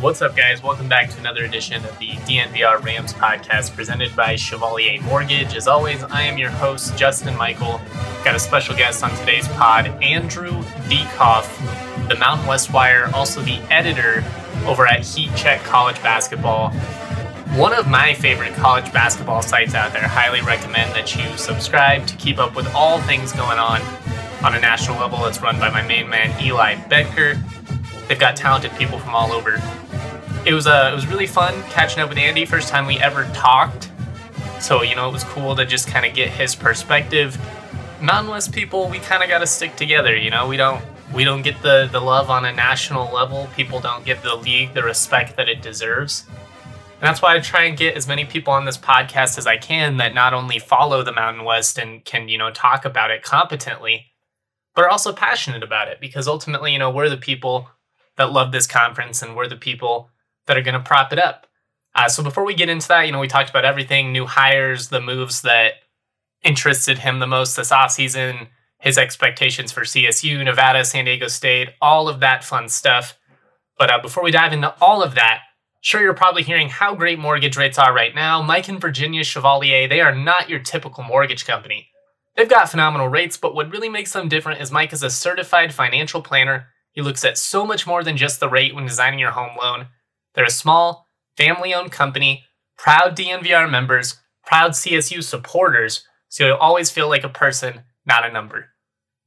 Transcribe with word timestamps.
What's 0.00 0.22
up, 0.22 0.34
guys? 0.34 0.62
Welcome 0.62 0.88
back 0.88 1.10
to 1.10 1.18
another 1.18 1.44
edition 1.44 1.84
of 1.84 1.98
the 1.98 2.12
DNVR 2.12 2.82
Rams 2.82 3.12
podcast 3.12 3.76
presented 3.76 4.16
by 4.16 4.34
Chevalier 4.34 4.98
Mortgage. 5.02 5.54
As 5.54 5.68
always, 5.68 6.02
I 6.04 6.22
am 6.22 6.38
your 6.38 6.48
host, 6.48 6.96
Justin 6.96 7.36
Michael. 7.36 7.82
Got 8.24 8.34
a 8.34 8.38
special 8.38 8.74
guest 8.74 9.04
on 9.04 9.10
today's 9.18 9.46
pod, 9.48 9.88
Andrew 10.02 10.62
Dieckhoff, 10.88 12.08
the 12.08 12.16
Mountain 12.16 12.46
West 12.46 12.72
Wire, 12.72 13.10
also 13.12 13.42
the 13.42 13.58
editor 13.70 14.24
over 14.64 14.86
at 14.86 15.04
Heat 15.04 15.36
Check 15.36 15.62
College 15.64 16.02
Basketball. 16.02 16.70
One 17.50 17.74
of 17.74 17.86
my 17.86 18.14
favorite 18.14 18.54
college 18.54 18.90
basketball 18.94 19.42
sites 19.42 19.74
out 19.74 19.92
there. 19.92 20.08
Highly 20.08 20.40
recommend 20.40 20.94
that 20.94 21.14
you 21.14 21.36
subscribe 21.36 22.06
to 22.06 22.16
keep 22.16 22.38
up 22.38 22.56
with 22.56 22.74
all 22.74 23.02
things 23.02 23.32
going 23.32 23.58
on 23.58 23.82
on 24.42 24.54
a 24.54 24.60
national 24.60 24.98
level. 24.98 25.26
It's 25.26 25.42
run 25.42 25.58
by 25.60 25.68
my 25.68 25.82
main 25.86 26.08
man, 26.08 26.42
Eli 26.42 26.76
Boettger. 26.88 27.38
They've 28.10 28.18
got 28.18 28.34
talented 28.34 28.72
people 28.72 28.98
from 28.98 29.14
all 29.14 29.30
over. 29.30 29.62
It 30.44 30.52
was 30.52 30.66
uh, 30.66 30.88
it 30.90 30.96
was 30.96 31.06
really 31.06 31.28
fun 31.28 31.62
catching 31.70 32.02
up 32.02 32.08
with 32.08 32.18
Andy. 32.18 32.44
First 32.44 32.68
time 32.68 32.84
we 32.84 32.98
ever 32.98 33.22
talked, 33.32 33.88
so 34.58 34.82
you 34.82 34.96
know 34.96 35.08
it 35.08 35.12
was 35.12 35.22
cool 35.22 35.54
to 35.54 35.64
just 35.64 35.86
kind 35.86 36.04
of 36.04 36.12
get 36.12 36.28
his 36.28 36.56
perspective. 36.56 37.38
Mountain 38.00 38.32
West 38.32 38.52
people, 38.52 38.88
we 38.88 38.98
kind 38.98 39.22
of 39.22 39.28
got 39.28 39.38
to 39.38 39.46
stick 39.46 39.76
together. 39.76 40.16
You 40.16 40.30
know, 40.30 40.48
we 40.48 40.56
don't 40.56 40.82
we 41.14 41.22
don't 41.22 41.42
get 41.42 41.62
the 41.62 41.88
the 41.92 42.00
love 42.00 42.30
on 42.30 42.44
a 42.44 42.52
national 42.52 43.14
level. 43.14 43.48
People 43.54 43.78
don't 43.78 44.04
give 44.04 44.20
the 44.24 44.34
league 44.34 44.74
the 44.74 44.82
respect 44.82 45.36
that 45.36 45.48
it 45.48 45.62
deserves. 45.62 46.26
And 46.28 47.02
that's 47.02 47.22
why 47.22 47.36
I 47.36 47.38
try 47.38 47.62
and 47.62 47.78
get 47.78 47.96
as 47.96 48.08
many 48.08 48.24
people 48.24 48.52
on 48.52 48.64
this 48.64 48.76
podcast 48.76 49.38
as 49.38 49.46
I 49.46 49.56
can 49.56 49.98
that 49.98 50.14
not 50.14 50.34
only 50.34 50.58
follow 50.58 51.04
the 51.04 51.12
Mountain 51.12 51.44
West 51.44 51.78
and 51.78 52.04
can, 52.04 52.28
you 52.28 52.38
know, 52.38 52.50
talk 52.50 52.84
about 52.84 53.12
it 53.12 53.22
competently, 53.22 54.06
but 54.74 54.84
are 54.84 54.90
also 54.90 55.12
passionate 55.12 55.62
about 55.62 55.86
it 55.86 56.00
because 56.00 56.26
ultimately, 56.26 56.72
you 56.72 56.78
know, 56.80 56.90
we're 56.90 57.08
the 57.08 57.16
people 57.16 57.68
that 58.20 58.32
love 58.32 58.52
this 58.52 58.66
conference 58.66 59.22
and 59.22 59.34
we're 59.34 59.48
the 59.48 59.56
people 59.56 60.10
that 60.46 60.56
are 60.56 60.62
going 60.62 60.74
to 60.74 60.80
prop 60.80 61.12
it 61.12 61.18
up. 61.18 61.46
Uh, 61.94 62.08
so 62.08 62.22
before 62.22 62.44
we 62.44 62.54
get 62.54 62.68
into 62.68 62.86
that, 62.88 63.02
you 63.02 63.12
know, 63.12 63.18
we 63.18 63.26
talked 63.26 63.50
about 63.50 63.64
everything 63.64 64.12
new 64.12 64.26
hires, 64.26 64.88
the 64.88 65.00
moves 65.00 65.42
that 65.42 65.72
interested 66.44 66.98
him 66.98 67.18
the 67.18 67.26
most 67.26 67.56
this 67.56 67.72
offseason, 67.72 68.48
his 68.78 68.96
expectations 68.96 69.72
for 69.72 69.82
CSU, 69.82 70.44
Nevada, 70.44 70.84
San 70.84 71.04
Diego 71.04 71.26
State, 71.26 71.70
all 71.82 72.08
of 72.08 72.20
that 72.20 72.44
fun 72.44 72.68
stuff. 72.68 73.18
But 73.76 73.90
uh, 73.90 74.00
before 74.00 74.22
we 74.22 74.30
dive 74.30 74.52
into 74.52 74.74
all 74.80 75.02
of 75.02 75.16
that, 75.16 75.40
Sure, 75.82 76.02
you're 76.02 76.12
probably 76.12 76.42
hearing 76.42 76.68
how 76.68 76.94
great 76.94 77.18
mortgage 77.18 77.56
rates 77.56 77.78
are 77.78 77.94
right 77.94 78.14
now. 78.14 78.42
Mike 78.42 78.68
and 78.68 78.80
Virginia 78.80 79.24
Chevalier, 79.24 79.88
they 79.88 80.02
are 80.02 80.14
not 80.14 80.50
your 80.50 80.58
typical 80.58 81.02
mortgage 81.02 81.46
company. 81.46 81.88
They've 82.36 82.48
got 82.48 82.68
phenomenal 82.68 83.08
rates, 83.08 83.38
but 83.38 83.54
what 83.54 83.72
really 83.72 83.88
makes 83.88 84.12
them 84.12 84.28
different 84.28 84.60
is 84.60 84.70
Mike 84.70 84.92
is 84.92 85.02
a 85.02 85.08
certified 85.08 85.72
financial 85.72 86.20
planner. 86.20 86.68
He 86.92 87.02
looks 87.02 87.24
at 87.24 87.38
so 87.38 87.64
much 87.66 87.86
more 87.86 88.02
than 88.02 88.16
just 88.16 88.40
the 88.40 88.48
rate 88.48 88.74
when 88.74 88.86
designing 88.86 89.18
your 89.18 89.30
home 89.30 89.56
loan. 89.60 89.88
They're 90.34 90.44
a 90.44 90.50
small, 90.50 91.06
family 91.36 91.72
owned 91.72 91.92
company, 91.92 92.44
proud 92.76 93.16
DNVR 93.16 93.70
members, 93.70 94.20
proud 94.44 94.72
CSU 94.72 95.22
supporters, 95.22 96.04
so 96.28 96.46
you'll 96.46 96.56
always 96.56 96.90
feel 96.90 97.08
like 97.08 97.24
a 97.24 97.28
person, 97.28 97.82
not 98.06 98.26
a 98.26 98.32
number. 98.32 98.70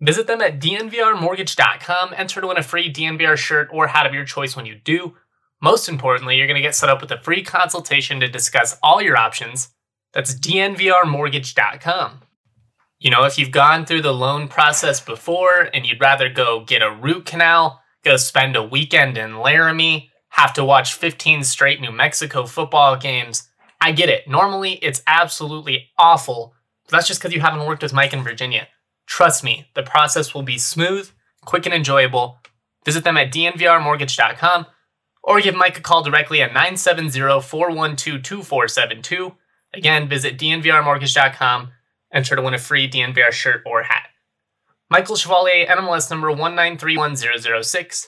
Visit 0.02 0.28
them 0.28 0.41
at 0.41 0.59
dnvrmortgage.com, 0.59 2.14
enter 2.17 2.41
to 2.41 2.47
win 2.47 2.58
a 2.58 2.64
free 2.64 2.91
DNVR 2.91 3.38
shirt 3.38 3.69
or 3.72 3.88
hat 3.88 4.06
of 4.06 4.14
your 4.14 4.25
choice 4.25 4.56
when 4.56 4.66
you 4.66 4.75
do. 4.75 5.16
Most 5.61 5.88
importantly, 5.88 6.36
you're 6.36 6.47
going 6.47 6.61
to 6.61 6.61
get 6.61 6.75
set 6.75 6.89
up 6.89 7.00
with 7.00 7.11
a 7.11 7.22
free 7.22 7.41
consultation 7.41 8.19
to 8.19 8.28
discuss 8.28 8.78
all 8.84 9.02
your 9.02 9.16
options. 9.16 9.69
That's 10.11 10.36
dnvrmortgage.com. 10.36 12.23
You 13.04 13.12
know, 13.12 13.26
if 13.26 13.38
you've 13.38 13.52
gone 13.52 13.86
through 13.86 14.02
the 14.04 14.14
loan 14.14 14.48
process 14.48 15.02
before 15.02 15.70
and 15.73 15.86
you'd 15.86 16.00
rather 16.00 16.30
go 16.30 16.64
get 16.64 16.82
a 16.82 16.90
root 16.90 17.26
canal, 17.26 17.82
go 18.06 18.16
spend 18.16 18.56
a 18.56 18.64
weekend 18.64 19.18
in 19.18 19.40
Laramie, 19.40 20.09
have 20.30 20.54
to 20.54 20.64
watch 20.64 20.94
15 20.94 21.44
straight 21.44 21.81
New 21.81 21.92
Mexico 21.92 22.46
football 22.46 22.96
games, 22.96 23.50
I 23.81 23.92
get 23.92 24.08
it. 24.08 24.30
Normally, 24.30 24.76
it's 24.76 25.04
absolutely 25.06 25.90
awful. 25.98 26.54
That's 26.88 27.06
just 27.06 27.20
because 27.20 27.34
you 27.34 27.42
haven't 27.42 27.68
worked 27.68 27.84
with 27.84 27.91
Mike 27.91 28.14
in 28.14 28.24
Virginia. 28.24 28.69
Trust 29.06 29.44
me, 29.44 29.68
the 29.75 29.84
process 29.84 30.34
will 30.34 30.44
be 30.44 30.58
smooth, 30.58 31.12
quick, 31.44 31.66
and 31.66 31.75
enjoyable. 31.75 32.38
Visit 32.85 33.03
them 33.03 33.18
at 33.18 33.34
dnvrmortgage.com 33.34 34.66
or 35.24 35.41
give 35.41 35.56
Mike 35.56 35.78
a 35.78 35.81
call 35.81 36.03
directly 36.03 36.41
at 36.41 36.52
970-412-2472. 36.52 39.35
Again, 39.74 40.08
visit 40.08 40.38
dnvrmortgage.com, 40.38 41.72
enter 42.13 42.35
to 42.35 42.41
win 42.41 42.53
a 42.53 42.57
free 42.57 42.90
DNVR 42.90 43.31
shirt 43.31 43.63
or 43.66 43.84
hat. 43.84 44.07
Michael 44.90 45.16
Chevalier, 45.16 45.66
NMLS 45.66 46.09
number 46.09 46.28
1931006. 46.29 48.07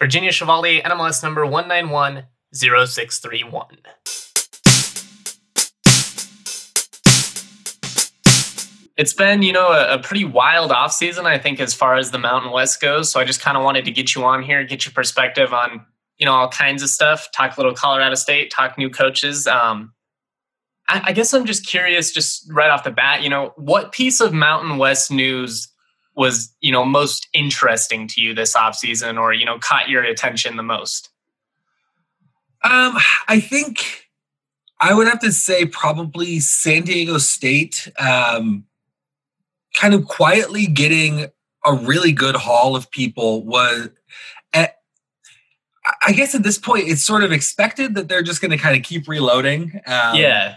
Virginia 0.00 0.32
Chevalier, 0.32 0.82
NMLS 0.82 1.22
number 1.22 1.44
1910631. 1.44 3.78
It's 8.96 9.12
been, 9.12 9.42
you 9.42 9.52
know, 9.52 9.72
a, 9.72 9.94
a 9.94 9.98
pretty 9.98 10.24
wild 10.24 10.70
off 10.70 10.92
season, 10.92 11.26
I 11.26 11.36
think, 11.38 11.58
as 11.60 11.74
far 11.74 11.96
as 11.96 12.12
the 12.12 12.18
Mountain 12.18 12.52
West 12.52 12.80
goes. 12.80 13.10
So 13.10 13.18
I 13.20 13.24
just 13.24 13.40
kind 13.40 13.56
of 13.56 13.64
wanted 13.64 13.84
to 13.86 13.90
get 13.90 14.14
you 14.14 14.24
on 14.24 14.42
here, 14.42 14.62
get 14.64 14.86
your 14.86 14.92
perspective 14.92 15.52
on 15.52 15.84
you 16.18 16.26
know 16.26 16.32
all 16.32 16.48
kinds 16.48 16.82
of 16.82 16.88
stuff 16.88 17.28
talk 17.32 17.56
a 17.56 17.60
little 17.60 17.74
colorado 17.74 18.14
state 18.14 18.50
talk 18.50 18.78
new 18.78 18.90
coaches 18.90 19.46
um, 19.46 19.92
I, 20.94 21.02
I, 21.06 21.12
guess 21.12 21.34
i'm 21.34 21.44
just 21.44 21.66
curious 21.66 22.12
just 22.12 22.50
right 22.52 22.70
off 22.70 22.84
the 22.84 22.90
bat 22.90 23.22
you 23.22 23.28
know 23.28 23.52
what 23.56 23.92
piece 23.92 24.20
of 24.20 24.32
mountain 24.32 24.78
west 24.78 25.10
news 25.10 25.68
was 26.14 26.54
you 26.60 26.70
know 26.70 26.84
most 26.84 27.28
interesting 27.32 28.06
to 28.08 28.20
you 28.20 28.34
this 28.34 28.54
off 28.54 28.76
season, 28.76 29.18
or 29.18 29.32
you 29.32 29.44
know 29.44 29.58
caught 29.58 29.88
your 29.88 30.04
attention 30.04 30.56
the 30.56 30.62
most 30.62 31.10
um, 32.62 32.96
i 33.28 33.40
think 33.40 34.08
i 34.80 34.94
would 34.94 35.08
have 35.08 35.20
to 35.20 35.32
say 35.32 35.66
probably 35.66 36.38
san 36.38 36.82
diego 36.82 37.18
state 37.18 37.90
um, 37.98 38.64
kind 39.76 39.94
of 39.94 40.06
quietly 40.06 40.66
getting 40.66 41.26
a 41.66 41.74
really 41.74 42.12
good 42.12 42.36
haul 42.36 42.76
of 42.76 42.90
people 42.90 43.42
was 43.42 43.88
I 46.06 46.12
guess 46.12 46.34
at 46.34 46.42
this 46.42 46.56
point, 46.56 46.88
it's 46.88 47.02
sort 47.02 47.24
of 47.24 47.32
expected 47.32 47.94
that 47.94 48.08
they're 48.08 48.22
just 48.22 48.40
going 48.40 48.50
to 48.50 48.56
kind 48.56 48.74
of 48.74 48.82
keep 48.82 49.06
reloading. 49.06 49.82
Um, 49.86 50.16
yeah. 50.16 50.56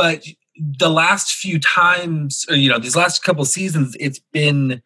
But 0.00 0.24
the 0.56 0.88
last 0.88 1.32
few 1.32 1.60
times, 1.60 2.46
or, 2.48 2.56
you 2.56 2.70
know, 2.70 2.78
these 2.78 2.96
last 2.96 3.22
couple 3.22 3.44
seasons, 3.44 3.94
it's 4.00 4.18
been 4.32 4.80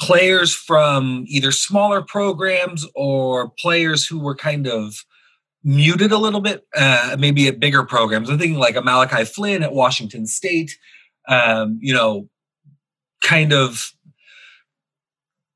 players 0.00 0.52
from 0.52 1.24
either 1.28 1.52
smaller 1.52 2.02
programs 2.02 2.84
or 2.96 3.50
players 3.50 4.04
who 4.04 4.18
were 4.18 4.34
kind 4.34 4.66
of 4.66 4.96
muted 5.62 6.10
a 6.10 6.18
little 6.18 6.40
bit, 6.40 6.66
uh, 6.74 7.14
maybe 7.20 7.46
at 7.46 7.60
bigger 7.60 7.84
programs. 7.84 8.28
I'm 8.28 8.36
thinking 8.36 8.58
like 8.58 8.74
a 8.74 8.82
Malachi 8.82 9.24
Flynn 9.24 9.62
at 9.62 9.74
Washington 9.74 10.26
State, 10.26 10.76
um, 11.28 11.78
you 11.80 11.94
know, 11.94 12.28
kind 13.22 13.52
of 13.52 13.92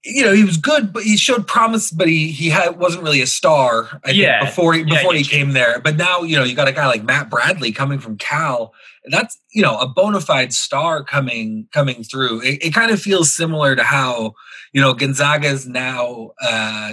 you 0.06 0.24
know, 0.24 0.32
he 0.32 0.44
was 0.44 0.56
good, 0.56 0.92
but 0.92 1.02
he 1.02 1.16
showed 1.16 1.46
promise, 1.48 1.90
but 1.90 2.06
he 2.06 2.30
he 2.30 2.48
had 2.48 2.78
wasn't 2.78 3.02
really 3.02 3.20
a 3.20 3.26
star. 3.26 4.00
I 4.04 4.10
yeah. 4.10 4.40
think 4.40 4.50
before 4.50 4.72
he 4.74 4.84
before 4.84 5.12
yeah, 5.12 5.18
he 5.18 5.24
came 5.24 5.52
there. 5.52 5.80
But 5.80 5.96
now, 5.96 6.22
you 6.22 6.36
know, 6.36 6.44
you 6.44 6.54
got 6.54 6.68
a 6.68 6.72
guy 6.72 6.86
like 6.86 7.02
Matt 7.02 7.28
Bradley 7.28 7.72
coming 7.72 7.98
from 7.98 8.16
Cal. 8.16 8.72
That's 9.06 9.38
you 9.52 9.62
know 9.62 9.76
a 9.78 9.88
bona 9.88 10.20
fide 10.20 10.52
star 10.52 11.02
coming 11.02 11.66
coming 11.72 12.04
through. 12.04 12.42
It, 12.42 12.66
it 12.66 12.74
kind 12.74 12.92
of 12.92 13.00
feels 13.00 13.34
similar 13.34 13.74
to 13.74 13.82
how 13.82 14.34
you 14.72 14.80
know 14.80 14.94
Gonzaga 14.94 15.48
is 15.48 15.66
now 15.66 16.30
uh, 16.40 16.92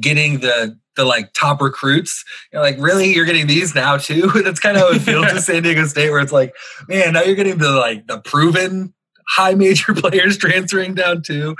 getting 0.00 0.40
the 0.40 0.78
the 0.96 1.04
like 1.04 1.32
top 1.34 1.60
recruits. 1.60 2.24
You're 2.52 2.62
like, 2.62 2.78
really, 2.78 3.14
you're 3.14 3.26
getting 3.26 3.46
these 3.46 3.74
now 3.74 3.98
too. 3.98 4.28
That's 4.44 4.60
kind 4.60 4.76
of 4.76 4.82
how 4.82 4.92
it 4.92 5.00
feels 5.00 5.26
to 5.26 5.40
San 5.42 5.62
Diego 5.62 5.86
State, 5.86 6.10
where 6.10 6.20
it's 6.20 6.32
like, 6.32 6.54
man, 6.88 7.12
now 7.12 7.22
you're 7.22 7.36
getting 7.36 7.58
the 7.58 7.72
like 7.72 8.06
the 8.06 8.18
proven 8.18 8.94
high 9.28 9.54
major 9.54 9.94
players 9.94 10.38
transferring 10.38 10.94
down 10.94 11.22
too. 11.22 11.56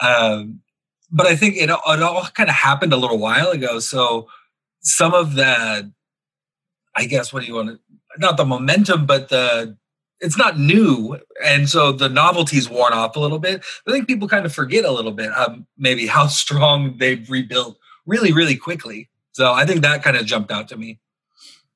Um, 0.00 0.60
but 1.10 1.26
I 1.26 1.36
think 1.36 1.56
it, 1.56 1.70
it 1.70 2.02
all 2.02 2.26
kind 2.34 2.48
of 2.48 2.54
happened 2.54 2.92
a 2.92 2.96
little 2.96 3.18
while 3.18 3.50
ago. 3.50 3.78
So 3.78 4.28
some 4.80 5.14
of 5.14 5.34
the, 5.34 5.92
I 6.94 7.06
guess, 7.06 7.32
what 7.32 7.42
do 7.42 7.46
you 7.46 7.54
want 7.54 7.68
to, 7.68 7.78
not 8.18 8.36
the 8.36 8.44
momentum, 8.44 9.06
but 9.06 9.28
the, 9.28 9.76
it's 10.20 10.38
not 10.38 10.58
new. 10.58 11.18
And 11.44 11.68
so 11.68 11.92
the 11.92 12.08
novelty's 12.08 12.68
worn 12.68 12.92
off 12.92 13.16
a 13.16 13.20
little 13.20 13.38
bit. 13.38 13.64
I 13.86 13.92
think 13.92 14.08
people 14.08 14.28
kind 14.28 14.46
of 14.46 14.54
forget 14.54 14.84
a 14.84 14.90
little 14.90 15.12
bit, 15.12 15.30
um, 15.36 15.66
maybe 15.76 16.06
how 16.06 16.26
strong 16.28 16.96
they've 16.98 17.28
rebuilt 17.30 17.78
really, 18.06 18.32
really 18.32 18.56
quickly. 18.56 19.10
So 19.32 19.52
I 19.52 19.66
think 19.66 19.82
that 19.82 20.02
kind 20.02 20.16
of 20.16 20.24
jumped 20.24 20.50
out 20.50 20.68
to 20.68 20.76
me. 20.76 20.98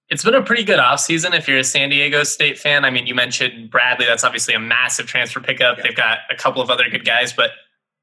It's 0.08 0.24
been 0.24 0.34
a 0.34 0.42
pretty 0.42 0.64
good 0.64 0.80
offseason 0.80 1.34
if 1.34 1.46
you're 1.46 1.58
a 1.58 1.64
San 1.64 1.90
Diego 1.90 2.24
State 2.24 2.58
fan. 2.58 2.84
I 2.84 2.90
mean, 2.90 3.06
you 3.06 3.14
mentioned 3.14 3.70
Bradley. 3.70 4.06
That's 4.06 4.24
obviously 4.24 4.54
a 4.54 4.58
massive 4.58 5.06
transfer 5.06 5.38
pickup. 5.38 5.76
Yeah. 5.76 5.84
They've 5.84 5.96
got 5.96 6.18
a 6.30 6.34
couple 6.34 6.60
of 6.60 6.68
other 6.68 6.88
good 6.90 7.04
guys, 7.04 7.32
but 7.32 7.50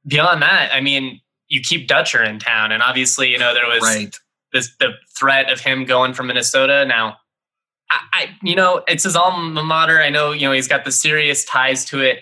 beyond 0.07 0.41
that, 0.41 0.71
I 0.73 0.81
mean, 0.81 1.21
you 1.47 1.61
keep 1.61 1.87
Dutcher 1.87 2.23
in 2.23 2.39
town, 2.39 2.71
and 2.71 2.81
obviously, 2.81 3.31
you 3.31 3.37
know, 3.37 3.53
there 3.53 3.67
was 3.67 3.81
right. 3.83 4.15
this 4.53 4.75
the 4.79 4.93
threat 5.17 5.51
of 5.51 5.59
him 5.59 5.85
going 5.85 6.13
from 6.13 6.27
Minnesota. 6.27 6.85
Now, 6.85 7.17
I, 7.89 7.99
I, 8.13 8.29
you 8.43 8.55
know, 8.55 8.83
it's 8.87 9.03
his 9.03 9.15
alma 9.15 9.63
mater. 9.63 10.01
I 10.01 10.09
know, 10.09 10.31
you 10.31 10.47
know, 10.47 10.51
he's 10.51 10.67
got 10.67 10.85
the 10.85 10.91
serious 10.91 11.45
ties 11.45 11.85
to 11.85 12.01
it. 12.01 12.19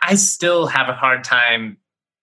I 0.00 0.14
still 0.14 0.66
have 0.66 0.88
a 0.88 0.94
hard 0.94 1.24
time 1.24 1.78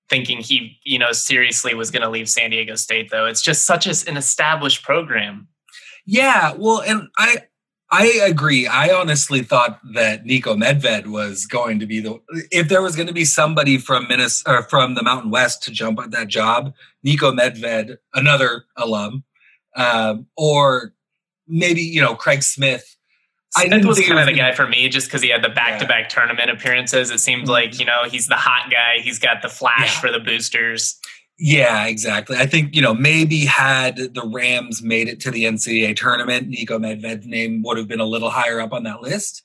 thinking 0.09 0.39
he, 0.39 0.77
you 0.83 0.97
know, 0.97 1.11
seriously 1.11 1.73
was 1.73 1.91
going 1.91 2.01
to 2.01 2.09
leave 2.09 2.27
San 2.27 2.49
Diego 2.49 2.75
State, 2.75 3.11
though. 3.11 3.25
It's 3.25 3.41
just 3.41 3.65
such 3.65 3.85
a, 3.85 4.09
an 4.09 4.17
established 4.17 4.83
program. 4.83 5.47
Yeah, 6.05 6.53
well, 6.57 6.81
and 6.81 7.09
I 7.17 7.43
I 7.91 8.05
agree. 8.23 8.67
I 8.67 8.93
honestly 8.93 9.41
thought 9.41 9.79
that 9.93 10.23
Niko 10.23 10.55
Medved 10.55 11.07
was 11.07 11.47
going 11.47 11.79
to 11.79 11.87
be 11.87 11.99
the 11.99 12.19
if 12.51 12.69
there 12.69 12.83
was 12.83 12.95
going 12.95 13.07
to 13.07 13.13
be 13.13 13.25
somebody 13.25 13.77
from 13.79 14.07
Minnesota 14.07 14.63
from 14.69 14.93
the 14.93 15.01
Mountain 15.01 15.31
West 15.31 15.63
to 15.63 15.71
jump 15.71 15.99
at 15.99 16.11
that 16.11 16.27
job, 16.27 16.73
Niko 17.05 17.35
Medved, 17.35 17.97
another 18.13 18.65
alum, 18.77 19.23
um, 19.75 20.27
or 20.37 20.93
maybe 21.47 21.81
you 21.81 22.01
know 22.01 22.13
Craig 22.13 22.43
Smith. 22.43 22.95
Smith 23.51 23.83
I 23.83 23.87
was 23.87 23.99
kind 23.99 24.19
of 24.19 24.27
the 24.27 24.33
guy 24.33 24.53
for 24.53 24.67
me 24.67 24.87
just 24.89 25.07
because 25.07 25.23
he 25.23 25.29
had 25.29 25.43
the 25.43 25.49
back-to-back 25.49 26.03
yeah. 26.03 26.07
tournament 26.09 26.51
appearances. 26.51 27.09
It 27.09 27.19
seemed 27.19 27.43
mm-hmm. 27.43 27.51
like 27.51 27.79
you 27.79 27.85
know 27.85 28.03
he's 28.07 28.27
the 28.27 28.35
hot 28.35 28.69
guy. 28.69 28.99
He's 29.01 29.17
got 29.17 29.41
the 29.41 29.49
flash 29.49 29.95
yeah. 29.95 30.01
for 30.01 30.11
the 30.11 30.19
boosters. 30.19 30.99
Yeah, 31.41 31.85
exactly. 31.85 32.35
I 32.35 32.45
think, 32.45 32.75
you 32.75 32.81
know, 32.81 32.93
maybe 32.93 33.45
had 33.45 33.95
the 33.95 34.29
Rams 34.29 34.83
made 34.83 35.07
it 35.07 35.21
to 35.21 35.31
the 35.31 35.45
NCAA 35.45 35.95
tournament, 35.95 36.51
Niko 36.51 36.77
Medved's 36.77 37.25
name 37.25 37.63
would 37.63 37.77
have 37.77 37.87
been 37.87 38.01
a 38.01 38.05
little 38.05 38.29
higher 38.29 38.59
up 38.59 38.73
on 38.73 38.83
that 38.83 39.01
list. 39.01 39.41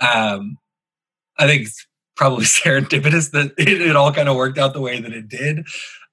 Um, 0.00 0.58
I 1.40 1.48
think 1.48 1.62
it's 1.62 1.84
probably 2.14 2.44
serendipitous 2.44 3.32
that 3.32 3.54
it, 3.58 3.80
it, 3.80 3.96
all 3.96 4.12
kind 4.12 4.28
of 4.28 4.36
worked 4.36 4.56
out 4.56 4.72
the 4.72 4.80
way 4.80 5.00
that 5.00 5.12
it 5.12 5.28
did. 5.28 5.66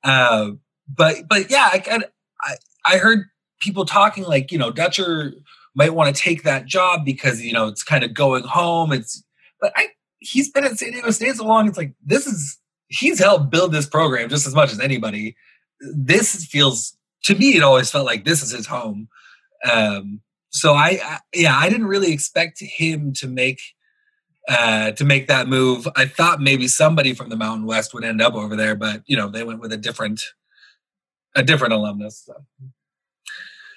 Uh, 0.03 0.51
but, 0.87 1.17
but 1.29 1.51
yeah, 1.51 1.69
I, 1.71 1.77
kind 1.77 2.03
of, 2.03 2.09
I, 2.41 2.55
I 2.87 2.97
heard 2.97 3.25
people 3.59 3.85
talking 3.85 4.23
like, 4.23 4.51
you 4.51 4.57
know, 4.57 4.71
Dutcher 4.71 5.33
might 5.75 5.93
want 5.93 6.13
to 6.13 6.19
take 6.19 6.41
that 6.41 6.65
job 6.65 7.05
because, 7.05 7.39
you 7.39 7.53
know, 7.53 7.67
it's 7.67 7.83
kind 7.83 8.03
of 8.03 8.15
going 8.15 8.45
home. 8.45 8.91
It's, 8.91 9.23
but 9.61 9.73
I, 9.75 9.89
he's 10.17 10.49
been 10.49 10.63
at 10.63 10.79
San 10.79 10.91
Diego 10.91 11.11
State 11.11 11.35
so 11.35 11.45
long. 11.45 11.67
It's 11.67 11.77
like, 11.77 11.93
this 12.03 12.25
is, 12.25 12.57
he's 12.89 13.19
helped 13.19 13.49
build 13.49 13.71
this 13.71 13.87
program 13.87 14.29
just 14.29 14.47
as 14.47 14.53
much 14.53 14.71
as 14.71 14.79
anybody. 14.79 15.35
This 15.79 16.45
feels 16.45 16.97
to 17.25 17.35
me, 17.35 17.55
it 17.55 17.63
always 17.63 17.91
felt 17.91 18.05
like 18.05 18.25
this 18.25 18.41
is 18.41 18.51
his 18.51 18.67
home. 18.67 19.07
Um, 19.69 20.21
so 20.49 20.73
I, 20.73 20.99
I, 21.03 21.19
yeah, 21.33 21.55
I 21.55 21.69
didn't 21.69 21.87
really 21.87 22.11
expect 22.11 22.59
him 22.59 23.13
to 23.13 23.27
make 23.27 23.61
uh, 24.47 24.91
to 24.91 25.05
make 25.05 25.27
that 25.27 25.47
move. 25.47 25.87
I 25.95 26.05
thought 26.05 26.41
maybe 26.41 26.67
somebody 26.67 27.13
from 27.13 27.29
the 27.29 27.35
Mountain 27.35 27.67
West 27.67 27.93
would 27.93 28.03
end 28.03 28.19
up 28.19 28.33
over 28.33 28.55
there, 28.55 28.75
but 28.75 29.03
you 29.05 29.15
know 29.15 29.29
they 29.29 29.43
went 29.43 29.59
with 29.59 29.71
a 29.71 29.77
different 29.77 30.21
a 31.35 31.43
different 31.43 31.73
alumnus. 31.73 32.23
So. 32.25 32.33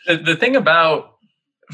The, 0.07 0.17
the 0.17 0.37
thing 0.37 0.57
about 0.57 1.17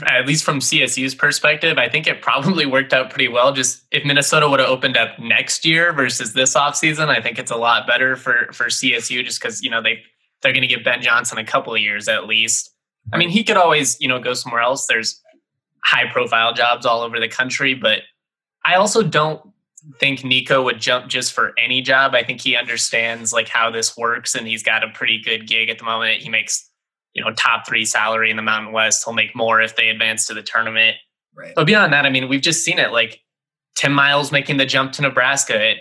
at 0.07 0.27
least 0.27 0.45
from 0.45 0.61
CSU's 0.61 1.15
perspective, 1.15 1.79
I 1.79 1.89
think 1.89 2.07
it 2.07 2.23
probably 2.23 2.67
worked 2.67 2.93
out 2.93 3.11
pretty 3.11 3.29
well. 3.29 3.53
Just 3.53 3.85
if 3.91 4.05
Minnesota 4.05 4.49
would 4.49 4.61
have 4.61 4.69
opened 4.69 4.97
up 4.97 5.19
next 5.19 5.65
year 5.65 5.93
versus 5.93 6.33
this 6.33 6.55
offseason, 6.55 7.09
I 7.09 7.21
think 7.21 7.39
it's 7.39 7.51
a 7.51 7.57
lot 7.57 7.87
better 7.87 8.17
for 8.17 8.49
for 8.53 8.67
CSU 8.67 9.25
just 9.25 9.41
because 9.41 9.63
you 9.63 9.71
know 9.71 9.83
they 9.83 10.03
they're 10.43 10.53
going 10.53 10.63
to 10.63 10.69
give 10.69 10.85
Ben 10.85 11.03
Johnson 11.03 11.39
a 11.39 11.45
couple 11.45 11.75
of 11.75 11.81
years 11.81 12.09
at 12.09 12.27
least. 12.27 12.71
I 13.13 13.17
mean, 13.17 13.31
he 13.31 13.43
could 13.43 13.57
always 13.57 14.01
you 14.01 14.09
know 14.09 14.21
go 14.21 14.35
somewhere 14.35 14.63
else. 14.63 14.87
There's 14.87 15.21
high 15.85 16.11
profile 16.11 16.53
jobs 16.53 16.85
all 16.85 17.03
over 17.03 17.19
the 17.19 17.29
country, 17.29 17.75
but 17.75 18.01
I 18.65 18.75
also 18.75 19.03
don't 19.03 19.41
think 20.01 20.21
Niko 20.21 20.63
would 20.65 20.81
jump 20.81 21.09
just 21.09 21.33
for 21.33 21.53
any 21.59 21.81
job. 21.81 22.15
I 22.15 22.23
think 22.23 22.41
he 22.41 22.57
understands 22.57 23.33
like 23.33 23.49
how 23.49 23.71
this 23.71 23.97
works 23.97 24.35
and 24.35 24.47
he's 24.47 24.63
got 24.63 24.85
a 24.85 24.89
pretty 24.89 25.21
good 25.23 25.47
gig 25.47 25.71
at 25.71 25.79
the 25.79 25.85
moment. 25.85 26.21
He 26.21 26.29
makes 26.29 26.69
you 27.15 27.25
know 27.25 27.33
top 27.33 27.67
three 27.67 27.85
salary 27.85 28.31
in 28.31 28.37
the 28.37 28.43
Mountain 28.43 28.73
West. 28.73 29.05
He'll 29.05 29.15
make 29.15 29.35
more 29.35 29.61
if 29.61 29.77
they 29.77 29.89
advance 29.89 30.27
to 30.27 30.35
the 30.35 30.43
tournament. 30.43 30.97
Right. 31.35 31.55
But 31.55 31.67
beyond 31.67 31.93
that, 31.93 32.05
I 32.05 32.11
mean, 32.11 32.29
we've 32.29 32.41
just 32.41 32.65
seen 32.65 32.79
it. 32.79 32.93
Like 32.93 33.21
Tim 33.77 33.93
Miles 33.93 34.33
making 34.33 34.57
the 34.57 34.67
jump 34.67 34.93
to 34.93 35.03
Nebraska. 35.03 35.71
It 35.71 35.79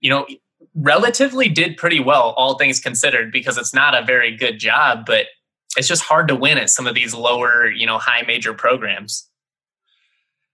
you 0.00 0.10
know 0.10 0.26
relatively 0.74 1.48
did 1.48 1.76
pretty 1.76 2.00
well, 2.00 2.34
all 2.36 2.56
things 2.56 2.80
considered, 2.80 3.32
because 3.32 3.58
it's 3.58 3.74
not 3.74 3.94
a 3.94 4.04
very 4.04 4.36
good 4.36 4.58
job, 4.58 5.04
but 5.06 5.26
it's 5.76 5.88
just 5.88 6.02
hard 6.02 6.28
to 6.28 6.34
win 6.36 6.58
at 6.58 6.70
some 6.70 6.86
of 6.86 6.94
these 6.94 7.14
lower, 7.14 7.70
you 7.70 7.86
know, 7.86 7.98
high 7.98 8.22
major 8.22 8.54
programs. 8.54 9.28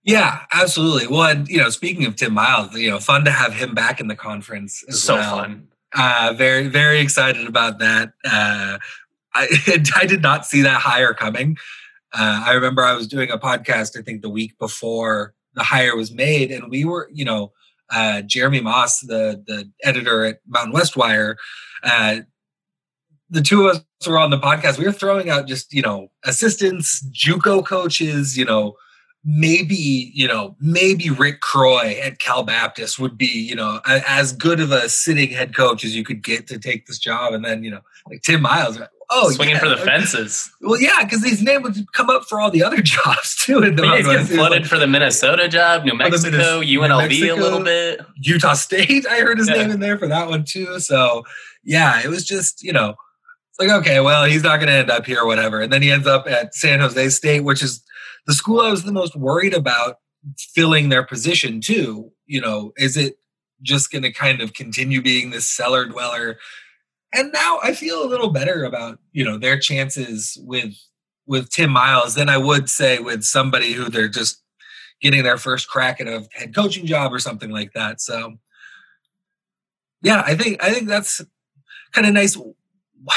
Yeah, 0.02 0.40
absolutely. 0.52 1.08
Well, 1.08 1.30
and 1.30 1.48
you 1.48 1.58
know, 1.58 1.68
speaking 1.68 2.06
of 2.06 2.16
Tim 2.16 2.32
Miles, 2.32 2.74
you 2.74 2.90
know, 2.90 2.98
fun 2.98 3.24
to 3.26 3.30
have 3.30 3.54
him 3.54 3.74
back 3.74 4.00
in 4.00 4.08
the 4.08 4.16
conference. 4.16 4.82
so 4.88 5.14
well. 5.14 5.36
fun. 5.36 5.68
Uh, 5.94 6.32
very, 6.36 6.68
very 6.68 7.00
excited 7.00 7.46
about 7.46 7.80
that. 7.80 8.12
Uh, 8.24 8.78
I, 9.34 9.48
I 9.96 10.06
did 10.06 10.22
not 10.22 10.46
see 10.46 10.62
that 10.62 10.80
hire 10.80 11.14
coming. 11.14 11.56
Uh, 12.12 12.42
I 12.44 12.52
remember 12.52 12.82
I 12.82 12.94
was 12.94 13.06
doing 13.06 13.30
a 13.30 13.38
podcast, 13.38 13.98
I 13.98 14.02
think 14.02 14.22
the 14.22 14.30
week 14.30 14.58
before 14.58 15.34
the 15.54 15.62
hire 15.62 15.96
was 15.96 16.12
made, 16.12 16.50
and 16.50 16.70
we 16.70 16.84
were, 16.84 17.08
you 17.12 17.24
know, 17.24 17.52
uh, 17.90 18.22
Jeremy 18.22 18.60
Moss, 18.60 19.00
the 19.00 19.42
the 19.46 19.70
editor 19.82 20.24
at 20.24 20.40
Mountain 20.46 20.72
West 20.72 20.96
Wire, 20.96 21.36
uh, 21.82 22.20
the 23.28 23.40
two 23.40 23.66
of 23.66 23.76
us 23.76 24.08
were 24.08 24.18
on 24.18 24.30
the 24.30 24.38
podcast. 24.38 24.78
We 24.78 24.84
were 24.84 24.92
throwing 24.92 25.30
out 25.30 25.46
just 25.46 25.72
you 25.72 25.82
know 25.82 26.10
assistants, 26.24 27.04
JUCO 27.10 27.64
coaches, 27.64 28.36
you 28.36 28.44
know, 28.44 28.74
maybe 29.24 30.12
you 30.14 30.26
know 30.26 30.56
maybe 30.60 31.10
Rick 31.10 31.40
Croy 31.40 31.98
at 32.02 32.18
Cal 32.18 32.42
Baptist 32.42 32.98
would 32.98 33.16
be 33.16 33.26
you 33.26 33.54
know 33.54 33.80
a, 33.86 34.02
as 34.08 34.32
good 34.32 34.60
of 34.60 34.72
a 34.72 34.88
sitting 34.88 35.30
head 35.30 35.54
coach 35.54 35.84
as 35.84 35.94
you 35.94 36.04
could 36.04 36.22
get 36.22 36.46
to 36.48 36.58
take 36.58 36.86
this 36.86 36.98
job, 36.98 37.32
and 37.32 37.44
then 37.44 37.64
you 37.64 37.70
know 37.70 37.80
like 38.08 38.22
Tim 38.22 38.42
Miles, 38.42 38.78
Oh, 39.12 39.30
swinging 39.30 39.56
yeah. 39.56 39.60
for 39.60 39.68
the 39.68 39.76
fences. 39.76 40.50
Well, 40.60 40.80
yeah, 40.80 41.02
because 41.02 41.24
his 41.24 41.42
name 41.42 41.62
would 41.62 41.92
come 41.92 42.08
up 42.08 42.24
for 42.24 42.40
all 42.40 42.50
the 42.50 42.62
other 42.62 42.80
jobs 42.82 43.34
too. 43.36 43.62
In 43.62 43.74
the 43.74 43.82
yeah, 43.82 43.96
he's 43.96 44.06
getting 44.06 44.26
flooded 44.26 44.62
like, 44.62 44.70
for 44.70 44.78
the 44.78 44.86
Minnesota 44.86 45.48
job, 45.48 45.84
New 45.84 45.94
Mexico, 45.94 46.60
New 46.60 46.80
UNLV 46.80 47.08
Mexico, 47.08 47.34
a 47.34 47.36
little 47.36 47.64
bit, 47.64 48.00
Utah 48.16 48.52
State. 48.52 49.06
I 49.10 49.20
heard 49.20 49.38
his 49.38 49.48
yeah. 49.48 49.56
name 49.56 49.70
in 49.72 49.80
there 49.80 49.98
for 49.98 50.06
that 50.06 50.28
one 50.28 50.44
too. 50.44 50.78
So 50.78 51.24
yeah, 51.64 52.00
it 52.04 52.08
was 52.08 52.24
just 52.24 52.62
you 52.62 52.72
know, 52.72 52.94
it's 53.50 53.58
like 53.58 53.70
okay, 53.80 54.00
well, 54.00 54.24
he's 54.24 54.44
not 54.44 54.58
going 54.58 54.68
to 54.68 54.74
end 54.74 54.90
up 54.90 55.06
here, 55.06 55.20
or 55.20 55.26
whatever. 55.26 55.60
And 55.60 55.72
then 55.72 55.82
he 55.82 55.90
ends 55.90 56.06
up 56.06 56.28
at 56.28 56.54
San 56.54 56.78
Jose 56.78 57.08
State, 57.08 57.40
which 57.40 57.62
is 57.62 57.82
the 58.26 58.32
school 58.32 58.60
I 58.60 58.70
was 58.70 58.84
the 58.84 58.92
most 58.92 59.16
worried 59.16 59.54
about 59.54 59.96
filling 60.54 60.88
their 60.88 61.04
position 61.04 61.60
too. 61.60 62.12
You 62.26 62.40
know, 62.40 62.72
is 62.76 62.96
it 62.96 63.16
just 63.62 63.90
going 63.90 64.02
to 64.02 64.12
kind 64.12 64.40
of 64.40 64.52
continue 64.54 65.02
being 65.02 65.30
this 65.30 65.48
cellar 65.48 65.84
dweller? 65.86 66.38
And 67.14 67.32
now 67.32 67.58
I 67.62 67.74
feel 67.74 68.04
a 68.04 68.08
little 68.08 68.30
better 68.30 68.64
about 68.64 68.98
you 69.12 69.24
know 69.24 69.38
their 69.38 69.58
chances 69.58 70.38
with 70.42 70.74
with 71.26 71.50
Tim 71.50 71.70
Miles 71.70 72.14
than 72.14 72.28
I 72.28 72.38
would 72.38 72.68
say 72.68 72.98
with 72.98 73.22
somebody 73.22 73.72
who 73.72 73.88
they're 73.88 74.08
just 74.08 74.42
getting 75.00 75.22
their 75.22 75.38
first 75.38 75.68
crack 75.68 76.00
at 76.00 76.08
a 76.08 76.26
head 76.32 76.54
coaching 76.54 76.86
job 76.86 77.12
or 77.12 77.18
something 77.18 77.50
like 77.50 77.72
that. 77.72 78.00
So 78.00 78.38
yeah, 80.02 80.22
I 80.26 80.34
think 80.34 80.62
I 80.62 80.72
think 80.72 80.88
that's 80.88 81.20
kind 81.92 82.06
of 82.06 82.14
nice. 82.14 82.36
Wow. 82.36 83.14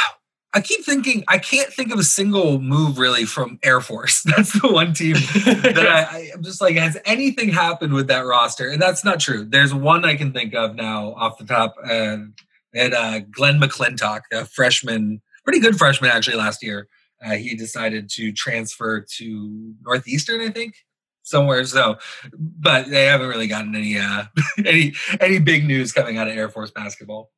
I 0.55 0.61
keep 0.61 0.85
thinking 0.85 1.23
I 1.27 1.39
can't 1.39 1.73
think 1.73 1.91
of 1.91 1.97
a 1.97 2.03
single 2.03 2.59
move 2.59 2.99
really 2.99 3.25
from 3.25 3.57
Air 3.63 3.81
Force. 3.81 4.21
That's 4.25 4.59
the 4.61 4.71
one 4.71 4.93
team 4.93 5.15
that 5.15 6.07
I, 6.11 6.29
I'm 6.31 6.43
just 6.43 6.61
like, 6.61 6.75
has 6.75 6.95
anything 7.05 7.49
happened 7.49 7.93
with 7.93 8.07
that 8.09 8.19
roster? 8.19 8.69
And 8.69 8.79
that's 8.79 9.03
not 9.03 9.19
true. 9.19 9.45
There's 9.45 9.73
one 9.73 10.05
I 10.05 10.15
can 10.15 10.31
think 10.31 10.53
of 10.53 10.75
now 10.75 11.13
off 11.13 11.39
the 11.39 11.45
top, 11.45 11.75
and 11.83 12.33
and 12.73 12.93
uh, 12.93 13.19
Glenn 13.31 13.59
McClintock, 13.59 14.21
a 14.31 14.45
freshman, 14.45 15.21
pretty 15.43 15.59
good 15.59 15.77
freshman 15.77 16.11
actually 16.11 16.37
last 16.37 16.63
year. 16.63 16.87
Uh, 17.23 17.35
he 17.35 17.55
decided 17.55 18.09
to 18.09 18.31
transfer 18.33 19.05
to 19.17 19.73
Northeastern, 19.81 20.41
I 20.41 20.49
think, 20.49 20.75
somewhere. 21.23 21.63
So, 21.65 21.97
but 22.33 22.89
they 22.89 23.05
haven't 23.05 23.29
really 23.29 23.47
gotten 23.47 23.75
any 23.75 23.97
uh, 23.97 24.25
any 24.65 24.93
any 25.19 25.39
big 25.39 25.65
news 25.65 25.91
coming 25.91 26.17
out 26.17 26.27
of 26.27 26.35
Air 26.35 26.49
Force 26.49 26.71
basketball. 26.71 27.31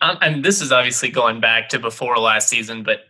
Um, 0.00 0.18
and 0.22 0.44
this 0.44 0.60
is 0.60 0.72
obviously 0.72 1.10
going 1.10 1.40
back 1.40 1.68
to 1.70 1.78
before 1.78 2.18
last 2.18 2.48
season, 2.48 2.82
but 2.82 3.00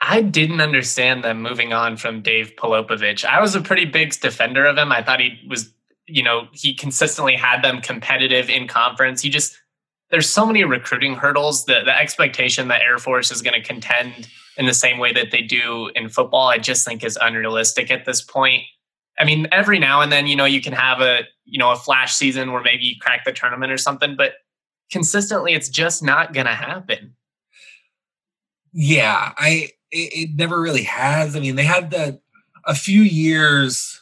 I 0.00 0.20
didn't 0.20 0.60
understand 0.60 1.24
them 1.24 1.40
moving 1.40 1.72
on 1.72 1.96
from 1.96 2.20
Dave 2.20 2.52
Pilipovich. 2.56 3.24
I 3.24 3.40
was 3.40 3.54
a 3.54 3.60
pretty 3.60 3.86
big 3.86 4.12
defender 4.20 4.66
of 4.66 4.76
him. 4.76 4.92
I 4.92 5.02
thought 5.02 5.20
he 5.20 5.40
was, 5.48 5.72
you 6.06 6.22
know, 6.22 6.46
he 6.52 6.74
consistently 6.74 7.36
had 7.36 7.62
them 7.62 7.80
competitive 7.80 8.50
in 8.50 8.68
conference. 8.68 9.22
He 9.22 9.30
just 9.30 9.58
there's 10.14 10.30
so 10.30 10.46
many 10.46 10.62
recruiting 10.62 11.16
hurdles. 11.16 11.64
The 11.64 11.80
the 11.84 11.98
expectation 11.98 12.68
that 12.68 12.82
Air 12.82 12.98
Force 12.98 13.32
is 13.32 13.42
going 13.42 13.60
to 13.60 13.66
contend 13.66 14.28
in 14.56 14.66
the 14.66 14.72
same 14.72 14.98
way 14.98 15.12
that 15.12 15.32
they 15.32 15.42
do 15.42 15.90
in 15.96 16.08
football, 16.08 16.46
I 16.46 16.58
just 16.58 16.86
think 16.86 17.02
is 17.02 17.18
unrealistic 17.20 17.90
at 17.90 18.04
this 18.04 18.22
point. 18.22 18.62
I 19.18 19.24
mean, 19.24 19.48
every 19.50 19.80
now 19.80 20.02
and 20.02 20.12
then, 20.12 20.28
you 20.28 20.36
know, 20.36 20.44
you 20.44 20.60
can 20.60 20.72
have 20.72 21.00
a 21.00 21.22
you 21.46 21.58
know 21.58 21.72
a 21.72 21.76
flash 21.76 22.14
season 22.14 22.52
where 22.52 22.62
maybe 22.62 22.84
you 22.84 22.94
crack 23.00 23.24
the 23.24 23.32
tournament 23.32 23.72
or 23.72 23.76
something, 23.76 24.14
but 24.14 24.34
consistently, 24.92 25.52
it's 25.52 25.68
just 25.68 26.00
not 26.00 26.32
going 26.32 26.46
to 26.46 26.52
happen. 26.52 27.16
Yeah, 28.72 29.32
I 29.36 29.70
it, 29.90 30.30
it, 30.30 30.30
never 30.36 30.60
really 30.60 30.84
has. 30.84 31.34
I 31.34 31.40
mean, 31.40 31.56
they 31.56 31.64
had 31.64 31.90
the 31.90 32.20
a 32.64 32.76
few 32.76 33.02
years. 33.02 34.00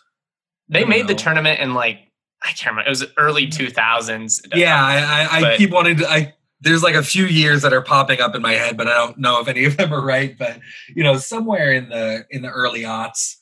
They 0.69 0.85
made 0.85 1.07
know. 1.07 1.09
the 1.09 1.15
tournament 1.15 1.61
in 1.61 1.73
like 1.73 2.12
I 2.45 2.53
can't 2.53 2.73
remember. 2.73 2.87
It 2.87 2.91
was 2.91 3.05
early 3.17 3.47
two 3.47 3.71
thousands. 3.71 4.43
Yeah, 4.55 4.85
I, 4.85 5.41
I, 5.41 5.53
I 5.53 5.57
keep 5.57 5.71
wanting 5.71 5.99
to. 5.99 6.11
I 6.11 6.35
there's 6.61 6.83
like 6.83 6.95
a 6.95 7.03
few 7.03 7.27
years 7.27 7.63
that 7.63 7.73
are 7.73 7.83
popping 7.83 8.21
up 8.21 8.35
in 8.35 8.43
my 8.43 8.53
head, 8.53 8.77
but 8.77 8.89
I 8.89 8.95
don't 8.95 9.19
know 9.19 9.41
if 9.41 9.49
any 9.49 9.65
of 9.65 9.77
them 9.77 9.93
are 9.93 10.05
right. 10.05 10.37
But 10.39 10.61
you 10.95 11.03
know, 11.03 11.17
somewhere 11.19 11.73
in 11.73 11.89
the 11.89 12.27
in 12.31 12.43
the 12.43 12.51
early 12.51 12.83
aughts. 12.83 13.37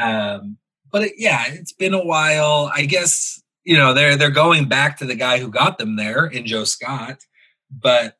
Um, 0.00 0.58
but 0.92 1.02
it, 1.02 1.12
yeah, 1.16 1.44
it's 1.48 1.72
been 1.72 1.94
a 1.94 2.04
while. 2.04 2.70
I 2.74 2.84
guess 2.86 3.42
you 3.64 3.76
know 3.76 3.94
they're 3.94 4.16
they're 4.16 4.30
going 4.30 4.68
back 4.68 4.98
to 4.98 5.06
the 5.06 5.14
guy 5.14 5.38
who 5.38 5.48
got 5.48 5.78
them 5.78 5.96
there 5.96 6.26
in 6.26 6.46
Joe 6.46 6.64
Scott, 6.64 7.18
but 7.70 8.15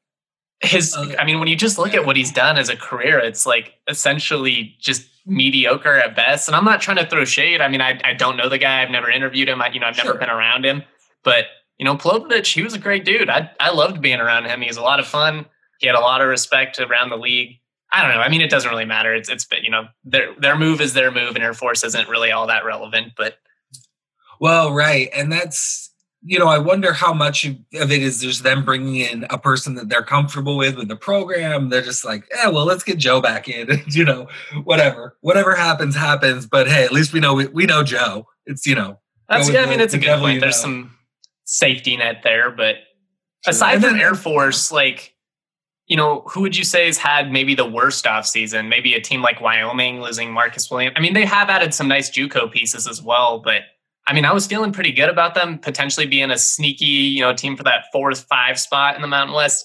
his 0.63 0.97
i 1.19 1.25
mean 1.25 1.39
when 1.39 1.49
you 1.49 1.57
just 1.57 1.79
look 1.79 1.93
at 1.95 2.07
what 2.07 2.17
he's 2.17 2.33
done 2.33 2.57
as 2.57 2.69
a 2.71 2.77
career 2.77 3.19
it's 3.19 3.45
like 3.45 3.75
essentially 3.89 4.75
just 4.81 5.07
mediocre 5.29 5.95
at 5.97 6.15
best. 6.17 6.49
And 6.49 6.55
i'm 6.57 6.65
not 6.65 6.81
trying 6.81 6.97
to 6.99 7.07
throw 7.07 7.25
shade. 7.25 7.61
I 7.61 7.69
mean 7.69 7.81
i, 7.81 8.01
I 8.05 8.15
don't 8.15 8.37
know 8.37 8.49
the 8.49 8.59
guy. 8.59 8.83
I've 8.83 8.91
never 8.91 9.11
interviewed 9.11 9.49
him. 9.49 9.61
I, 9.61 9.69
you 9.69 9.81
know 9.81 9.87
i've 9.87 9.97
never 9.97 10.11
Sure. 10.11 10.19
been 10.19 10.31
around 10.31 10.65
him. 10.65 10.83
But 11.25 11.47
you 11.79 11.85
know 11.85 11.97
Pilipovich, 11.97 12.55
he 12.55 12.63
was 12.63 12.75
a 12.75 12.79
great 12.79 13.05
dude. 13.05 13.29
I, 13.29 13.51
I 13.61 13.71
loved 13.71 14.01
being 14.01 14.21
around 14.21 14.45
him. 14.47 14.63
He's 14.63 14.77
a 14.79 14.83
lot 14.83 15.01
of 15.01 15.07
fun. 15.07 15.45
He 15.81 15.87
had 15.89 15.97
a 15.97 16.01
lot 16.01 16.23
of 16.23 16.29
respect 16.29 16.79
around 16.81 17.11
the 17.11 17.17
league. 17.19 17.59
I 17.93 18.01
don't 18.03 18.13
know. 18.15 18.21
I 18.23 18.29
mean 18.29 18.41
it 18.41 18.49
doesn't 18.51 18.71
really 18.71 18.85
matter. 18.87 19.15
It's 19.15 19.29
it's 19.29 19.47
you 19.63 19.71
know 19.71 19.89
their 20.05 20.33
their 20.39 20.57
move 20.57 20.81
is 20.81 20.95
their 20.95 21.11
move 21.11 21.35
and 21.35 21.45
air 21.45 21.55
force 21.55 21.83
isn't 21.85 22.09
really 22.09 22.31
all 22.31 22.47
that 22.47 22.65
relevant 22.65 23.13
but 23.17 23.35
Well, 24.41 24.73
right, 24.73 25.09
and 25.15 25.33
that's 25.33 25.86
you 26.27 26.39
know 26.39 26.49
I 26.49 26.59
wonder 26.59 26.93
how 26.93 27.13
much 27.13 27.45
of 27.45 27.57
it 27.73 28.03
is 28.03 28.21
just 28.21 28.43
them 28.43 28.65
bringing 28.65 28.97
in 28.97 29.27
a 29.31 29.39
person 29.39 29.75
that 29.77 29.89
they're 29.89 30.03
comfortable 30.03 30.57
with 30.57 30.77
with 30.77 30.89
the 30.89 30.97
program. 30.97 31.71
They're 31.71 31.83
just 31.83 32.05
like, 32.05 32.25
yeah, 32.35 32.49
well, 32.49 32.65
let's 32.65 32.83
get 32.83 32.99
Joe 32.99 33.21
back 33.21 33.49
in. 33.49 33.83
you 33.89 34.05
know, 34.05 34.29
whatever, 34.65 35.17
whatever 35.21 35.55
happens, 35.55 35.95
happens. 35.95 36.47
But 36.47 36.69
hey, 36.69 36.85
at 36.85 36.93
least 36.93 37.13
we 37.13 37.21
know 37.21 37.35
we, 37.35 37.47
we 37.47 37.67
know 37.67 37.83
Joe. 37.83 38.27
It's 38.45 38.67
you 38.67 38.75
know, 38.75 38.99
that's 39.29 39.49
yeah 39.51 39.63
i 39.63 39.67
mean 39.67 39.81
it's 39.81 39.93
a 39.93 39.99
good 39.99 40.21
point 40.21 40.41
there's 40.41 40.57
know. 40.59 40.63
some 40.63 40.97
safety 41.47 41.97
net 41.97 42.21
there 42.23 42.49
but 42.49 42.77
aside 43.47 43.75
And 43.75 43.85
from 43.85 43.95
Air 43.97 44.15
Force, 44.15 44.73
like, 44.73 45.15
you 45.87 45.97
know, 45.97 46.23
who 46.29 46.41
would 46.41 46.57
you 46.57 46.65
say 46.65 46.87
has 46.87 46.99
had 46.99 47.31
maybe 47.31 47.55
the 47.55 47.69
worst 47.69 48.07
off 48.07 48.27
season? 48.27 48.69
Maybe 48.69 48.95
a 48.95 49.01
team 49.01 49.23
like 49.23 49.41
Wyoming 49.41 50.01
losing 50.01 50.33
Marcus 50.33 50.71
Williams. 50.71 50.95
I 50.97 51.01
mean, 51.01 51.15
they 51.15 51.25
have 51.25 51.49
added 51.49 51.73
some 51.73 51.89
nice 51.89 52.11
JUCO 52.11 52.51
pieces 52.51 52.89
as 52.89 53.01
well, 53.01 53.39
but 53.39 53.63
I 54.07 54.13
mean, 54.13 54.25
I 54.25 54.33
was 54.33 54.47
feeling 54.47 54.73
pretty 54.73 54.93
good 54.93 55.09
about 55.09 55.35
them 55.35 55.59
potentially 55.59 56.07
being 56.07 56.31
a 56.31 56.39
sneaky, 56.39 56.85
you 56.85 57.21
know, 57.21 57.35
team 57.35 57.57
for 57.57 57.65
that 57.65 57.87
fourth 57.93 58.27
five 58.29 58.59
spot 58.59 58.95
in 58.95 59.03
the 59.03 59.09
Mountain 59.09 59.35
West. 59.35 59.65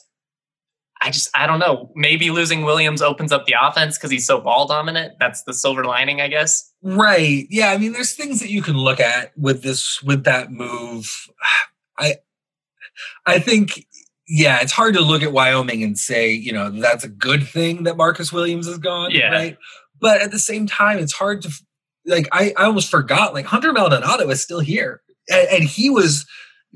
I 1.03 1.09
just, 1.09 1.29
I 1.35 1.47
don't 1.47 1.59
know. 1.59 1.91
Maybe 1.95 2.29
losing 2.29 2.61
Williams 2.63 3.01
opens 3.01 3.31
up 3.31 3.45
the 3.45 3.55
offense 3.59 3.97
because 3.97 4.11
he's 4.11 4.25
so 4.25 4.39
ball 4.39 4.67
dominant. 4.67 5.13
That's 5.19 5.43
the 5.43 5.53
silver 5.53 5.83
lining, 5.83 6.21
I 6.21 6.27
guess. 6.27 6.71
Right. 6.83 7.47
Yeah. 7.49 7.71
I 7.71 7.77
mean, 7.77 7.91
there's 7.93 8.13
things 8.13 8.39
that 8.39 8.49
you 8.49 8.61
can 8.61 8.77
look 8.77 8.99
at 8.99 9.31
with 9.37 9.63
this 9.63 10.01
with 10.03 10.23
that 10.25 10.51
move. 10.51 11.27
I 11.97 12.15
I 13.25 13.39
think 13.39 13.85
yeah, 14.27 14.59
it's 14.61 14.71
hard 14.71 14.93
to 14.93 15.01
look 15.01 15.23
at 15.23 15.33
Wyoming 15.33 15.83
and 15.83 15.97
say, 15.97 16.31
you 16.31 16.53
know, 16.53 16.69
that's 16.69 17.03
a 17.03 17.09
good 17.09 17.45
thing 17.47 17.83
that 17.83 17.97
Marcus 17.97 18.31
Williams 18.31 18.67
is 18.67 18.77
gone. 18.77 19.11
Yeah. 19.11 19.31
Right. 19.31 19.57
But 19.99 20.21
at 20.21 20.31
the 20.31 20.39
same 20.39 20.67
time, 20.67 20.99
it's 20.99 21.13
hard 21.13 21.41
to 21.43 21.51
like 22.05 22.27
I, 22.31 22.53
I 22.57 22.65
almost 22.65 22.89
forgot 22.89 23.33
like 23.33 23.45
Hunter 23.45 23.73
Maldonado 23.73 24.29
is 24.29 24.41
still 24.41 24.59
here. 24.59 25.01
And, 25.29 25.47
and 25.49 25.63
he 25.63 25.89
was 25.89 26.25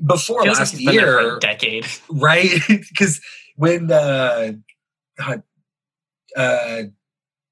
before 0.04 0.42
Feels 0.42 0.56
like 0.56 0.60
last 0.60 0.76
he's 0.76 0.86
been 0.86 0.96
there 0.96 1.16
for 1.16 1.22
year, 1.22 1.36
a 1.36 1.40
decade. 1.40 1.86
right? 2.10 2.50
Because 2.68 3.20
when 3.56 3.90
uh, 3.90 4.52
uh, 6.36 6.82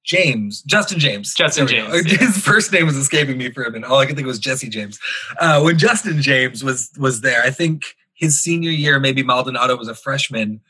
James, 0.03 0.61
Justin 0.61 0.99
James, 0.99 1.33
Justin 1.33 1.65
There 1.65 1.83
we 1.83 1.87
go. 1.87 1.93
James, 2.03 2.11
yeah. 2.11 2.27
His 2.27 2.37
first 2.37 2.71
name 2.71 2.85
was 2.85 2.95
escaping 2.95 3.37
me 3.37 3.51
for 3.51 3.63
a 3.63 3.71
minute. 3.71 3.89
All 3.89 3.97
I 3.97 4.05
could 4.05 4.15
think 4.15 4.27
was 4.27 4.39
Jesse 4.39 4.69
James. 4.69 4.99
Uh, 5.39 5.61
when 5.61 5.77
Justin 5.77 6.21
James 6.21 6.63
was 6.63 6.91
was 6.97 7.21
there, 7.21 7.41
I 7.43 7.49
think 7.49 7.83
his 8.13 8.39
senior 8.39 8.71
year, 8.71 8.99
maybe 8.99 9.23
Maldonado 9.23 9.75
was 9.75 9.87
a 9.87 9.95
freshman, 9.95 10.61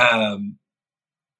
um, 0.00 0.56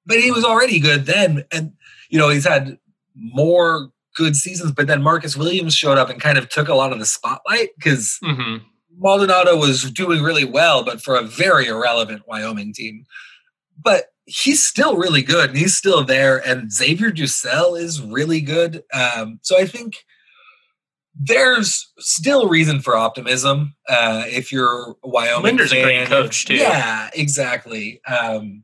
but 0.05 0.21
he 0.21 0.31
was 0.31 0.45
already 0.45 0.81
good 0.81 1.07
then. 1.07 1.45
And 1.53 1.73
you 2.11 2.19
know, 2.19 2.29
he's 2.29 2.47
had 2.47 2.79
more 3.15 3.91
good 4.17 4.35
seasons. 4.35 4.73
But 4.73 4.89
then 4.89 5.03
Marcus 5.03 5.37
Williams 5.37 5.75
showed 5.75 5.99
up 5.99 6.11
and 6.11 6.21
kind 6.21 6.39
of 6.39 6.49
took 6.49 6.69
a 6.69 6.75
lot 6.75 6.93
of 6.93 6.99
the 6.99 7.07
spotlight 7.07 7.71
because 7.77 8.19
hmm 8.23 8.57
Maldonado 8.99 9.57
was 9.57 9.91
doing 9.91 10.23
really 10.23 10.45
well, 10.47 10.83
but 10.83 11.03
for 11.03 11.17
a 11.17 11.23
very 11.23 11.67
irrelevant 11.67 12.23
Wyoming 12.27 12.73
team. 12.73 13.05
But 13.79 14.07
he's 14.25 14.65
still 14.65 14.97
really 14.97 15.23
good 15.23 15.51
and 15.51 15.59
he's 15.59 15.77
still 15.77 16.03
there. 16.05 16.39
And 16.39 16.73
Xavier 16.73 17.13
DuSell 17.13 17.79
is 17.79 18.01
really 18.01 18.41
good. 18.41 18.83
Um, 18.93 19.39
so 19.43 19.59
I 19.59 19.67
think 19.67 19.97
there's 21.19 21.93
still 21.99 22.49
reason 22.49 22.81
for 22.81 22.97
optimism 22.97 23.75
uh, 23.89 24.25
if 24.27 24.51
you're 24.53 24.97
Wyoming. 25.03 25.43
Linder's 25.43 25.73
a 25.73 25.83
great 25.83 26.09
coach, 26.09 26.47
too. 26.47 26.57
Yeah, 26.57 27.11
exactly. 27.15 28.01
Um, 28.07 28.63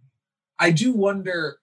I 0.58 0.70
do 0.70 0.92
wonder. 0.92 1.58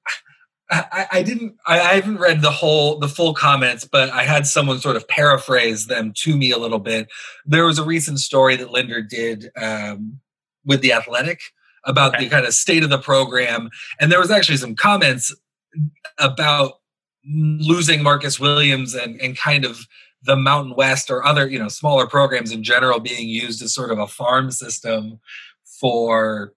I, 0.72 1.08
I 1.14 1.24
didn't. 1.24 1.56
I, 1.66 1.80
I 1.80 1.94
haven't 1.96 2.20
read 2.20 2.42
the 2.42 2.52
whole, 2.52 3.00
the 3.00 3.08
full 3.08 3.34
comments, 3.34 3.86
but 3.86 4.10
I 4.12 4.24
had 4.24 4.46
someone 4.46 4.80
sort 4.80 4.96
of 4.96 5.08
paraphrase 5.08 5.88
them 5.88 6.14
to 6.18 6.36
me 6.36 6.52
a 6.52 6.58
little 6.58 6.80
bit. 6.80 7.08
There 7.46 7.66
was 7.66 7.80
a 7.80 7.84
recent 7.84 8.20
story 8.20 8.56
that 8.58 8.72
Linder 8.72 9.02
did 9.02 9.50
um, 9.60 10.20
with 10.64 10.82
the 10.82 10.94
Athletic 10.94 11.42
about 11.86 12.14
Okay. 12.16 12.26
the 12.26 12.30
kind 12.30 12.46
of 12.46 12.54
state 12.54 12.84
of 12.84 12.90
the 12.92 13.00
program, 13.00 13.70
and 14.00 14.12
there 14.12 14.20
was 14.20 14.30
actually 14.30 14.58
some 14.58 14.76
comments 14.76 15.34
about 16.20 16.74
losing 17.26 18.04
Marcus 18.04 18.40
Williams 18.40 18.94
and 18.94 19.20
and 19.22 19.36
kind 19.38 19.66
of 19.66 19.88
the 20.22 20.36
Mountain 20.36 20.76
West 20.76 21.10
or 21.10 21.26
other 21.26 21.48
you 21.48 21.58
know 21.58 21.68
smaller 21.70 22.06
programs 22.06 22.52
in 22.52 22.64
general 22.64 23.00
being 23.00 23.28
used 23.28 23.62
as 23.64 23.74
sort 23.74 23.92
of 23.92 23.98
a 23.98 24.08
farm 24.08 24.52
system 24.52 25.20
for 25.80 26.54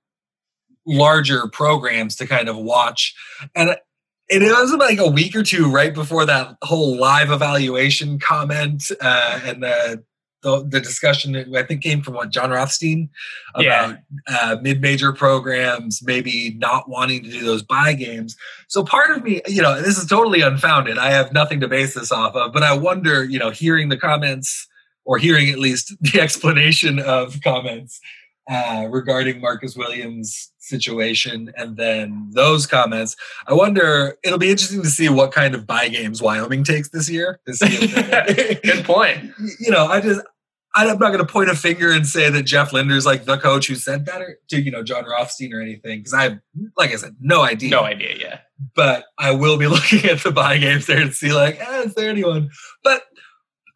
larger 0.87 1.47
programs 1.47 2.17
to 2.17 2.27
kind 2.27 2.49
of 2.49 2.57
watch 2.57 3.15
and 3.55 3.77
it 4.33 4.53
was 4.53 4.73
like 4.75 4.99
a 4.99 5.11
week 5.11 5.35
or 5.35 5.43
two 5.43 5.71
right 5.71 5.93
before 5.93 6.25
that 6.27 6.57
whole 6.63 6.97
live 6.97 7.31
evaluation 7.31 8.19
comment 8.19 8.91
uh, 9.01 9.41
and 9.45 9.63
the, 9.63 10.03
the 10.43 10.65
the 10.69 10.81
discussion 10.81 11.33
that 11.33 11.55
I 11.55 11.63
think 11.65 11.83
came 11.83 12.03
from 12.03 12.15
what 12.15 12.31
Jon 12.31 12.51
Rothstein 12.51 13.11
about 13.55 13.99
uh, 14.29 14.57
mid-major 14.61 15.13
programs 15.13 16.03
maybe 16.03 16.55
not 16.59 16.89
wanting 16.89 17.23
to 17.25 17.31
do 17.31 17.45
those 17.45 17.63
buy 17.63 17.93
games. 17.93 18.37
So 18.69 18.85
part 18.85 19.11
of 19.11 19.23
me, 19.23 19.43
you 19.47 19.63
know, 19.63 19.81
this 19.81 19.99
is 19.99 20.07
totally 20.07 20.41
unfounded. 20.41 20.99
I 20.99 21.11
have 21.11 21.33
nothing 21.33 21.61
to 21.61 21.69
base 21.69 21.95
this 21.95 22.13
off 22.13 22.35
of, 22.35 22.53
but 22.53 22.63
I 22.63 22.77
wonder, 22.77 23.25
you 23.25 23.39
know, 23.39 23.51
hearing 23.51 23.89
the 23.89 23.97
comments 23.97 24.69
or 25.05 25.19
hearing 25.19 25.51
at 25.51 25.59
least 25.59 25.95
the 26.01 26.21
explanation 26.21 26.99
of 26.99 27.41
comments 27.43 28.01
uh, 28.51 28.87
regarding 28.91 29.41
Marcus 29.41 29.77
Williams' 29.77 30.52
situation 30.63 31.53
and 31.57 31.77
then 31.77 32.31
those 32.33 32.67
comments. 32.67 33.17
I 33.47 33.55
wonder, 33.55 34.17
it'll 34.23 34.39
be 34.39 34.51
interesting 34.51 34.83
to 34.83 34.89
see 34.89 35.09
what 35.09 35.33
kind 35.33 35.55
of 35.55 35.67
buy 35.67 35.89
games 35.89 36.23
Wyoming 36.23 36.65
takes 36.65 36.89
this 36.91 37.11
year. 37.11 37.41
To 37.47 37.55
see 37.55 37.67
if 37.69 38.63
Good 38.63 38.85
point. 38.85 39.33
you 39.61 39.71
know, 39.71 39.87
I 39.87 40.01
just, 40.01 40.21
I'm 40.75 40.87
not 40.87 41.09
going 41.09 41.19
to 41.19 41.27
point 41.27 41.51
a 41.51 41.57
finger 41.57 41.91
and 41.91 42.07
say 42.07 42.31
that 42.31 42.45
Jeff 42.45 42.73
Linder's 42.73 43.05
like 43.05 43.25
the 43.25 43.37
coach 43.37 43.67
who 43.67 43.75
said 43.75 44.07
that 44.07 44.23
or 44.23 44.39
to, 44.49 44.61
you 44.61 44.71
know, 44.71 44.83
Jon 44.83 45.05
Rothstein 45.05 45.53
or 45.53 45.61
anything. 45.61 45.99
Because 45.99 46.15
I, 46.15 46.23
have, 46.23 46.39
like 46.77 46.93
I 46.93 46.97
said, 46.97 47.17
no 47.21 47.43
idea. 47.43 47.71
No 47.71 47.83
idea. 47.83 48.17
Yeah. 48.19 48.39
But 48.75 49.05
I 49.19 49.33
will 49.33 49.59
be 49.59 49.67
looking 49.69 50.09
at 50.09 50.21
the 50.21 50.31
buy 50.31 50.59
games 50.59 50.87
there 50.87 51.05
to 51.05 51.13
see 51.13 51.33
like, 51.33 51.61
eh, 51.61 51.83
is 51.83 51.95
there 51.95 52.09
anyone? 52.09 52.51
But 52.83 53.03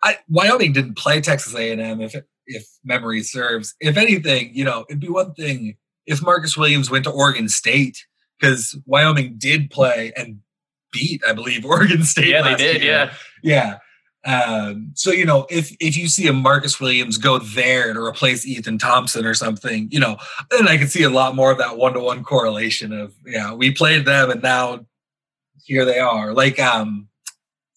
I, 0.02 0.19
Wyoming 0.28 0.73
didn't 0.73 0.97
play 0.97 1.21
Texas 1.21 1.55
A&M 1.55 2.00
if 2.00 2.14
if 2.47 2.64
memory 2.85 3.23
serves. 3.23 3.75
If 3.81 3.97
anything, 3.97 4.55
you 4.55 4.64
know, 4.64 4.85
it'd 4.88 5.00
be 5.00 5.09
one 5.09 5.35
thing 5.35 5.76
if 6.06 6.22
Marcus 6.22 6.56
Williams 6.56 6.90
went 6.90 7.04
to 7.04 7.10
Oregon 7.10 7.48
State 7.48 8.06
because 8.38 8.78
Wyoming 8.86 9.34
did 9.38 9.70
play 9.70 10.12
and 10.16 10.40
beat, 10.92 11.22
I 11.26 11.32
believe, 11.32 11.64
Oregon 11.64 12.04
State. 12.04 12.28
Yeah, 12.28 12.42
they 12.42 12.54
did. 12.54 12.82
year. 12.82 12.92
Yeah. 12.92 13.12
Yeah. 13.42 13.78
Um, 14.26 14.90
so 14.94 15.12
you 15.12 15.25
know, 15.25 15.46
if 15.48 15.75
if 15.78 15.96
you 15.96 16.08
see 16.08 16.26
a 16.26 16.32
Marcus 16.32 16.80
Williams 16.80 17.16
go 17.16 17.38
there 17.38 17.94
to 17.94 18.00
replace 18.00 18.44
Ethan 18.44 18.78
Thompson 18.78 19.25
or 19.25 19.34
something, 19.34 19.88
you 19.92 20.00
know, 20.00 20.16
then 20.50 20.66
I 20.66 20.78
could 20.78 20.90
see 20.90 21.04
a 21.04 21.10
lot 21.10 21.36
more 21.36 21.52
of 21.52 21.58
that 21.58 21.76
one 21.76 21.92
to 21.92 22.00
one 22.00 22.25
correlation 22.25 22.92
of 22.92 23.14
yeah, 23.25 23.54
we 23.54 23.70
played 23.70 24.04
them 24.04 24.30
and 24.30 24.42
now 24.42 24.84
here 25.64 25.84
they 25.84 26.00
are. 26.00 26.32
Like 26.32 26.58
um 26.58 27.08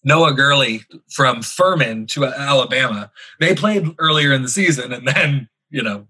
Noah 0.02 0.34
Gurley 0.34 0.82
from 1.10 1.42
Furman 1.42 2.06
to 2.08 2.24
Alabama. 2.24 3.12
They 3.38 3.54
played 3.54 3.86
earlier 3.98 4.32
in 4.32 4.42
the 4.42 4.48
season 4.48 4.92
and 4.92 5.06
then, 5.06 5.48
you 5.68 5.82
know, 5.82 6.08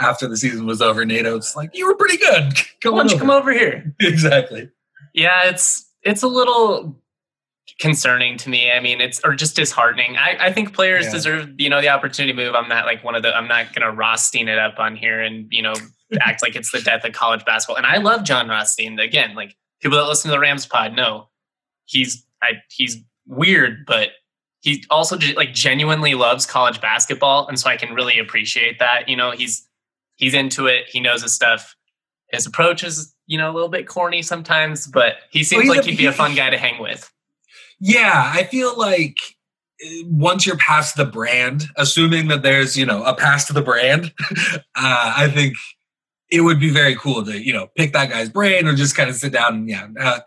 after 0.00 0.28
the 0.28 0.36
season 0.36 0.66
was 0.66 0.80
over, 0.82 1.04
Nate 1.04 1.26
Oats 1.26 1.56
like, 1.56 1.70
you 1.74 1.86
were 1.86 1.94
pretty 1.96 2.16
good. 2.16 2.54
Come 2.80 2.94
Why 2.94 3.00
on 3.00 3.06
don't 3.06 3.14
you 3.14 3.18
come 3.18 3.30
over 3.30 3.52
here? 3.52 3.94
exactly. 4.00 4.70
Yeah, 5.14 5.42
it's 5.48 5.84
it's 6.02 6.22
a 6.22 6.28
little 6.28 6.96
concerning 7.80 8.36
to 8.38 8.48
me. 8.48 8.70
I 8.70 8.80
mean, 8.80 9.00
it's 9.00 9.20
or 9.24 9.34
just 9.34 9.56
disheartening. 9.56 10.16
I, 10.16 10.36
I 10.40 10.52
think 10.52 10.72
players 10.74 11.06
Yeah. 11.06 11.12
deserve, 11.12 11.50
you 11.60 11.68
know, 11.68 11.80
the 11.80 11.88
opportunity 11.88 12.32
to 12.32 12.36
move. 12.36 12.54
I'm 12.54 12.68
not 12.68 12.86
like 12.86 13.04
one 13.04 13.14
of 13.14 13.22
the 13.22 13.34
I'm 13.34 13.48
not 13.48 13.72
gonna 13.74 13.92
Rothstein 13.92 14.48
it 14.48 14.58
up 14.58 14.78
on 14.78 14.96
here 14.96 15.20
and, 15.20 15.46
you 15.50 15.62
know, 15.62 15.74
act 16.20 16.42
like 16.42 16.56
it's 16.56 16.70
the 16.72 16.80
death 16.80 17.04
of 17.04 17.12
college 17.12 17.44
basketball. 17.44 17.76
And 17.76 17.86
I 17.86 17.98
love 17.98 18.24
Jon 18.24 18.48
Rothstein. 18.48 18.98
Again, 18.98 19.34
like 19.34 19.56
people 19.80 19.98
that 19.98 20.04
listen 20.06 20.28
to 20.30 20.34
the 20.36 20.40
Rams 20.40 20.66
pod 20.66 20.94
know 20.94 21.28
he's 21.86 22.24
I 22.42 22.52
he's 22.70 22.96
weird, 23.26 23.84
but 23.86 24.10
he 24.60 24.84
also 24.90 25.18
like 25.36 25.52
genuinely 25.52 26.14
loves 26.14 26.46
college 26.46 26.80
basketball. 26.80 27.46
And 27.48 27.58
so 27.58 27.68
I 27.70 27.76
can 27.76 27.94
really 27.94 28.18
appreciate 28.18 28.78
that. 28.78 29.08
You 29.08 29.16
know, 29.16 29.30
he's 29.32 29.67
he's 30.18 30.34
into 30.34 30.66
it, 30.66 30.84
he 30.88 31.00
knows 31.00 31.22
his 31.22 31.34
stuff. 31.34 31.74
His 32.30 32.46
approach 32.46 32.84
is, 32.84 33.14
you 33.26 33.38
know, 33.38 33.50
a 33.50 33.54
little 33.54 33.70
bit 33.70 33.88
corny 33.88 34.20
sometimes, 34.20 34.86
but 34.86 35.14
he 35.30 35.42
seems 35.42 35.62
he's 35.62 35.70
like 35.70 35.80
a- 35.80 35.90
he'd 35.90 35.96
be 35.96 36.06
a 36.06 36.12
fun 36.12 36.34
guy 36.34 36.50
to 36.50 36.58
hang 36.58 36.80
with. 36.80 37.10
Yeah, 37.80 38.30
I 38.34 38.44
feel 38.44 38.76
like 38.76 39.16
uh, 39.82 39.88
once 40.06 40.44
you're 40.44 40.58
past 40.58 40.96
the 40.96 41.06
brand, 41.06 41.64
assuming 41.76 42.28
that 42.28 42.42
there's, 42.42 42.76
you 42.76 42.84
know, 42.84 43.02
a 43.04 43.14
past 43.14 43.46
to 43.46 43.54
the 43.54 43.62
brand, 43.62 44.12
uh, 44.54 44.60
I 44.74 45.30
think 45.32 45.54
it 46.30 46.42
would 46.42 46.60
be 46.60 46.70
very 46.70 46.94
cool 46.94 47.24
to 47.24 47.38
you 47.38 47.52
know 47.52 47.68
pick 47.76 47.92
that 47.92 48.10
guy's 48.10 48.28
brain 48.28 48.66
or 48.66 48.74
just 48.74 48.96
kind 48.96 49.08
of 49.08 49.16
sit 49.16 49.32
down 49.32 49.54
and 49.54 49.68
yeah 49.68 49.88
uh, 50.00 50.20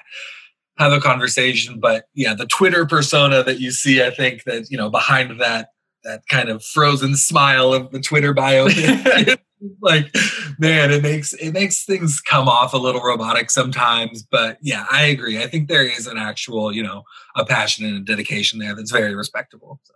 have 0.77 0.91
a 0.91 0.99
conversation. 0.99 1.79
But 1.79 2.05
yeah, 2.13 2.33
the 2.33 2.47
Twitter 2.47 2.85
persona 2.85 3.43
that 3.43 3.59
you 3.59 3.71
see, 3.71 4.03
I 4.03 4.09
think 4.09 4.43
that 4.45 4.69
you 4.69 4.77
know 4.77 4.89
behind 4.89 5.39
that 5.39 5.69
that 6.03 6.23
kind 6.29 6.49
of 6.49 6.63
frozen 6.63 7.15
smile 7.15 7.73
of 7.73 7.91
the 7.91 7.99
Twitter 7.99 8.33
bio. 8.33 8.67
like 9.81 10.13
man 10.57 10.91
it 10.91 11.03
makes 11.03 11.33
it 11.33 11.51
makes 11.51 11.85
things 11.85 12.19
come 12.19 12.47
off 12.47 12.73
a 12.73 12.77
little 12.77 13.01
robotic 13.01 13.49
sometimes 13.49 14.23
but 14.23 14.57
yeah 14.61 14.85
i 14.91 15.03
agree 15.03 15.41
i 15.41 15.47
think 15.47 15.67
there 15.67 15.85
is 15.85 16.07
an 16.07 16.17
actual 16.17 16.71
you 16.71 16.83
know 16.83 17.03
a 17.35 17.45
passion 17.45 17.85
and 17.85 17.97
a 17.97 17.99
dedication 17.99 18.59
there 18.59 18.75
that's 18.75 18.91
very 18.91 19.13
respectable 19.15 19.79
so. 19.83 19.93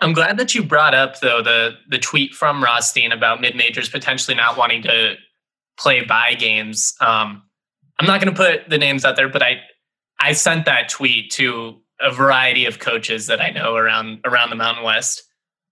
i'm 0.00 0.12
glad 0.12 0.38
that 0.38 0.54
you 0.54 0.62
brought 0.62 0.94
up 0.94 1.20
though 1.20 1.42
the 1.42 1.72
the 1.88 1.98
tweet 1.98 2.34
from 2.34 2.62
rothstein 2.62 3.12
about 3.12 3.40
mid 3.40 3.54
majors 3.54 3.88
potentially 3.88 4.34
not 4.34 4.56
wanting 4.56 4.82
to 4.82 5.14
play 5.78 6.02
by 6.02 6.34
games 6.34 6.94
um 7.00 7.42
i'm 7.98 8.06
not 8.06 8.20
going 8.20 8.34
to 8.34 8.36
put 8.36 8.68
the 8.70 8.78
names 8.78 9.04
out 9.04 9.16
there 9.16 9.28
but 9.28 9.42
i 9.42 9.60
I 10.20 10.32
sent 10.32 10.66
that 10.66 10.88
tweet 10.88 11.30
to 11.32 11.80
a 12.00 12.10
variety 12.10 12.66
of 12.66 12.78
coaches 12.78 13.26
that 13.26 13.40
I 13.40 13.50
know 13.50 13.76
around 13.76 14.20
around 14.24 14.50
the 14.50 14.56
Mountain 14.56 14.84
West, 14.84 15.22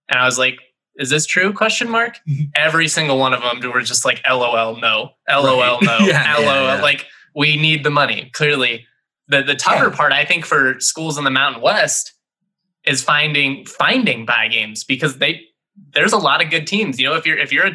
and 0.09 0.19
I 0.19 0.25
was 0.25 0.37
like, 0.37 0.57
"Is 0.97 1.09
this 1.09 1.25
true?" 1.25 1.53
Question 1.53 1.89
mark. 1.89 2.19
Mm-hmm. 2.27 2.43
Every 2.55 2.87
single 2.87 3.17
one 3.17 3.33
of 3.33 3.41
them 3.41 3.71
were 3.71 3.81
just 3.81 4.05
like, 4.05 4.21
"LOL, 4.29 4.77
no, 4.77 5.11
LOL, 5.29 5.59
right. 5.59 5.79
no, 5.81 5.97
yeah, 6.05 6.35
LOL." 6.35 6.45
Yeah, 6.45 6.75
yeah. 6.75 6.81
Like 6.81 7.05
we 7.35 7.57
need 7.57 7.83
the 7.83 7.89
money. 7.89 8.29
Clearly, 8.33 8.85
the 9.27 9.43
the 9.43 9.55
tougher 9.55 9.89
part 9.89 10.11
I 10.11 10.25
think 10.25 10.45
for 10.45 10.79
schools 10.79 11.17
in 11.17 11.23
the 11.23 11.31
Mountain 11.31 11.61
West 11.61 12.13
is 12.85 13.01
finding 13.01 13.65
finding 13.65 14.25
buy 14.25 14.47
games 14.47 14.83
because 14.83 15.17
they 15.17 15.41
there's 15.93 16.13
a 16.13 16.17
lot 16.17 16.43
of 16.43 16.49
good 16.49 16.67
teams. 16.67 16.99
You 16.99 17.09
know, 17.09 17.15
if 17.15 17.25
you're 17.25 17.37
if 17.37 17.51
you're 17.51 17.67
a, 17.67 17.73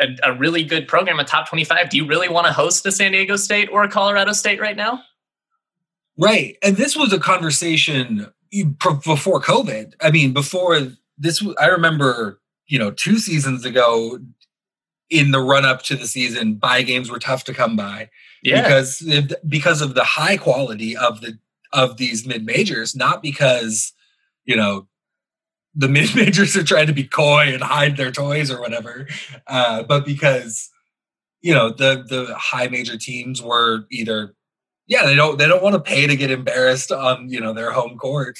a, 0.00 0.32
a 0.32 0.32
really 0.38 0.64
good 0.64 0.88
program, 0.88 1.18
a 1.18 1.24
top 1.24 1.48
twenty 1.48 1.64
five, 1.64 1.90
do 1.90 1.96
you 1.96 2.06
really 2.06 2.28
want 2.28 2.46
to 2.46 2.52
host 2.52 2.86
a 2.86 2.92
San 2.92 3.12
Diego 3.12 3.36
State 3.36 3.68
or 3.70 3.84
a 3.84 3.88
Colorado 3.88 4.32
State 4.32 4.60
right 4.60 4.76
now? 4.76 5.02
Right. 6.18 6.56
And 6.62 6.76
this 6.76 6.96
was 6.96 7.12
a 7.12 7.18
conversation 7.18 8.26
before 8.50 9.40
COVID. 9.40 9.94
I 10.00 10.10
mean, 10.10 10.32
before 10.32 10.80
this, 11.18 11.46
I 11.60 11.66
remember, 11.66 12.40
you 12.66 12.78
know, 12.78 12.90
two 12.90 13.18
seasons 13.18 13.64
ago 13.64 14.18
in 15.08 15.30
the 15.30 15.40
run 15.40 15.64
up 15.64 15.82
to 15.84 15.96
the 15.96 16.06
season, 16.06 16.54
buy 16.54 16.82
games 16.82 17.10
were 17.10 17.18
tough 17.18 17.44
to 17.44 17.54
come 17.54 17.76
by 17.76 18.10
yeah. 18.42 18.62
because 18.62 19.08
because 19.48 19.80
of 19.80 19.94
the 19.94 20.04
high 20.04 20.36
quality 20.36 20.96
of 20.96 21.20
the 21.20 21.38
of 21.72 21.96
these 21.96 22.26
mid 22.26 22.44
majors, 22.44 22.94
not 22.94 23.22
because 23.22 23.92
you 24.44 24.56
know 24.56 24.86
the 25.74 25.88
mid 25.96 26.14
majors 26.14 26.56
are 26.56 26.64
trying 26.64 26.86
to 26.86 26.92
be 26.92 27.04
coy 27.04 27.52
and 27.52 27.62
hide 27.62 27.96
their 27.96 28.12
toys 28.12 28.50
or 28.50 28.60
whatever, 28.60 29.08
uh, 29.46 29.82
but 29.82 30.04
because 30.04 30.70
you 31.40 31.52
know 31.52 31.70
the 31.70 32.04
the 32.08 32.34
high 32.36 32.68
major 32.68 32.96
teams 32.96 33.42
were 33.42 33.86
either 33.90 34.34
yeah, 34.86 35.04
they 35.04 35.16
don't 35.16 35.38
they 35.38 35.48
don't 35.48 35.62
want 35.62 35.74
to 35.74 35.80
pay 35.80 36.06
to 36.06 36.16
get 36.16 36.30
embarrassed 36.30 36.92
on 36.92 37.28
you 37.28 37.40
know 37.40 37.52
their 37.52 37.72
home 37.72 37.98
court. 37.98 38.38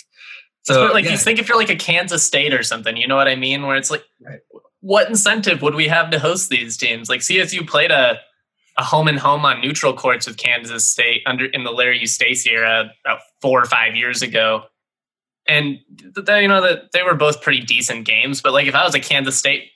So 0.67 0.87
like 0.87 1.05
yeah. 1.05 1.13
you 1.13 1.17
think 1.17 1.39
if 1.39 1.49
you're 1.49 1.59
like 1.59 1.71
a 1.71 1.77
Kansas 1.77 2.25
State 2.25 2.53
or 2.53 2.63
something, 2.63 2.97
you 2.97 3.07
know 3.07 3.15
what 3.15 3.29
I 3.29 3.37
mean? 3.37 3.63
Where 3.63 3.77
it's 3.77 3.91
like, 3.91 4.05
right. 4.21 4.41
what 4.81 5.09
incentive 5.09 5.63
would 5.63 5.77
we 5.77 5.87
have 5.87 6.11
to 6.11 6.19
host 6.19 6.51
these 6.51 6.77
teams? 6.77 7.09
Like 7.09 7.21
CSU 7.21 7.67
played 7.67 7.91
a 7.91 8.19
a 8.79 8.85
home 8.85 9.09
and 9.09 9.19
home 9.19 9.45
on 9.47 9.63
neutral 9.63 9.95
courts 9.95 10.27
with 10.27 10.37
Kansas 10.37 10.85
State 10.85 11.23
under 11.25 11.47
in 11.47 11.65
the 11.65 11.71
Larry 11.71 11.99
Eustachy 12.01 12.49
era 12.49 12.91
about 13.05 13.21
four 13.41 13.63
or 13.63 13.65
five 13.65 13.97
years 13.97 14.21
ago, 14.23 14.65
and 15.49 15.79
they, 16.15 16.43
you 16.43 16.49
know 16.49 16.61
that 16.61 16.93
they 16.93 17.03
were 17.03 17.15
both 17.15 17.41
pretty 17.41 17.61
decent 17.61 18.05
games. 18.05 18.43
But 18.43 18.53
like 18.53 18.67
if 18.67 18.75
I 18.75 18.85
was 18.85 18.95
a 18.95 19.01
Kansas 19.01 19.39
State 19.39 19.71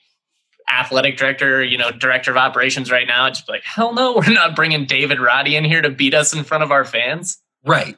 athletic 0.71 1.17
director, 1.17 1.63
you 1.63 1.77
know, 1.77 1.91
director 1.91 2.31
of 2.31 2.37
operations 2.37 2.91
right 2.91 3.07
now, 3.07 3.29
just 3.29 3.49
like, 3.49 3.63
hell 3.63 3.93
no, 3.93 4.13
we're 4.15 4.33
not 4.33 4.55
bringing 4.55 4.85
David 4.85 5.19
Roddy 5.19 5.55
in 5.55 5.63
here 5.63 5.81
to 5.81 5.89
beat 5.89 6.13
us 6.13 6.33
in 6.33 6.43
front 6.43 6.63
of 6.63 6.71
our 6.71 6.85
fans. 6.85 7.37
Right. 7.65 7.95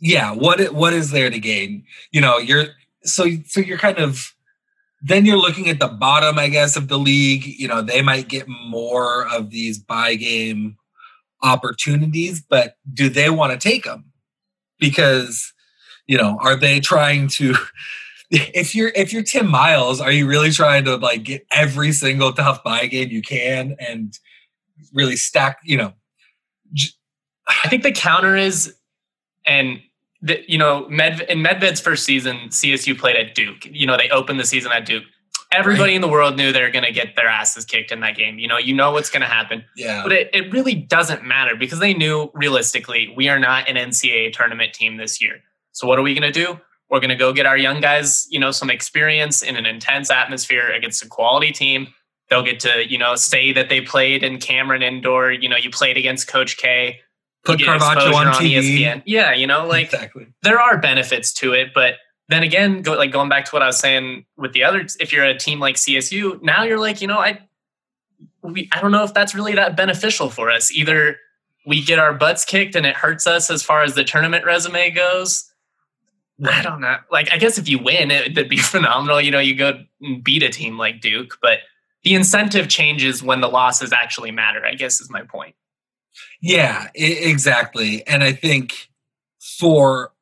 Yeah. 0.00 0.32
What 0.32 0.72
what 0.74 0.92
is 0.92 1.10
there 1.10 1.30
to 1.30 1.38
gain? 1.38 1.84
You 2.12 2.20
know, 2.20 2.38
you're 2.38 2.66
so 3.04 3.26
so 3.46 3.60
you're 3.60 3.78
kind 3.78 3.98
of 3.98 4.34
then 5.02 5.26
you're 5.26 5.36
looking 5.36 5.68
at 5.68 5.80
the 5.80 5.88
bottom, 5.88 6.38
I 6.38 6.48
guess, 6.48 6.76
of 6.76 6.88
the 6.88 6.98
league. 6.98 7.44
You 7.44 7.68
know, 7.68 7.82
they 7.82 8.00
might 8.00 8.28
get 8.28 8.48
more 8.48 9.28
of 9.28 9.50
these 9.50 9.78
buy 9.78 10.14
game 10.14 10.76
opportunities, 11.42 12.40
but 12.40 12.76
do 12.92 13.10
they 13.10 13.28
want 13.28 13.52
to 13.52 13.58
take 13.58 13.84
them? 13.84 14.06
Because, 14.78 15.52
you 16.06 16.16
know, 16.16 16.38
are 16.40 16.56
they 16.56 16.80
trying 16.80 17.28
to 17.28 17.54
if 18.30 18.74
you're 18.74 18.92
if 18.96 19.12
you're 19.12 19.22
Tim 19.22 19.46
Miles, 19.46 20.00
are 20.00 20.10
you 20.10 20.26
really 20.26 20.50
trying 20.50 20.84
to 20.84 20.96
like 20.96 21.22
get 21.22 21.46
every 21.52 21.92
single 21.92 22.32
tough 22.32 22.64
buy 22.64 22.86
game 22.86 23.10
you 23.10 23.22
can 23.22 23.76
and 23.78 24.18
really 24.92 25.16
stack? 25.16 25.58
You 25.64 25.76
know, 25.76 25.92
j- 26.72 26.94
I 27.46 27.68
think 27.68 27.82
the 27.82 27.92
counter 27.92 28.36
is, 28.36 28.74
and 29.46 29.80
the, 30.22 30.42
you 30.48 30.58
know, 30.58 30.88
Med 30.88 31.20
in 31.22 31.42
Medved's 31.42 31.80
first 31.80 32.04
season, 32.04 32.48
CSU 32.48 32.98
played 32.98 33.16
at 33.16 33.34
Duke. 33.34 33.66
You 33.70 33.86
know, 33.86 33.96
they 33.96 34.08
opened 34.08 34.40
the 34.40 34.44
season 34.44 34.72
at 34.72 34.86
Duke. 34.86 35.04
Everybody 35.52 35.92
right. 35.92 35.96
in 35.96 36.00
the 36.00 36.08
world 36.08 36.36
knew 36.36 36.50
they 36.50 36.62
were 36.62 36.70
going 36.70 36.84
to 36.84 36.92
get 36.92 37.14
their 37.14 37.28
asses 37.28 37.64
kicked 37.64 37.92
in 37.92 38.00
that 38.00 38.16
game. 38.16 38.38
You 38.38 38.48
know, 38.48 38.58
you 38.58 38.74
know 38.74 38.90
what's 38.90 39.10
going 39.10 39.20
to 39.20 39.28
happen. 39.28 39.64
Yeah. 39.76 40.02
But 40.02 40.12
it, 40.12 40.30
it 40.34 40.52
really 40.52 40.74
doesn't 40.74 41.24
matter 41.24 41.54
because 41.54 41.78
they 41.78 41.94
knew 41.94 42.30
realistically 42.34 43.12
we 43.16 43.28
are 43.28 43.38
not 43.38 43.68
an 43.68 43.76
NCAA 43.76 44.32
tournament 44.32 44.72
team 44.72 44.96
this 44.96 45.22
year. 45.22 45.40
So 45.72 45.86
what 45.86 45.98
are 45.98 46.02
we 46.02 46.14
going 46.14 46.32
to 46.32 46.32
do? 46.32 46.58
We're 46.90 47.00
going 47.00 47.10
to 47.10 47.16
go 47.16 47.32
get 47.32 47.46
our 47.46 47.56
young 47.56 47.80
guys, 47.80 48.26
you 48.30 48.40
know, 48.40 48.50
some 48.50 48.70
experience 48.70 49.42
in 49.42 49.56
an 49.56 49.66
intense 49.66 50.10
atmosphere 50.10 50.70
against 50.70 51.04
a 51.04 51.08
quality 51.08 51.52
team. 51.52 51.88
They'll 52.30 52.42
get 52.42 52.60
to, 52.60 52.88
you 52.88 52.98
know, 52.98 53.14
say 53.14 53.52
that 53.52 53.68
they 53.68 53.80
played 53.80 54.22
in 54.22 54.38
Cameron 54.38 54.82
Indoor. 54.82 55.30
You 55.30 55.48
know, 55.48 55.56
you 55.56 55.70
played 55.70 55.96
against 55.96 56.28
Coach 56.28 56.56
K. 56.56 57.00
Put 57.44 57.60
Carvaggio 57.60 58.14
on, 58.14 58.28
on 58.28 58.34
ESPN. 58.34 59.02
Yeah, 59.04 59.32
you 59.32 59.46
know, 59.46 59.66
like 59.66 59.86
exactly. 59.86 60.28
there 60.42 60.60
are 60.60 60.78
benefits 60.78 61.32
to 61.34 61.52
it, 61.52 61.72
but 61.74 61.94
then 62.28 62.42
again, 62.42 62.82
go, 62.82 62.94
like 62.94 63.12
going 63.12 63.28
back 63.28 63.44
to 63.46 63.50
what 63.50 63.62
I 63.62 63.66
was 63.66 63.78
saying 63.78 64.24
with 64.36 64.52
the 64.52 64.64
other, 64.64 64.86
if 64.98 65.12
you're 65.12 65.24
a 65.24 65.36
team 65.36 65.60
like 65.60 65.76
CSU, 65.76 66.42
now 66.42 66.62
you're 66.62 66.78
like, 66.78 67.02
you 67.02 67.06
know, 67.06 67.18
I, 67.18 67.40
we, 68.42 68.68
I 68.72 68.80
don't 68.80 68.92
know 68.92 69.04
if 69.04 69.12
that's 69.12 69.34
really 69.34 69.54
that 69.54 69.76
beneficial 69.76 70.30
for 70.30 70.50
us. 70.50 70.72
Either 70.72 71.18
we 71.66 71.82
get 71.82 71.98
our 71.98 72.14
butts 72.14 72.44
kicked 72.44 72.76
and 72.76 72.86
it 72.86 72.96
hurts 72.96 73.26
us 73.26 73.50
as 73.50 73.62
far 73.62 73.82
as 73.82 73.94
the 73.94 74.04
tournament 74.04 74.44
resume 74.44 74.90
goes, 74.90 75.50
I 76.44 76.62
don't 76.62 76.80
know. 76.80 76.96
Like, 77.12 77.32
I 77.32 77.36
guess 77.36 77.58
if 77.58 77.68
you 77.68 77.78
win, 77.78 78.10
it, 78.10 78.34
would 78.36 78.48
be 78.48 78.56
phenomenal. 78.58 79.20
You 79.20 79.30
know, 79.30 79.38
you 79.38 79.54
go 79.54 79.84
beat 80.22 80.42
a 80.42 80.48
team 80.48 80.78
like 80.78 81.00
Duke, 81.00 81.38
but 81.40 81.58
the 82.02 82.14
incentive 82.14 82.68
changes 82.68 83.22
when 83.22 83.40
the 83.40 83.48
losses 83.48 83.92
actually 83.92 84.30
matter. 84.30 84.64
I 84.64 84.74
guess 84.74 85.00
is 85.00 85.10
my 85.10 85.22
point. 85.22 85.54
Yeah, 86.40 86.88
exactly. 86.94 88.06
And 88.06 88.22
I 88.22 88.32
think 88.32 88.90
for 89.58 90.12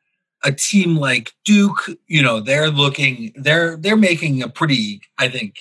a 0.44 0.52
team 0.52 0.96
like 0.96 1.32
Duke, 1.44 1.88
you 2.06 2.22
know, 2.22 2.40
they're 2.40 2.70
looking, 2.70 3.32
they're 3.36 3.76
they're 3.76 3.96
making 3.96 4.42
a 4.42 4.48
pretty, 4.48 5.00
I 5.18 5.28
think, 5.28 5.56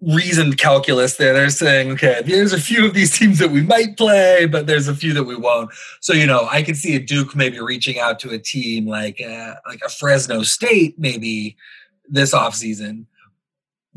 reasoned 0.00 0.58
calculus 0.58 1.16
there. 1.16 1.32
They're 1.32 1.50
saying, 1.50 1.90
okay, 1.92 2.22
there's 2.24 2.52
a 2.52 2.60
few 2.60 2.86
of 2.86 2.94
these 2.94 3.16
teams 3.18 3.38
that 3.38 3.50
we 3.50 3.62
might 3.62 3.96
play, 3.96 4.46
but 4.46 4.66
there's 4.66 4.88
a 4.88 4.94
few 4.94 5.12
that 5.14 5.24
we 5.24 5.36
won't. 5.36 5.70
So 6.00 6.12
you 6.12 6.26
know, 6.26 6.46
I 6.50 6.62
can 6.62 6.74
see 6.74 6.94
a 6.96 7.00
Duke 7.00 7.34
maybe 7.34 7.60
reaching 7.60 7.98
out 7.98 8.18
to 8.20 8.30
a 8.30 8.38
team 8.38 8.86
like 8.86 9.20
uh, 9.20 9.54
like 9.66 9.80
a 9.84 9.88
Fresno 9.88 10.42
State 10.42 10.98
maybe 10.98 11.56
this 12.08 12.34
offseason. 12.34 13.06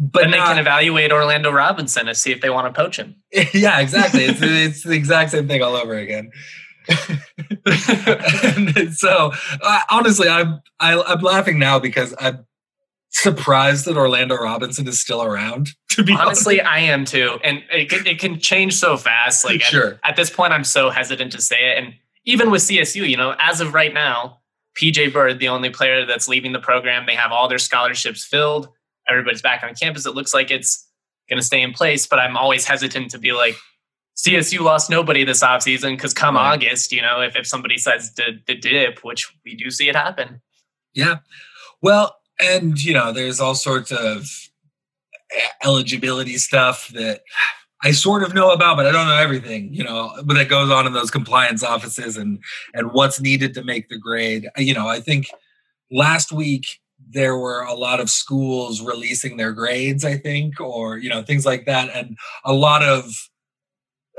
But 0.02 0.24
and 0.24 0.34
they 0.34 0.38
can 0.38 0.58
evaluate 0.58 1.12
Orlando 1.12 1.52
Robinson 1.52 2.06
to 2.06 2.16
see 2.16 2.32
if 2.32 2.40
they 2.40 2.50
want 2.50 2.74
to 2.74 2.82
poach 2.82 2.98
him. 2.98 3.18
yeah, 3.54 3.82
exactly. 3.82 4.24
It's, 4.24 4.40
it's 4.42 4.84
the 4.84 4.94
exact 4.94 5.32
same 5.32 5.50
thing 5.50 5.62
all 5.62 5.76
over 5.76 5.94
again. 5.94 6.32
so 8.94 9.34
uh, 9.62 9.82
honestly, 9.92 10.30
I'm 10.30 10.62
I, 10.80 10.94
am 10.94 11.04
i 11.06 11.12
am 11.12 11.20
laughing 11.20 11.60
now 11.60 11.80
because 11.80 12.16
I'm 12.18 12.46
surprised 13.10 13.86
that 13.86 13.98
Orlando 13.98 14.36
Robinson 14.36 14.88
is 14.88 15.02
still 15.02 15.22
around. 15.22 15.72
To 15.90 16.04
be 16.04 16.14
honestly, 16.14 16.62
honest. 16.62 16.74
I 16.74 16.80
am 16.80 17.04
too, 17.04 17.38
and 17.44 17.62
it 17.70 17.90
can, 17.90 18.08
it 18.08 18.20
can 18.20 18.40
change 18.40 18.76
so 18.76 18.96
fast. 18.96 19.44
Like 19.44 19.62
sure. 19.62 20.00
At, 20.04 20.12
at, 20.12 20.16
this 20.16 20.30
point, 20.30 20.54
I'm 20.54 20.64
so 20.64 20.90
hesitant 20.90 21.34
to 21.34 21.42
say 21.42 21.72
it. 21.72 21.84
And 21.84 21.94
even 22.24 22.52
with 22.52 22.62
CSU, 22.62 23.08
you 23.08 23.18
know, 23.18 23.36
as 23.38 23.60
of 23.60 23.74
right 23.74 23.94
now, 23.94 24.40
PJ 24.80 25.12
Bird, 25.12 25.40
the 25.40 25.50
only 25.50 25.70
player 25.70 26.06
that's 26.06 26.30
leaving 26.30 26.54
the 26.54 26.60
program, 26.60 27.06
they 27.06 27.16
have 27.16 27.34
all 27.34 27.50
their 27.50 27.58
scholarships 27.58 28.24
filled. 28.24 28.70
Everybody's 29.10 29.42
back 29.42 29.64
on 29.64 29.74
campus. 29.76 30.06
It 30.06 30.16
looks 30.16 30.34
like 30.34 30.52
it's 30.52 30.88
going 31.30 31.40
to 31.40 31.46
stay 31.46 31.62
in 31.62 31.74
place, 31.74 32.08
but 32.08 32.20
I'm 32.20 32.38
always 32.38 32.66
hesitant 32.66 33.12
to 33.12 33.20
be 33.20 33.32
like, 33.32 33.56
CSU 34.18 34.60
lost 34.60 34.90
nobody 34.90 35.24
this 35.24 35.42
offseason 35.42 35.92
because 35.92 36.14
come 36.14 36.36
right. 36.36 36.54
August, 36.54 36.92
you 36.92 37.02
know, 37.02 37.22
if, 37.22 37.38
if 37.38 37.48
somebody 37.48 37.78
says 37.78 38.14
the, 38.16 38.40
the 38.48 38.56
dip, 38.56 39.00
which 39.04 39.32
we 39.46 39.56
do 39.56 39.72
see 39.72 39.88
it 39.88 39.96
happen. 39.96 40.42
Yeah. 40.94 41.20
Well, 41.82 42.18
and 42.40 42.82
you 42.84 42.94
know 42.94 43.12
there's 43.12 43.40
all 43.40 43.56
sorts 43.56 43.92
of 43.92 44.28
eligibility 45.64 46.38
stuff 46.38 46.90
that 46.90 47.22
I 47.84 47.92
sort 47.92 48.24
of 48.24 48.34
know 48.34 48.52
about, 48.52 48.76
but 48.78 48.86
I 48.86 48.92
don't 48.92 49.08
know 49.08 49.18
everything, 49.18 49.74
you 49.74 49.84
know, 49.84 50.12
but 50.26 50.34
that 50.34 50.50
goes 50.50 50.70
on 50.70 50.86
in 50.86 50.94
those 50.94 51.12
compliance 51.12 51.64
offices 51.64 52.18
and 52.18 52.40
and 52.74 52.92
what's 52.92 53.22
needed 53.22 53.54
to 53.56 53.64
make 53.64 53.90
the 53.90 53.98
grade. 53.98 54.50
You 54.58 54.74
know, 54.74 54.88
I 54.88 55.00
think 55.00 55.28
last 55.92 56.32
week 56.32 56.66
there 57.10 57.38
were 57.38 57.62
a 57.62 57.74
lot 57.74 58.00
of 58.00 58.10
schools 58.10 58.82
releasing 58.82 59.38
their 59.38 59.52
grades, 59.52 60.06
I 60.06 60.18
think, 60.18 60.60
or 60.60 60.98
you 60.98 61.10
know 61.10 61.24
things 61.24 61.46
like 61.46 61.66
that, 61.66 61.90
and 61.94 62.18
a 62.46 62.54
lot 62.54 62.84
of 62.84 63.30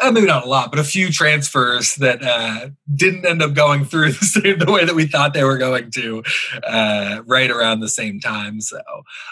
uh, 0.00 0.10
maybe 0.10 0.26
not 0.26 0.44
a 0.44 0.48
lot, 0.48 0.70
but 0.70 0.78
a 0.78 0.84
few 0.84 1.10
transfers 1.10 1.96
that 1.96 2.22
uh, 2.22 2.70
didn't 2.94 3.26
end 3.26 3.42
up 3.42 3.52
going 3.52 3.84
through 3.84 4.12
the, 4.12 4.24
same, 4.24 4.58
the 4.58 4.70
way 4.70 4.84
that 4.84 4.94
we 4.94 5.06
thought 5.06 5.34
they 5.34 5.44
were 5.44 5.58
going 5.58 5.90
to, 5.90 6.22
uh, 6.64 7.22
right 7.26 7.50
around 7.50 7.80
the 7.80 7.88
same 7.88 8.18
time. 8.20 8.60
So, 8.60 8.80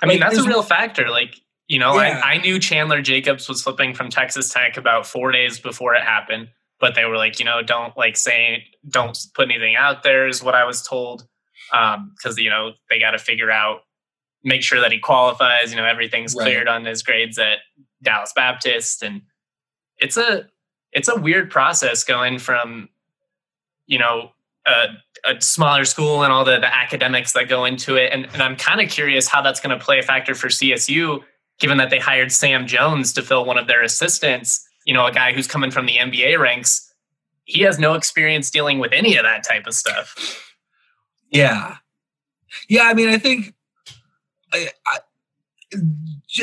I 0.03 0.07
mean, 0.07 0.21
like, 0.21 0.31
that's 0.31 0.44
a 0.44 0.49
real 0.49 0.62
factor. 0.62 1.09
Like, 1.09 1.37
you 1.68 1.79
know, 1.79 1.99
yeah. 2.01 2.21
I, 2.25 2.35
I 2.35 2.38
knew 2.38 2.59
Chandler 2.59 3.03
Jacobs 3.03 3.49
was 3.49 3.62
flipping 3.62 3.94
from 3.94 4.11
Texas 4.11 4.53
Tech 4.53 4.77
about 4.77 5.07
four 5.07 5.33
days 5.33 5.59
before 5.59 5.94
it 5.94 6.03
happened, 6.03 6.49
but 6.81 6.94
they 6.94 7.05
were 7.05 7.16
like, 7.16 7.38
you 7.38 7.44
know, 7.44 7.62
don't 7.62 7.97
like 7.97 8.16
say, 8.16 8.64
don't 8.88 9.16
put 9.35 9.51
anything 9.51 9.77
out 9.77 10.03
there, 10.03 10.27
is 10.29 10.42
what 10.42 10.55
I 10.55 10.64
was 10.64 10.83
told. 10.83 11.27
Because, 11.70 12.38
um, 12.38 12.38
you 12.38 12.50
know, 12.50 12.72
they 12.90 12.98
got 12.98 13.12
to 13.12 13.18
figure 13.18 13.50
out, 13.50 13.81
make 14.44 14.62
sure 14.62 14.81
that 14.81 14.92
he 14.92 14.98
qualifies, 14.98 15.70
you 15.70 15.76
know, 15.76 15.85
everything's 15.85 16.35
right. 16.35 16.44
cleared 16.44 16.68
on 16.68 16.85
his 16.85 17.02
grades 17.02 17.38
at 17.38 17.59
Dallas 18.02 18.33
Baptist. 18.35 19.02
And 19.02 19.22
it's 19.98 20.16
a, 20.16 20.46
it's 20.92 21.09
a 21.09 21.16
weird 21.16 21.50
process 21.50 22.04
going 22.04 22.38
from 22.38 22.88
you 23.87 23.98
know 23.98 24.31
a, 24.66 24.87
a 25.24 25.40
smaller 25.40 25.85
school 25.85 26.22
and 26.22 26.33
all 26.33 26.44
the, 26.44 26.59
the 26.61 26.72
academics 26.72 27.33
that 27.33 27.48
go 27.48 27.64
into 27.64 27.96
it 27.96 28.12
and, 28.12 28.26
and 28.33 28.42
i'm 28.42 28.57
kind 28.57 28.81
of 28.81 28.88
curious 28.88 29.26
how 29.26 29.42
that's 29.42 29.61
going 29.61 29.76
to 29.76 29.85
play 29.85 29.98
a 29.98 30.02
factor 30.02 30.35
for 30.35 30.48
csu 30.48 31.22
given 31.59 31.78
that 31.78 31.90
they 31.90 31.98
hired 31.98 32.31
sam 32.31 32.66
jones 32.66 33.12
to 33.12 33.22
fill 33.22 33.44
one 33.44 33.59
of 33.59 33.66
their 33.66 33.83
assistants 33.83 34.66
you 34.85 34.94
know 34.94 35.07
a 35.07 35.12
guy 35.12 35.33
who's 35.33 35.46
coming 35.46 35.70
from 35.70 35.87
the 35.87 35.94
nba 35.94 36.38
ranks 36.38 36.92
he 37.44 37.62
has 37.62 37.78
no 37.78 37.94
experience 37.94 38.50
dealing 38.50 38.78
with 38.78 38.92
any 38.92 39.16
of 39.16 39.24
that 39.24 39.42
type 39.42 39.66
of 39.66 39.74
stuff 39.74 40.44
yeah. 41.30 41.76
Yeah 42.68 42.84
i 42.84 42.94
mean 42.94 43.08
i 43.08 43.18
think 43.18 43.54
I, 44.52 44.68
I, 44.86 44.98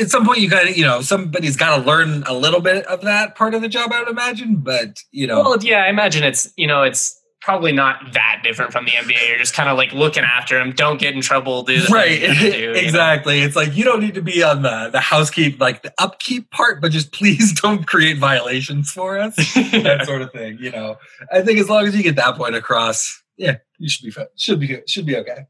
at 0.00 0.10
some 0.10 0.24
point 0.24 0.40
you 0.40 0.48
got 0.48 0.64
to 0.64 0.76
you 0.76 0.84
know 0.84 1.00
somebody's 1.00 1.56
got 1.56 1.76
to 1.76 1.82
learn 1.82 2.22
a 2.24 2.32
little 2.32 2.60
bit 2.60 2.86
of 2.86 3.02
that 3.02 3.34
part 3.34 3.54
of 3.54 3.62
the 3.62 3.68
job 3.68 3.92
i 3.92 3.98
would 3.98 4.08
imagine 4.08 4.56
but 4.56 4.98
you 5.10 5.26
know. 5.26 5.40
Well 5.40 5.62
yeah 5.62 5.84
i 5.84 5.88
imagine 5.88 6.22
it's 6.22 6.52
you 6.56 6.66
know 6.66 6.82
it's 6.82 7.20
probably 7.40 7.70
not 7.70 8.00
that 8.12 8.40
different 8.42 8.72
from 8.72 8.84
the 8.86 8.90
nba 8.92 9.28
you're 9.28 9.38
just 9.38 9.54
kind 9.54 9.68
of 9.68 9.76
like 9.76 9.92
looking 9.92 10.24
after 10.24 10.58
them 10.58 10.72
don't 10.72 10.98
get 10.98 11.14
in 11.14 11.20
trouble 11.20 11.62
do 11.62 11.80
right 11.90 12.20
do, 12.20 12.72
exactly 12.76 13.38
know? 13.40 13.46
it's 13.46 13.54
like 13.54 13.76
you 13.76 13.84
don't 13.84 14.00
need 14.00 14.14
to 14.14 14.22
be 14.22 14.42
on 14.42 14.62
the 14.62 14.88
the 14.90 15.00
housekeep 15.00 15.60
like 15.60 15.82
the 15.82 15.92
upkeep 15.98 16.50
part 16.50 16.80
but 16.80 16.90
just 16.90 17.12
please 17.18 17.52
don't 17.60 17.86
create 17.86 18.18
violations 18.18 18.90
for 18.90 19.18
us 19.18 19.36
that 19.54 20.02
sort 20.06 20.22
of 20.22 20.32
thing 20.32 20.56
you 20.60 20.70
know. 20.70 20.96
I 21.32 21.42
think 21.42 21.58
as 21.58 21.68
long 21.68 21.86
as 21.86 21.96
you 21.96 22.02
get 22.02 22.16
that 22.16 22.36
point 22.36 22.54
across 22.54 23.22
yeah 23.36 23.56
you 23.78 23.88
should 23.88 24.04
be 24.04 24.10
fine. 24.10 24.26
should 24.36 24.60
be 24.60 24.66
good. 24.66 24.88
should 24.88 25.06
be 25.06 25.16
okay 25.16 25.46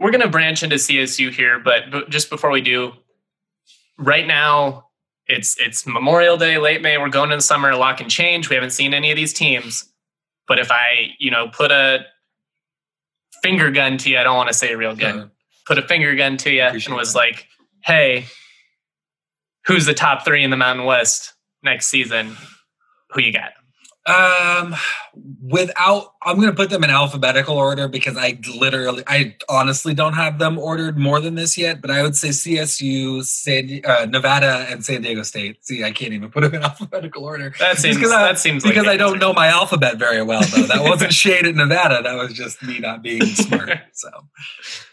we're 0.00 0.12
going 0.12 0.22
to 0.22 0.28
branch 0.28 0.62
into 0.62 0.76
CSU 0.76 1.32
here, 1.32 1.58
but, 1.58 1.90
but 1.90 2.08
just 2.08 2.30
before 2.30 2.50
we 2.50 2.60
do, 2.60 2.92
right 3.98 4.26
now 4.26 4.88
it's 5.26 5.58
it's 5.60 5.86
Memorial 5.86 6.36
Day, 6.36 6.56
late 6.56 6.80
May. 6.80 6.96
We're 6.96 7.10
going 7.10 7.30
into 7.30 7.36
the 7.36 7.42
summer, 7.42 7.74
lock 7.74 8.00
and 8.00 8.10
change. 8.10 8.48
We 8.48 8.54
haven't 8.54 8.70
seen 8.70 8.94
any 8.94 9.10
of 9.10 9.16
these 9.16 9.34
teams, 9.34 9.84
but 10.46 10.58
if 10.58 10.70
I 10.70 11.14
you 11.18 11.30
know 11.30 11.48
put 11.48 11.70
a 11.70 12.06
finger 13.42 13.70
gun 13.70 13.98
to 13.98 14.10
you, 14.10 14.18
I 14.18 14.22
don't 14.22 14.36
want 14.36 14.48
to 14.48 14.54
say 14.54 14.72
a 14.72 14.76
real 14.78 14.96
gun. 14.96 15.18
Uh-huh. 15.18 15.28
Put 15.66 15.78
a 15.78 15.82
finger 15.82 16.14
gun 16.14 16.38
to 16.38 16.50
you 16.50 16.62
and 16.62 16.94
was 16.94 17.12
that. 17.12 17.18
like, 17.18 17.46
"Hey, 17.84 18.24
who's 19.66 19.84
the 19.84 19.92
top 19.92 20.24
three 20.24 20.42
in 20.42 20.50
the 20.50 20.56
Mountain 20.56 20.86
West 20.86 21.34
next 21.62 21.88
season? 21.88 22.34
Who 23.10 23.20
you 23.20 23.32
got?" 23.32 23.52
Um, 24.06 24.74
without, 25.42 26.14
I'm 26.22 26.36
going 26.36 26.48
to 26.48 26.54
put 26.54 26.70
them 26.70 26.84
in 26.84 26.90
alphabetical 26.90 27.56
order 27.56 27.88
because 27.88 28.16
I 28.16 28.38
literally, 28.56 29.02
I 29.06 29.36
honestly 29.48 29.94
don't 29.94 30.14
have 30.14 30.38
them 30.38 30.58
ordered 30.58 30.98
more 30.98 31.20
than 31.20 31.34
this 31.34 31.56
yet. 31.56 31.80
But 31.80 31.90
I 31.90 32.02
would 32.02 32.16
say 32.16 32.28
CSU, 32.28 33.24
San, 33.24 33.80
uh, 33.84 34.06
Nevada, 34.06 34.66
and 34.68 34.84
San 34.84 35.02
Diego 35.02 35.22
State. 35.22 35.64
See, 35.64 35.84
I 35.84 35.90
can't 35.90 36.12
even 36.12 36.30
put 36.30 36.42
them 36.42 36.54
in 36.54 36.62
alphabetical 36.64 37.24
order. 37.24 37.52
That 37.58 37.78
seems 37.78 37.96
because 37.96 38.10
that 38.10 38.38
seems 38.38 38.62
because 38.62 38.86
like 38.86 38.94
I 38.94 38.96
don't 38.96 39.18
know 39.18 39.32
my 39.32 39.48
alphabet 39.48 39.98
very 39.98 40.22
well. 40.22 40.42
Though 40.42 40.62
that 40.62 40.82
wasn't 40.82 41.12
shade 41.18 41.46
at 41.46 41.54
Nevada. 41.54 42.02
That 42.02 42.14
was 42.14 42.32
just 42.32 42.62
me 42.62 42.78
not 42.78 43.02
being 43.02 43.24
smart. 43.24 43.78
so, 43.92 44.10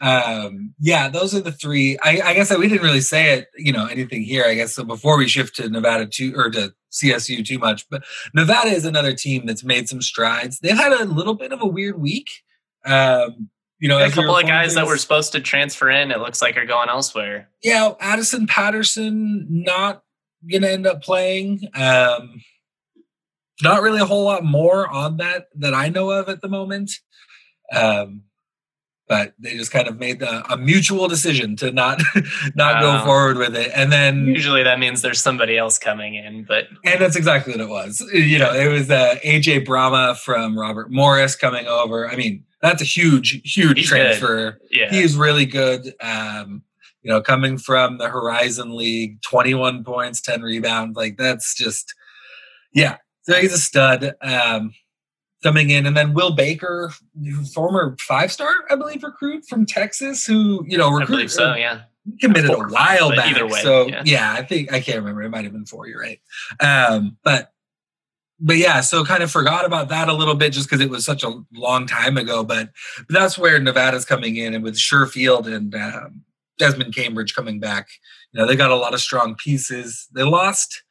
um, 0.01 0.73
yeah, 0.79 1.09
those 1.09 1.35
are 1.35 1.41
the 1.41 1.51
three. 1.51 1.97
I, 2.03 2.21
I 2.23 2.33
guess 2.33 2.49
that 2.49 2.59
we 2.59 2.67
didn't 2.67 2.83
really 2.83 3.01
say 3.01 3.33
it. 3.33 3.47
You 3.57 3.73
know, 3.73 3.85
anything 3.85 4.23
here. 4.23 4.45
I 4.45 4.55
guess 4.55 4.73
so. 4.75 4.83
Before 4.83 5.17
we 5.17 5.27
shift 5.27 5.55
to 5.57 5.69
Nevada 5.69 6.05
to 6.05 6.33
or 6.35 6.49
to 6.51 6.73
CSU 6.91 7.45
too 7.45 7.59
much, 7.59 7.87
but 7.89 8.03
Nevada 8.33 8.69
is 8.69 8.85
another 8.85 9.13
team 9.13 9.45
that's 9.45 9.63
made 9.63 9.89
some 9.89 10.01
strides. 10.15 10.59
They've 10.59 10.77
had 10.77 10.93
a 10.93 11.03
little 11.03 11.33
bit 11.33 11.51
of 11.51 11.61
a 11.61 11.67
weird 11.67 11.99
week. 11.99 12.29
Um, 12.85 13.49
you 13.79 13.89
know, 13.89 14.01
a 14.03 14.09
couple 14.09 14.37
of 14.37 14.47
guys 14.47 14.75
that 14.75 14.87
were 14.87 14.97
supposed 14.97 15.33
to 15.33 15.41
transfer 15.41 15.89
in, 15.89 16.09
it 16.09 16.19
looks 16.19 16.41
like 16.41 16.55
are 16.55 16.65
going 16.65 16.87
elsewhere. 16.87 17.49
Yeah, 17.61 17.91
Addison 17.99 18.47
Patterson 18.47 19.45
not 19.49 20.03
going 20.49 20.61
to 20.61 20.71
end 20.71 20.87
up 20.87 21.03
playing. 21.03 21.67
Um, 21.75 22.41
not 23.61 23.81
really 23.81 23.99
a 23.99 24.05
whole 24.05 24.23
lot 24.23 24.45
more 24.45 24.87
on 24.87 25.17
that 25.17 25.47
that 25.55 25.73
I 25.73 25.89
know 25.89 26.09
of 26.11 26.29
at 26.29 26.41
the 26.41 26.47
moment. 26.47 26.91
Um, 27.73 28.23
but 29.07 29.33
they 29.37 29.55
just 29.55 29.71
kind 29.71 29.87
of 29.87 29.99
made 29.99 30.19
the, 30.19 30.51
a 30.51 30.57
mutual 30.57 31.07
decision 31.07 31.55
to 31.57 31.71
not 31.71 32.01
not 32.55 32.81
go 32.81 33.03
forward 33.05 33.37
with 33.37 33.55
it. 33.55 33.71
And 33.75 33.91
then 33.91 34.25
usually 34.25 34.63
that 34.63 34.79
means 34.79 35.01
there's 35.01 35.21
somebody 35.21 35.57
else 35.57 35.77
coming 35.77 36.15
in 36.15 36.43
but 36.43 36.65
and 36.83 36.99
that's 36.99 37.15
exactly 37.15 37.53
what 37.53 37.61
it 37.61 37.69
was. 37.69 38.01
You 38.13 38.39
know 38.39 38.53
it 38.53 38.67
was 38.67 38.89
uh, 38.89 39.15
aj 39.23 39.65
Bramah 39.65 40.17
from 40.17 40.57
robert 40.57 40.91
morris 40.91 41.35
coming 41.35 41.67
over. 41.67 42.09
I 42.09 42.15
mean 42.15 42.43
that's 42.61 42.81
a 42.81 42.85
huge 42.85 43.41
huge 43.43 43.79
he's 43.79 43.89
transfer. 43.89 44.53
Good. 44.53 44.59
yeah. 44.71 44.89
He's 44.89 45.15
really 45.15 45.45
good 45.45 45.93
um 46.01 46.63
you 47.03 47.11
know 47.11 47.21
coming 47.21 47.57
from 47.57 47.97
the 47.97 48.09
horizon 48.09 48.75
league 48.75 49.21
21 49.21 49.83
points 49.83 50.21
10 50.21 50.41
rebounds 50.41 50.97
like 50.97 51.17
that's 51.17 51.55
just 51.55 51.93
yeah. 52.73 52.97
So 53.23 53.33
he's 53.35 53.53
a 53.53 53.57
stud 53.57 54.15
um 54.21 54.73
coming 55.45 55.69
in, 55.69 55.85
and 55.85 55.95
then 55.95 56.13
Will 56.13 56.31
Baker, 56.31 56.91
former 57.53 57.95
five 57.99 58.31
star, 58.31 58.51
I 58.71 58.75
believe, 58.75 59.03
recruit 59.03 59.45
from 59.47 59.65
Texas, 59.65 60.25
who 60.25 60.65
you 60.67 60.77
know 60.77 60.89
recruit. 60.89 61.29
so, 61.29 61.53
yeah. 61.53 61.81
Committed 62.19 62.51
four, 62.51 62.67
a 62.67 62.69
while 62.69 63.15
back. 63.15 63.31
Either 63.31 63.47
way, 63.47 63.61
so 63.61 63.87
yeah. 63.87 64.03
yeah. 64.05 64.33
I 64.33 64.43
think 64.43 64.71
I 64.71 64.79
can't 64.79 64.97
remember. 64.97 65.23
It 65.23 65.29
might 65.29 65.43
have 65.43 65.53
been 65.53 65.65
four. 65.65 65.87
You're 65.87 65.99
right. 65.99 66.19
Um, 66.59 67.17
but 67.23 67.51
but 68.39 68.57
yeah, 68.57 68.81
so 68.81 69.03
kind 69.05 69.23
of 69.23 69.31
forgot 69.31 69.65
about 69.65 69.89
that 69.89 70.07
a 70.07 70.13
little 70.13 70.35
bit 70.35 70.53
just 70.53 70.69
because 70.69 70.83
it 70.83 70.89
was 70.89 71.05
such 71.05 71.23
a 71.23 71.31
long 71.53 71.87
time 71.87 72.17
ago. 72.17 72.43
But, 72.43 72.69
that's 73.09 73.37
where 73.37 73.59
Nevada's 73.59 74.05
coming 74.05 74.35
in, 74.35 74.53
and 74.53 74.63
with 74.63 74.75
Sherfield 74.75 75.51
and 75.51 75.73
um, 75.73 76.21
Desmond 76.59 76.93
Cambridge 76.93 77.33
coming 77.33 77.59
back, 77.59 77.87
you 78.31 78.39
know 78.39 78.47
they 78.47 78.55
got 78.55 78.71
a 78.71 78.75
lot 78.75 78.93
of 78.93 79.01
strong 79.01 79.35
pieces. 79.35 80.07
They 80.13 80.23
lost 80.23 80.83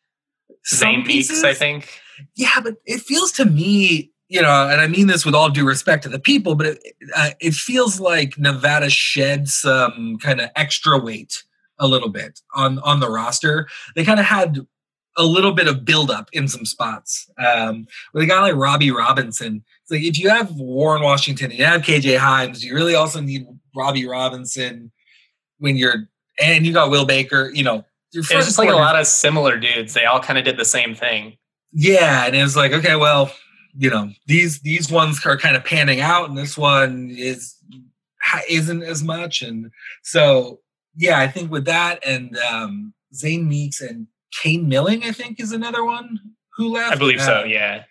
Zane 0.67 1.07
Meeks, 1.07 1.45
I 1.45 1.55
think. 1.55 2.01
Yeah, 2.35 2.61
but 2.63 2.77
it 2.87 3.03
feels 3.03 3.33
to 3.33 3.45
me 3.45 4.11
you 4.29 4.41
know, 4.41 4.69
and 4.69 4.81
I 4.81 4.87
mean 4.87 5.07
this 5.07 5.25
with 5.25 5.35
all 5.35 5.51
due 5.51 5.67
respect 5.67 6.03
to 6.05 6.09
the 6.09 6.19
people, 6.19 6.55
but 6.55 6.67
it, 6.67 6.79
uh, 7.15 7.31
it 7.41 7.55
feels 7.55 8.01
like 8.01 8.39
Nevada 8.39 8.91
shed 8.91 9.49
some 9.49 10.19
kind 10.19 10.41
of 10.41 10.51
extra 10.57 10.99
weight 10.99 11.43
a 11.79 11.87
little 11.87 12.09
bit 12.09 12.41
on 12.55 12.79
on 12.81 13.01
the 13.01 13.11
roster. 13.11 13.69
They 13.95 14.05
kind 14.05 14.21
of 14.21 14.27
had 14.27 14.67
a 15.17 15.25
little 15.25 15.53
bit 15.53 15.69
of 15.69 15.85
buildup 15.85 16.29
in 16.33 16.49
some 16.49 16.65
spots. 16.65 17.31
Um, 17.39 17.87
with 18.13 18.25
a 18.25 18.27
guy 18.27 18.41
like 18.41 18.57
Robbie 18.57 18.91
Robinson, 18.91 19.63
it's 19.83 19.91
like 19.91 20.03
if 20.03 20.19
you 20.19 20.29
have 20.31 20.51
Warren 20.53 21.03
Washington 21.03 21.51
and 21.51 21.59
you 21.59 21.65
have 21.65 21.83
KJ 21.83 22.19
Hymes, 22.19 22.65
you 22.65 22.75
really 22.75 22.95
also 22.95 23.21
need 23.21 23.47
Robbie 23.77 24.07
Robinson 24.07 24.91
when 25.59 25.77
you're 25.77 26.09
and 26.41 26.67
you 26.67 26.73
got 26.73 26.91
Will 26.91 27.05
Baker. 27.07 27.51
You 27.53 27.65
know, 27.65 27.85
it's 28.13 28.29
just 28.29 28.59
like 28.59 28.71
a 28.71 28.75
lot 28.75 28.99
of 28.99 29.07
similar 29.07 29.59
dudes. 29.59 29.95
They 29.95 30.05
all 30.05 30.21
kind 30.21 30.39
of 30.39 30.45
did 30.45 30.57
the 30.57 30.65
same 30.65 30.95
thing. 30.95 31.37
Yeah, 31.73 32.27
and 32.27 32.37
it 32.37 32.43
was 32.43 32.57
like, 32.57 32.73
okay, 32.73 32.95
well, 32.95 33.33
you 33.77 33.91
know 33.91 34.11
these 34.27 34.61
these 34.61 34.91
ones 34.91 35.25
are 35.27 35.37
kind 35.37 35.57
of 35.57 35.65
panning 35.65 36.01
out 36.01 36.29
and 36.29 36.39
this 36.39 36.57
one 36.57 37.11
is 37.11 37.57
isn't 38.49 38.83
as 38.83 39.03
much. 39.03 39.43
And 39.43 39.71
so 40.03 40.61
yeah 40.97 41.19
i 41.19 41.29
think 41.29 41.51
with 41.51 41.65
that 41.65 42.05
and 42.07 42.37
um 42.39 42.95
zane 43.15 43.49
meeks 43.49 43.81
and 43.81 44.07
kane 44.43 44.69
milling 44.69 45.05
i 45.05 45.13
think 45.13 45.41
is 45.41 45.53
another 45.53 45.85
one 45.85 46.19
who 46.57 46.69
left. 46.69 46.93
I 46.93 46.97
believe 46.97 47.21
uh, 47.21 47.25
so 47.25 47.45
yeah. 47.45 47.85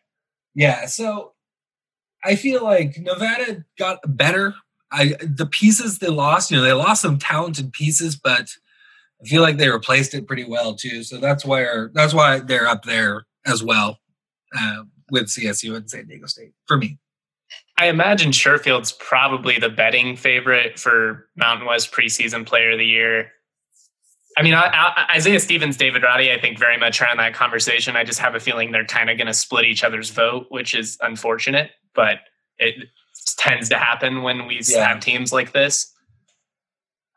yeah 0.55 0.85
so 0.85 1.33
i 2.23 2.35
feel 2.35 2.63
like 2.63 2.97
nevada 2.97 3.65
got 3.77 3.99
better. 4.05 4.55
I 4.91 5.15
the 5.21 5.47
pieces 5.47 5.99
they 5.99 6.07
lost 6.07 6.51
you 6.51 6.57
know 6.57 6.63
they 6.63 6.73
lost 6.73 7.01
some 7.01 7.17
talented 7.17 7.73
pieces 7.73 8.15
but 8.15 8.49
i 9.21 9.27
feel 9.27 9.41
like 9.41 9.57
they 9.57 9.69
replaced 9.69 10.13
it 10.13 10.27
pretty 10.27 10.45
well 10.45 10.75
too. 10.75 11.03
So 11.03 11.17
that's 11.17 11.45
where 11.45 11.91
that's 11.93 12.13
why 12.13 12.39
they're 12.39 12.67
up 12.67 12.83
there 12.83 13.25
as 13.45 13.63
well. 13.63 13.99
Um, 14.57 14.91
with 15.13 15.27
CSU 15.27 15.77
and 15.77 15.89
San 15.89 16.07
Diego 16.07 16.25
State 16.25 16.53
for 16.65 16.75
me. 16.75 16.97
I 17.77 17.85
imagine 17.85 18.31
Sherfield's 18.31 18.91
probably 18.91 19.59
the 19.59 19.69
betting 19.69 20.17
favorite 20.17 20.79
for 20.79 21.29
Mountain 21.35 21.67
West 21.67 21.91
preseason 21.91 22.45
player 22.45 22.71
of 22.71 22.79
the 22.79 22.85
year. 22.85 23.31
I 24.35 24.41
mean, 24.41 24.55
I, 24.55 24.65
I, 24.65 25.15
Isaiah 25.15 25.39
Stevens, 25.39 25.77
David 25.77 26.01
Roddy, 26.01 26.31
I 26.31 26.41
think 26.41 26.57
very 26.57 26.77
much 26.77 26.99
are 27.01 27.11
in 27.11 27.17
that 27.17 27.35
conversation. 27.35 27.95
I 27.95 28.03
just 28.03 28.19
have 28.19 28.33
a 28.33 28.39
feeling 28.39 28.71
they're 28.71 28.85
kind 28.85 29.11
of 29.11 29.17
going 29.17 29.27
to 29.27 29.33
split 29.33 29.65
each 29.65 29.83
other's 29.83 30.09
vote, 30.09 30.47
which 30.49 30.73
is 30.73 30.97
unfortunate, 31.01 31.69
but 31.93 32.17
it 32.57 32.89
tends 33.37 33.69
to 33.69 33.77
happen 33.77 34.23
when 34.23 34.47
we 34.47 34.61
yeah. 34.67 34.87
have 34.87 34.99
teams 34.99 35.31
like 35.31 35.51
this. 35.51 35.93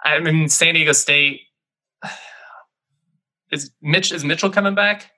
I 0.04 0.20
mean, 0.20 0.50
San 0.50 0.74
Diego 0.74 0.92
State 0.92 1.40
is 3.50 3.70
Mitch 3.80 4.12
is 4.12 4.22
Mitchell 4.22 4.50
coming 4.50 4.74
back? 4.74 5.10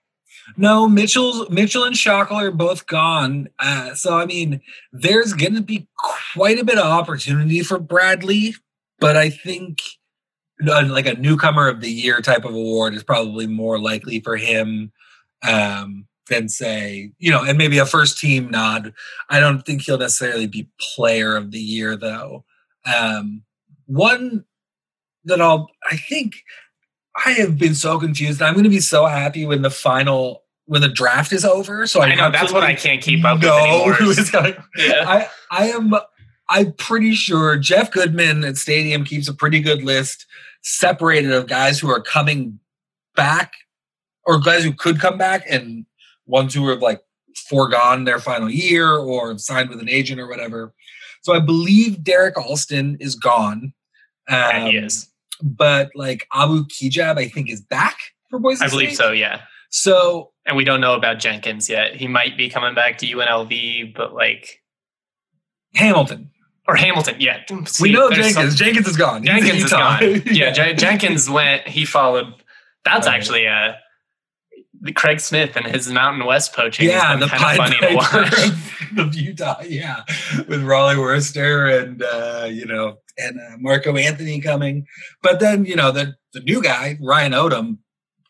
No, 0.56 0.88
Mitchell's 0.88 1.48
Mitchell 1.50 1.84
and 1.84 1.94
Schakel 1.94 2.32
are 2.32 2.50
both 2.50 2.86
gone. 2.86 3.48
Uh, 3.58 3.94
so 3.94 4.18
I 4.18 4.26
mean, 4.26 4.60
there's 4.92 5.32
going 5.32 5.54
to 5.54 5.62
be 5.62 5.86
quite 6.34 6.58
a 6.58 6.64
bit 6.64 6.78
of 6.78 6.86
opportunity 6.86 7.60
for 7.60 7.78
Bradley, 7.78 8.54
but 8.98 9.16
I 9.16 9.30
think 9.30 9.80
like 10.60 11.06
a 11.06 11.14
newcomer 11.14 11.68
of 11.68 11.80
the 11.80 11.90
year 11.90 12.20
type 12.20 12.44
of 12.44 12.54
award 12.54 12.94
is 12.94 13.04
probably 13.04 13.46
more 13.46 13.78
likely 13.78 14.20
for 14.20 14.36
him 14.36 14.90
um, 15.48 16.06
than 16.28 16.48
say 16.48 17.12
you 17.18 17.30
know, 17.30 17.44
and 17.44 17.58
maybe 17.58 17.78
a 17.78 17.86
first 17.86 18.18
team 18.18 18.50
nod. 18.50 18.92
I 19.30 19.40
don't 19.40 19.62
think 19.62 19.82
he'll 19.82 19.98
necessarily 19.98 20.46
be 20.46 20.68
player 20.80 21.36
of 21.36 21.50
the 21.50 21.60
year 21.60 21.96
though. 21.96 22.44
Um, 22.92 23.42
one 23.86 24.44
that 25.24 25.40
I'll 25.40 25.68
I 25.90 25.96
think 25.96 26.34
I 27.24 27.32
have 27.32 27.58
been 27.58 27.74
so 27.74 27.98
confused. 27.98 28.40
I'm 28.42 28.54
going 28.54 28.64
to 28.64 28.70
be 28.70 28.80
so 28.80 29.06
happy 29.06 29.44
when 29.46 29.62
the 29.62 29.70
final 29.70 30.44
when 30.66 30.82
the 30.82 30.88
draft 30.88 31.32
is 31.32 31.44
over. 31.44 31.86
So 31.86 32.00
I, 32.00 32.06
I 32.06 32.14
know 32.14 32.30
that's 32.30 32.52
what 32.52 32.62
I 32.62 32.74
can't 32.74 33.00
keep 33.00 33.24
up 33.24 33.40
with 33.40 33.50
anymore. 33.50 33.94
Who 33.94 34.10
is 34.10 34.30
going, 34.30 34.54
yeah. 34.76 35.04
I 35.06 35.28
I 35.50 35.68
am 35.70 35.94
I'm 36.48 36.72
pretty 36.72 37.14
sure 37.14 37.56
Jeff 37.56 37.90
Goodman 37.90 38.44
at 38.44 38.56
Stadium 38.56 39.04
keeps 39.04 39.28
a 39.28 39.34
pretty 39.34 39.60
good 39.60 39.82
list 39.82 40.26
separated 40.62 41.32
of 41.32 41.46
guys 41.46 41.78
who 41.78 41.90
are 41.90 42.00
coming 42.00 42.58
back 43.14 43.52
or 44.24 44.38
guys 44.40 44.64
who 44.64 44.72
could 44.72 45.00
come 45.00 45.18
back 45.18 45.44
and 45.48 45.86
ones 46.26 46.54
who 46.54 46.68
have 46.68 46.80
like 46.80 47.02
foregone 47.48 48.04
their 48.04 48.18
final 48.18 48.50
year 48.50 48.92
or 48.92 49.36
signed 49.38 49.70
with 49.70 49.80
an 49.80 49.88
agent 49.88 50.20
or 50.20 50.28
whatever. 50.28 50.74
So 51.22 51.34
I 51.34 51.40
believe 51.40 52.04
Derrick 52.04 52.36
Alston 52.36 52.96
is 53.00 53.14
gone. 53.14 53.72
Um, 54.28 54.36
yeah, 54.36 54.68
he 54.68 54.76
is 54.76 55.08
but 55.42 55.90
like 55.94 56.26
Abu 56.32 56.64
Kigab, 56.66 57.18
I 57.18 57.28
think 57.28 57.50
is 57.50 57.60
back 57.60 57.96
for 58.30 58.38
Boise. 58.38 58.64
I 58.64 58.68
believe 58.68 58.94
so. 58.94 59.12
Yeah. 59.12 59.42
So 59.70 60.32
and 60.46 60.56
we 60.56 60.64
don't 60.64 60.80
know 60.80 60.94
about 60.94 61.18
Jenkins 61.18 61.68
yet. 61.68 61.94
He 61.94 62.08
might 62.08 62.36
be 62.36 62.48
coming 62.48 62.74
back 62.74 62.98
to 62.98 63.06
UNLV, 63.06 63.94
but 63.94 64.14
like 64.14 64.62
Hamilton 65.74 66.30
or 66.66 66.76
Hamilton. 66.76 67.16
Yeah, 67.18 67.42
See, 67.66 67.82
we 67.82 67.92
know 67.92 68.10
Jenkins. 68.10 68.34
Some, 68.34 68.56
Jenkins 68.56 68.88
is 68.88 68.96
gone. 68.96 69.24
Jenkins 69.24 69.64
is 69.64 69.70
gone. 69.70 70.22
yeah, 70.26 70.50
J- 70.52 70.74
Jenkins 70.74 71.28
went. 71.28 71.66
He 71.68 71.84
followed. 71.84 72.32
That's 72.84 73.06
actually 73.06 73.46
uh 73.46 73.72
Craig 74.94 75.20
Smith 75.20 75.56
and 75.56 75.66
his 75.66 75.90
Mountain 75.90 76.24
West 76.26 76.54
poaching. 76.54 76.88
Yeah, 76.88 77.16
the 77.16 77.26
kind 77.26 77.60
of 77.60 77.66
funny 77.66 77.88
to 77.88 77.94
watch. 77.94 78.98
of 78.98 79.14
Utah. 79.14 79.60
Yeah, 79.66 80.04
with 80.48 80.62
Rollie 80.62 80.98
Worster 80.98 81.66
and 81.66 82.02
uh, 82.02 82.48
you 82.50 82.66
know 82.66 82.98
and 83.18 83.40
uh, 83.40 83.56
Marco 83.58 83.96
Anthony 83.96 84.40
coming. 84.40 84.86
But 85.22 85.40
then, 85.40 85.64
you 85.64 85.76
know, 85.76 85.90
the, 85.90 86.14
the 86.32 86.40
new 86.40 86.62
guy, 86.62 86.98
Ryan 87.00 87.32
Odom, 87.32 87.78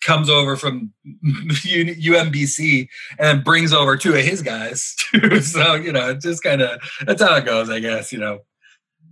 comes 0.05 0.31
over 0.31 0.57
from 0.57 0.93
UMBC 1.25 2.89
and 3.19 3.45
brings 3.45 3.73
over 3.73 3.97
two 3.97 4.15
of 4.15 4.25
his 4.25 4.43
guys. 4.43 4.95
too. 5.13 5.41
so, 5.41 5.75
you 5.75 5.93
know, 5.93 6.11
it 6.11 6.21
just 6.21 6.43
kind 6.43 6.63
of, 6.63 6.81
that's 7.05 7.23
how 7.23 7.37
it 7.37 7.45
goes, 7.45 7.69
I 7.69 7.81
guess, 7.81 8.13
you 8.13 8.19
know. 8.19 8.41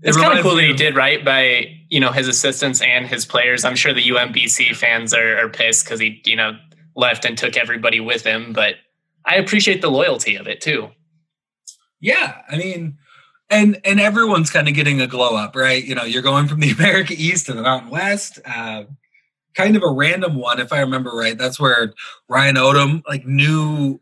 It 0.03 0.11
it's 0.11 0.16
kind 0.18 0.38
of 0.38 0.44
cool 0.44 0.57
that 0.57 0.64
he 0.64 0.75
did 0.75 0.94
right 0.94 1.25
by, 1.25 1.75
you 1.88 2.01
know, 2.01 2.12
his 2.12 2.29
assistants 2.29 2.83
and 2.83 3.07
his 3.07 3.25
players. 3.25 3.64
I'm 3.64 3.75
sure 3.75 3.94
the 3.94 4.03
UMBC 4.03 4.77
fans 4.77 5.14
are, 5.14 5.38
are 5.38 5.49
pissed 5.49 5.87
because 5.87 6.01
he, 6.01 6.20
you 6.27 6.37
know, 6.37 6.53
left 6.96 7.24
and 7.24 7.37
took 7.37 7.56
everybody 7.56 8.00
with 8.00 8.24
him, 8.24 8.52
but 8.52 8.76
I 9.24 9.37
appreciate 9.37 9.82
the 9.82 9.90
loyalty 9.90 10.37
of 10.37 10.48
it 10.48 10.61
too. 10.61 10.90
Yeah. 12.00 12.40
I 12.48 12.56
mean, 12.56 12.98
and 13.50 13.80
and 13.85 14.00
everyone's 14.00 14.50
kind 14.50 14.68
of 14.68 14.74
getting 14.74 15.00
a 15.00 15.06
glow 15.06 15.37
up, 15.37 15.54
right? 15.54 15.85
You 15.85 15.94
know, 15.94 16.04
you're 16.04 16.22
going 16.22 16.48
from 16.48 16.61
the 16.61 16.70
America 16.78 17.14
East 17.16 17.46
to 17.46 17.52
the 17.52 17.62
Mountain 17.62 17.90
West. 17.90 18.38
Uh, 18.44 18.85
kind 19.54 19.76
of 19.76 19.82
a 19.82 19.90
random 19.90 20.37
one, 20.37 20.61
if 20.61 20.72
I 20.72 20.80
remember 20.80 21.11
right. 21.11 21.37
That's 21.37 21.59
where 21.59 21.94
Ryan 22.28 22.56
Odom 22.56 23.02
like 23.09 23.26
knew 23.26 24.00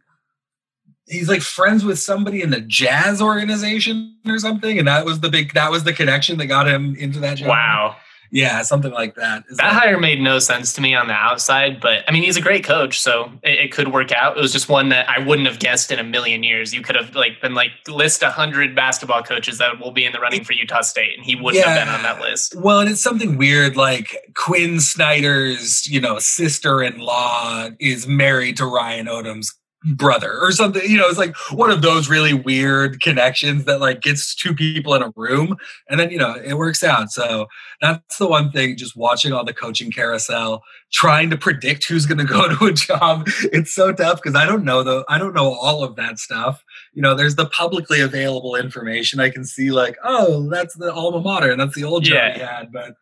he's 1.07 1.29
like 1.29 1.43
friends 1.43 1.85
with 1.85 1.99
somebody 1.99 2.43
in 2.43 2.51
the 2.51 2.61
jazz 2.61 3.21
organization 3.21 4.17
or 4.27 4.39
something, 4.39 4.79
and 4.79 4.89
that 4.89 5.05
was 5.05 5.21
the 5.21 5.29
big 5.29 5.55
that 5.55 5.71
was 5.71 5.85
the 5.85 5.93
connection 5.93 6.39
that 6.39 6.47
got 6.47 6.67
him 6.67 6.97
into 6.97 7.21
that 7.21 7.39
job. 7.39 7.49
Wow. 7.49 7.97
Yeah, 8.31 8.63
something 8.63 8.93
like 8.93 9.15
that. 9.15 9.45
Is 9.49 9.59
that, 9.59 9.65
that 9.65 9.73
hire 9.73 9.99
made 9.99 10.21
no 10.21 10.39
sense 10.39 10.73
to 10.75 10.81
me 10.81 10.95
on 10.95 11.07
the 11.07 11.13
outside, 11.13 11.81
but 11.81 12.05
I 12.09 12.13
mean, 12.13 12.23
he's 12.23 12.37
a 12.37 12.41
great 12.41 12.65
coach, 12.65 13.01
so 13.01 13.31
it, 13.43 13.67
it, 13.67 13.73
could 13.73 13.93
work 13.93 14.13
out. 14.13 14.37
It 14.37 14.41
was 14.41 14.53
just 14.53 14.69
one 14.69 14.89
that 14.89 15.09
I 15.09 15.25
wouldn't 15.25 15.47
have 15.47 15.59
guessed 15.59 15.93
in 15.93 15.99
a 15.99 16.05
million 16.05 16.43
years. 16.43 16.75
You 16.75 16.83
could 16.83 16.97
have 16.97 17.15
like 17.15 17.41
been 17.41 17.55
like 17.55 17.71
list 17.89 18.23
a 18.23 18.31
hundred 18.31 18.75
basketball 18.75 19.23
coaches 19.23 19.59
that 19.59 19.79
will 19.79 19.93
be 19.93 20.05
in 20.05 20.13
the 20.13 20.21
running 20.21 20.45
for 20.45 20.53
Utah 20.53 20.81
State, 20.81 21.17
and 21.17 21.25
he 21.25 21.37
wouldn't 21.37 21.65
yeah. 21.65 21.75
have 21.75 21.87
been 21.87 21.95
on 21.95 22.03
that 22.03 22.21
list. 22.21 22.57
Well, 22.57 22.81
and 22.81 22.91
it's 22.91 23.03
something 23.03 23.37
weird 23.37 23.77
like 23.77 24.33
Quin 24.35 24.81
Snyder's, 24.81 25.87
you 25.87 26.01
know, 26.01 26.19
sister-in-law 26.19 27.71
is 27.79 28.07
married 28.07 28.57
to 28.57 28.67
Ryan 28.67 29.07
Odom's 29.07 29.55
brother 29.85 30.39
or 30.41 30.51
something 30.51 30.83
you 30.89 30.97
know 30.97 31.09
it's 31.09 31.19
like 31.19 31.37
one 31.53 31.71
of 31.71 31.83
those 31.83 32.09
really 32.09 32.33
weird 32.33 33.01
connections 33.01 33.65
that 33.65 33.81
like 33.81 34.01
gets 34.01 34.35
two 34.35 34.55
people 34.55 34.95
in 34.95 35.03
a 35.03 35.13
room 35.17 35.57
and 35.89 36.01
then 36.01 36.11
you 36.11 36.19
know 36.19 36.35
it 36.35 36.55
works 36.55 36.83
out. 36.83 37.11
So 37.11 37.47
that's 37.81 38.19
the 38.19 38.27
one 38.27 38.51
thing 38.51 38.77
just 38.77 38.97
watching 38.97 39.33
all 39.33 39.45
the 39.45 39.55
coaching 39.55 39.91
carousel 39.91 40.63
trying 40.93 41.31
to 41.31 41.37
predict 41.37 41.87
who's 41.87 42.07
going 42.07 42.19
to 42.25 42.25
go 42.25 42.55
to 42.55 42.67
a 42.67 42.73
job. 42.73 43.29
It's 43.53 43.75
so 43.75 43.93
tough 43.93 44.21
because 44.23 44.35
i 44.35 44.47
don't 44.47 44.65
know 44.65 44.83
though 44.83 45.05
i 45.09 45.19
don't 45.19 45.35
know 45.35 45.53
all 45.53 45.85
of 45.85 45.97
that 45.97 46.19
stuff. 46.19 46.65
You 46.93 47.03
know 47.03 47.15
there's 47.15 47.37
the 47.37 47.47
publicly 47.47 48.01
available 48.01 48.57
information 48.57 49.21
i 49.21 49.31
can 49.31 49.45
see 49.45 49.71
like 49.71 49.97
oh 50.05 50.49
that's 50.49 50.75
the 50.77 50.93
alma 50.93 51.21
mater 51.21 51.51
and 51.51 51.61
that's 51.61 51.75
the 51.75 51.85
old 51.85 52.05
job 52.05 52.15
yeah. 52.15 52.35
he 52.35 52.41
had 52.41 52.73
but 52.73 52.95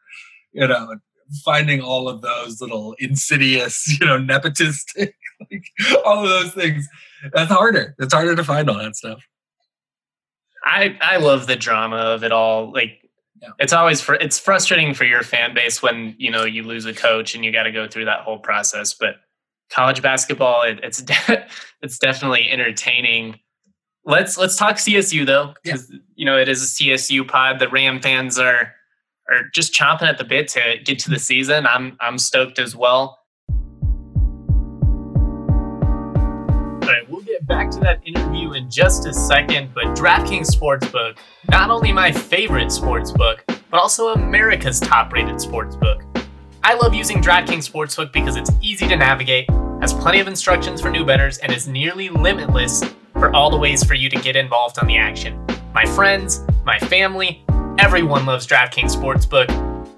you 0.52 0.66
know 0.66 0.96
finding 1.44 1.80
all 1.80 2.08
of 2.08 2.20
those 2.22 2.60
little 2.60 2.94
insidious 2.98 3.86
you 4.00 4.06
know 4.06 4.18
nepotistic 4.18 5.12
like 5.50 5.64
all 6.04 6.22
of 6.22 6.28
those 6.28 6.52
things. 6.52 6.88
That's 7.32 7.50
harder. 7.50 7.94
It's 7.98 8.12
harder 8.12 8.36
to 8.36 8.44
find 8.44 8.68
all 8.68 8.78
that 8.78 8.96
stuff. 8.96 9.26
I 10.64 10.96
I 11.00 11.16
love 11.16 11.46
the 11.46 11.56
drama 11.56 11.96
of 11.96 12.24
it 12.24 12.32
all. 12.32 12.72
Like 12.72 12.98
yeah. 13.40 13.50
it's 13.58 13.72
always 13.72 14.00
for 14.00 14.14
it's 14.14 14.38
frustrating 14.38 14.94
for 14.94 15.04
your 15.04 15.22
fan 15.22 15.54
base 15.54 15.82
when 15.82 16.14
you 16.18 16.30
know 16.30 16.44
you 16.44 16.62
lose 16.62 16.86
a 16.86 16.94
coach 16.94 17.34
and 17.34 17.44
you 17.44 17.52
got 17.52 17.64
to 17.64 17.72
go 17.72 17.88
through 17.88 18.04
that 18.06 18.20
whole 18.20 18.38
process. 18.38 18.94
But 18.94 19.16
college 19.70 20.02
basketball, 20.02 20.62
it, 20.62 20.80
it's 20.82 21.02
de- 21.02 21.46
it's 21.82 21.98
definitely 21.98 22.50
entertaining. 22.50 23.40
Let's 24.04 24.36
let's 24.36 24.56
talk 24.56 24.76
CSU 24.76 25.26
though, 25.26 25.54
because 25.62 25.90
yeah. 25.90 25.98
you 26.14 26.24
know 26.24 26.38
it 26.38 26.48
is 26.48 26.62
a 26.62 26.82
CSU 26.84 27.26
pod. 27.26 27.58
The 27.58 27.68
Ram 27.68 28.00
fans 28.00 28.38
are 28.38 28.72
are 29.30 29.44
just 29.54 29.72
chomping 29.72 30.02
at 30.08 30.18
the 30.18 30.24
bit 30.24 30.48
to 30.48 30.78
get 30.84 30.98
to 31.00 31.10
the 31.10 31.18
season. 31.18 31.66
I'm 31.66 31.96
I'm 32.00 32.18
stoked 32.18 32.58
as 32.58 32.76
well. 32.76 33.18
Back 37.52 37.70
to 37.70 37.80
that 37.80 38.00
interview 38.06 38.54
in 38.54 38.70
just 38.70 39.06
a 39.06 39.12
second, 39.12 39.74
but 39.74 39.84
DraftKings 39.88 40.50
Sportsbook, 40.50 41.18
not 41.50 41.68
only 41.68 41.92
my 41.92 42.10
favorite 42.10 42.68
sportsbook, 42.68 43.40
but 43.46 43.78
also 43.78 44.14
America's 44.14 44.80
top 44.80 45.12
rated 45.12 45.34
sportsbook. 45.34 46.02
I 46.64 46.72
love 46.72 46.94
using 46.94 47.20
DraftKings 47.20 47.70
Sportsbook 47.70 48.10
because 48.10 48.36
it's 48.36 48.50
easy 48.62 48.88
to 48.88 48.96
navigate, 48.96 49.50
has 49.82 49.92
plenty 49.92 50.20
of 50.20 50.28
instructions 50.28 50.80
for 50.80 50.88
new 50.88 51.04
bettors, 51.04 51.36
and 51.38 51.52
is 51.52 51.68
nearly 51.68 52.08
limitless 52.08 52.82
for 53.12 53.30
all 53.36 53.50
the 53.50 53.58
ways 53.58 53.84
for 53.84 53.92
you 53.92 54.08
to 54.08 54.16
get 54.22 54.34
involved 54.34 54.78
on 54.78 54.86
the 54.86 54.96
action. 54.96 55.38
My 55.74 55.84
friends, 55.84 56.46
my 56.64 56.78
family, 56.78 57.44
everyone 57.78 58.24
loves 58.24 58.46
DraftKings 58.46 58.96
Sportsbook. 58.96 59.50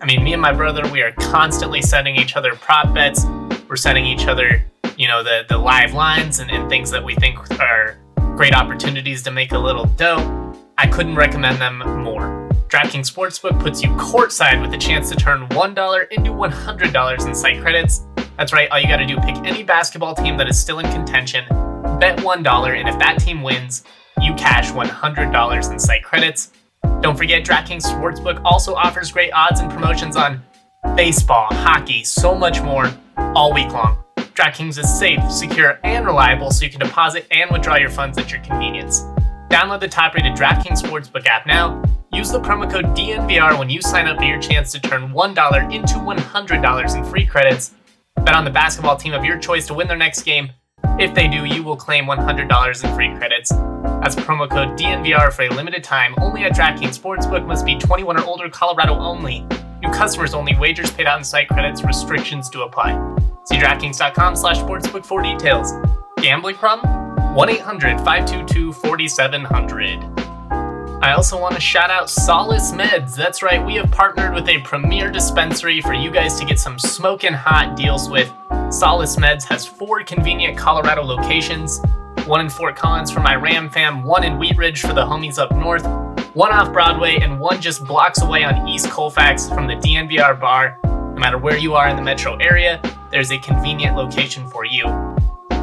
I 0.03 0.07
mean, 0.07 0.25
me 0.25 0.33
and 0.33 0.43
my 0.43 0.53
brother, 0.53 0.83
we 0.91 1.03
are 1.03 1.13
constantly 1.13 1.83
sending 1.83 2.17
each 2.17 2.35
other 2.35 2.57
prop 2.57 2.93
bets. 2.93 3.25
We're 3.69 3.77
sending 3.77 4.07
each 4.07 4.27
other 4.27 4.65
you 4.97 5.09
know 5.09 5.23
the 5.23 5.45
the 5.49 5.59
live 5.59 5.93
lines 5.93 6.39
and, 6.39 6.51
and 6.51 6.69
things 6.69 6.91
that 6.91 7.05
we 7.05 7.15
think 7.15 7.39
are 7.61 7.99
great 8.37 8.55
opportunities 8.55 9.23
to 9.23 9.31
make 9.31 9.53
a 9.53 9.59
little 9.59 9.85
dough. 9.85 10.55
I 10.77 10.87
couldn't 10.87 11.15
recommend 11.15 11.61
them 11.61 11.79
more. 12.03 12.49
DraftKings 12.69 13.13
Sportsbook 13.13 13.61
puts 13.61 13.83
you 13.83 13.91
courtside 13.91 14.61
with 14.61 14.75
a 14.75 14.79
chance 14.79 15.09
to 15.11 15.17
turn 15.17 15.47
$1 15.51 16.13
into 16.13 16.31
$100 16.33 17.27
in 17.27 17.35
site 17.35 17.61
credits. 17.61 18.07
That's 18.37 18.53
right, 18.53 18.69
all 18.71 18.81
you 18.81 18.89
gotta 18.89 19.07
do 19.07 19.17
pick 19.21 19.37
any 19.47 19.63
basketball 19.63 20.15
team 20.15 20.37
that 20.39 20.49
is 20.49 20.59
still 20.59 20.81
in 20.81 20.91
contention, 20.91 21.45
bet 22.01 22.19
$1, 22.19 22.77
and 22.77 22.89
if 22.89 22.99
that 22.99 23.21
team 23.21 23.43
wins, 23.43 23.85
you 24.21 24.35
cash 24.35 24.73
$100 24.73 25.73
in 25.73 25.79
site 25.79 26.03
credits. 26.03 26.51
Don't 27.01 27.17
forget, 27.17 27.45
DraftKings 27.45 27.83
Sportsbook 27.83 28.41
also 28.45 28.75
offers 28.75 29.13
great 29.13 29.31
odds 29.33 29.61
and 29.61 29.71
promotions 29.71 30.17
on 30.17 30.43
baseball, 30.97 31.47
hockey, 31.51 32.03
so 32.03 32.35
much 32.35 32.61
more 32.61 32.93
all 33.17 33.53
week 33.53 33.71
long. 33.73 34.04
DraftKings 34.35 34.79
is 34.79 34.99
safe, 34.99 35.31
secure, 35.31 35.79
and 35.85 36.05
reliable 36.05 36.51
so 36.51 36.65
you 36.65 36.71
can 36.71 36.81
deposit 36.81 37.25
and 37.31 37.51
withdraw 37.53 37.77
your 37.77 37.89
funds 37.89 38.19
at 38.19 38.33
your 38.33 38.41
convenience. 38.41 39.03
Download 39.49 39.79
the 39.79 39.87
top 39.87 40.13
rated 40.15 40.33
DraftKings 40.33 40.83
Sportsbook 40.83 41.27
app 41.27 41.47
now. 41.47 41.81
Use 42.13 42.33
the 42.33 42.41
promo 42.41 42.69
code 42.69 42.87
DNVR 42.97 43.57
when 43.57 43.71
you 43.71 43.81
sign 43.81 44.09
up 44.09 44.19
for 44.19 44.25
your 44.25 44.41
chance 44.41 44.73
to 44.73 44.81
turn 44.81 45.13
$1 45.13 45.73
into 45.73 45.95
$100 45.95 46.97
in 46.97 47.05
free 47.05 47.25
credits. 47.25 47.75
Bet 48.17 48.35
on 48.35 48.45
the 48.45 48.51
basketball 48.51 48.97
team 48.97 49.13
of 49.13 49.25
your 49.25 49.39
choice 49.39 49.69
to 49.69 49.75
win 49.75 49.87
their 49.87 49.97
next 49.97 50.23
game. 50.23 50.51
If 50.99 51.15
they 51.15 51.29
do, 51.29 51.45
you 51.45 51.63
will 51.63 51.77
claim 51.77 52.07
$100 52.07 52.85
in 52.85 52.95
free 52.97 53.17
credits. 53.17 53.53
As 53.53 54.17
promo 54.17 54.51
code 54.51 54.77
DNVR 54.77 55.33
for 55.33 55.43
a 55.43 55.49
limited 55.51 55.85
time, 55.85 56.13
only 56.19 56.43
at 56.43 56.53
DraftKings 56.53 56.99
Sportsbook 56.99 57.47
must 57.47 57.65
be 57.65 57.79
21 57.79 58.19
or 58.19 58.25
older, 58.25 58.49
Colorado 58.49 58.95
only. 58.99 59.47
New 59.81 59.91
customers 59.93 60.35
only. 60.35 60.57
Wagers 60.57 60.91
paid 60.91 61.07
out 61.07 61.19
in 61.19 61.25
site 61.25 61.47
credits. 61.47 61.85
Restrictions 61.85 62.51
do 62.51 62.63
apply. 62.63 62.95
See 63.45 63.57
DraftKings.com 63.57 64.37
slash 64.37 64.59
sportsbook 64.59 65.05
for 65.05 65.21
details. 65.23 65.73
Gambling 66.19 66.57
problem? 66.57 66.89
1-800-522-4700. 67.35 70.21
I 71.03 71.13
also 71.13 71.39
want 71.39 71.55
to 71.55 71.61
shout 71.61 71.91
out 71.91 72.09
Solace 72.09 72.73
Meds. 72.73 73.15
That's 73.15 73.43
right, 73.43 73.63
we 73.65 73.75
have 73.75 73.91
partnered 73.91 74.35
with 74.35 74.49
a 74.49 74.63
premier 74.63 75.11
dispensary 75.11 75.83
for 75.83 75.93
you 75.93 76.11
guys 76.11 76.41
to 76.41 76.47
get 76.47 76.59
some 76.59 76.79
smoking 76.79 77.35
hot 77.35 77.77
deals 77.77 78.09
with. 78.09 78.33
Solace 78.71 79.17
Meds 79.17 79.45
has 79.45 79.67
four 79.67 80.03
convenient 80.05 80.57
Colorado 80.57 81.03
locations 81.03 81.83
one 82.27 82.41
in 82.41 82.49
Fort 82.49 82.75
Collins 82.75 83.11
for 83.11 83.21
my 83.21 83.35
Ram 83.35 83.69
fam, 83.69 84.03
one 84.03 84.25
in 84.25 84.39
Wheat 84.39 84.57
Ridge 84.57 84.81
for 84.81 84.95
the 84.95 85.05
homies 85.05 85.39
up 85.39 85.53
north, 85.53 85.85
one 86.35 86.53
off 86.53 86.73
Broadway, 86.73 87.19
and 87.21 87.39
one 87.39 87.61
just 87.61 87.85
blocks 87.85 88.23
away 88.23 88.45
on 88.45 88.67
East 88.67 88.91
Colfax 88.91 89.51
from 89.51 89.67
the 89.67 89.75
DNVR 89.75 90.41
bar. 90.41 90.79
No 90.85 91.17
matter 91.17 91.37
where 91.37 91.59
you 91.59 91.75
are 91.75 91.87
in 91.89 91.97
the 91.97 92.03
metro 92.03 92.37
area, 92.37 92.81
there's 93.15 93.31
a 93.31 93.39
convenient 93.39 93.97
location 93.97 94.51
for 94.51 94.65
you. 94.65 94.87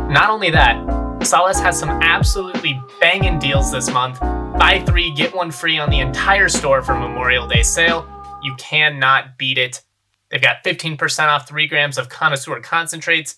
Not 0.08 0.30
only 0.30 0.52
that, 0.52 0.78
Solace 1.22 1.60
has 1.60 1.78
some 1.78 1.90
absolutely 2.02 2.82
banging 3.02 3.40
deals 3.40 3.74
this 3.74 3.92
month. 3.92 4.22
Buy 4.22 4.82
three, 4.88 5.14
get 5.14 5.36
one 5.36 5.52
free 5.52 5.78
on 5.78 5.90
the 5.90 6.00
entire 6.00 6.48
store 6.48 6.82
for 6.82 6.94
Memorial 6.94 7.46
Day 7.50 7.62
sale. 7.62 8.08
You 8.42 8.56
cannot 8.56 9.38
beat 9.38 9.58
it. 9.58 9.84
They've 10.30 10.42
got 10.42 10.64
15% 10.64 11.28
off 11.28 11.46
3 11.46 11.68
grams 11.68 11.98
of 11.98 12.08
connoisseur 12.08 12.62
concentrates, 12.62 13.36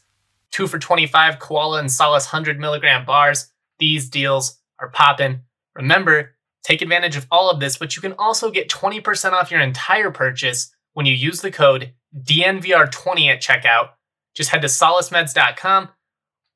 2 0.51 0.67
for 0.67 0.77
25 0.77 1.39
Koala 1.39 1.79
and 1.79 1.91
Solace 1.91 2.27
100 2.27 2.59
milligram 2.59 3.05
bars. 3.05 3.51
These 3.79 4.11
deals 4.11 4.59
are 4.79 4.89
popping. 4.89 5.41
Remember, 5.73 6.35
take 6.61 6.83
advantage 6.83 7.15
of 7.15 7.25
all 7.31 7.49
of 7.49 7.59
this, 7.59 7.79
but 7.79 7.95
you 7.95 8.01
can 8.03 8.13
also 8.19 8.51
get 8.51 8.69
20% 8.69 9.31
off 9.31 9.49
your 9.49 9.61
entire 9.61 10.11
purchase 10.11 10.71
when 10.93 11.07
you 11.07 11.15
use 11.15 11.41
the 11.41 11.49
code 11.49 11.93
DNVR20 12.15 13.27
at 13.27 13.41
checkout. 13.41 13.89
Just 14.33 14.49
head 14.49 14.61
to 14.61 14.67
solacemeds.com, 14.67 15.89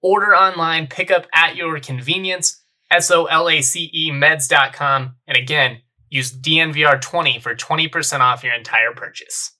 order 0.01 0.35
online, 0.35 0.87
pick 0.87 1.11
up 1.11 1.27
at 1.33 1.55
your 1.55 1.79
convenience, 1.79 2.63
S 2.89 3.11
O 3.11 3.25
L 3.25 3.49
A 3.49 3.61
C 3.61 3.89
E 3.93 4.11
meds.com, 4.11 5.15
and 5.27 5.37
again, 5.37 5.81
use 6.09 6.31
DNVR20 6.31 7.41
for 7.41 7.55
20% 7.55 8.19
off 8.19 8.43
your 8.43 8.53
entire 8.53 8.93
purchase. 8.93 9.53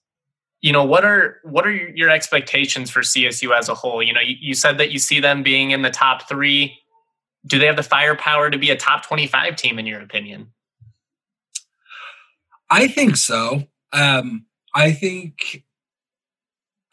You 0.60 0.72
know 0.72 0.84
what 0.84 1.04
are 1.04 1.38
what 1.44 1.66
are 1.66 1.72
your 1.72 2.10
expectations 2.10 2.90
for 2.90 3.00
csu 3.00 3.56
as 3.56 3.68
a 3.68 3.74
whole? 3.74 4.02
You 4.02 4.12
know 4.12 4.20
you, 4.20 4.34
you, 4.40 4.54
said 4.54 4.78
that 4.78 4.90
you 4.90 4.98
see 4.98 5.20
them 5.20 5.44
being 5.44 5.70
in 5.70 5.82
the 5.82 5.90
top 5.90 6.28
three. 6.28 6.76
Do 7.46 7.60
they 7.60 7.66
have 7.66 7.76
the 7.76 7.84
firepower 7.84 8.50
to 8.50 8.58
be 8.58 8.70
a 8.70 8.76
top 8.76 9.06
25 9.06 9.54
team 9.54 9.78
in 9.78 9.86
your 9.86 10.00
opinion? 10.00 10.48
I 12.70 12.88
think 12.88 13.16
so. 13.16 13.62
Um, 13.92 14.46
i 14.74 14.92
think 14.92 15.64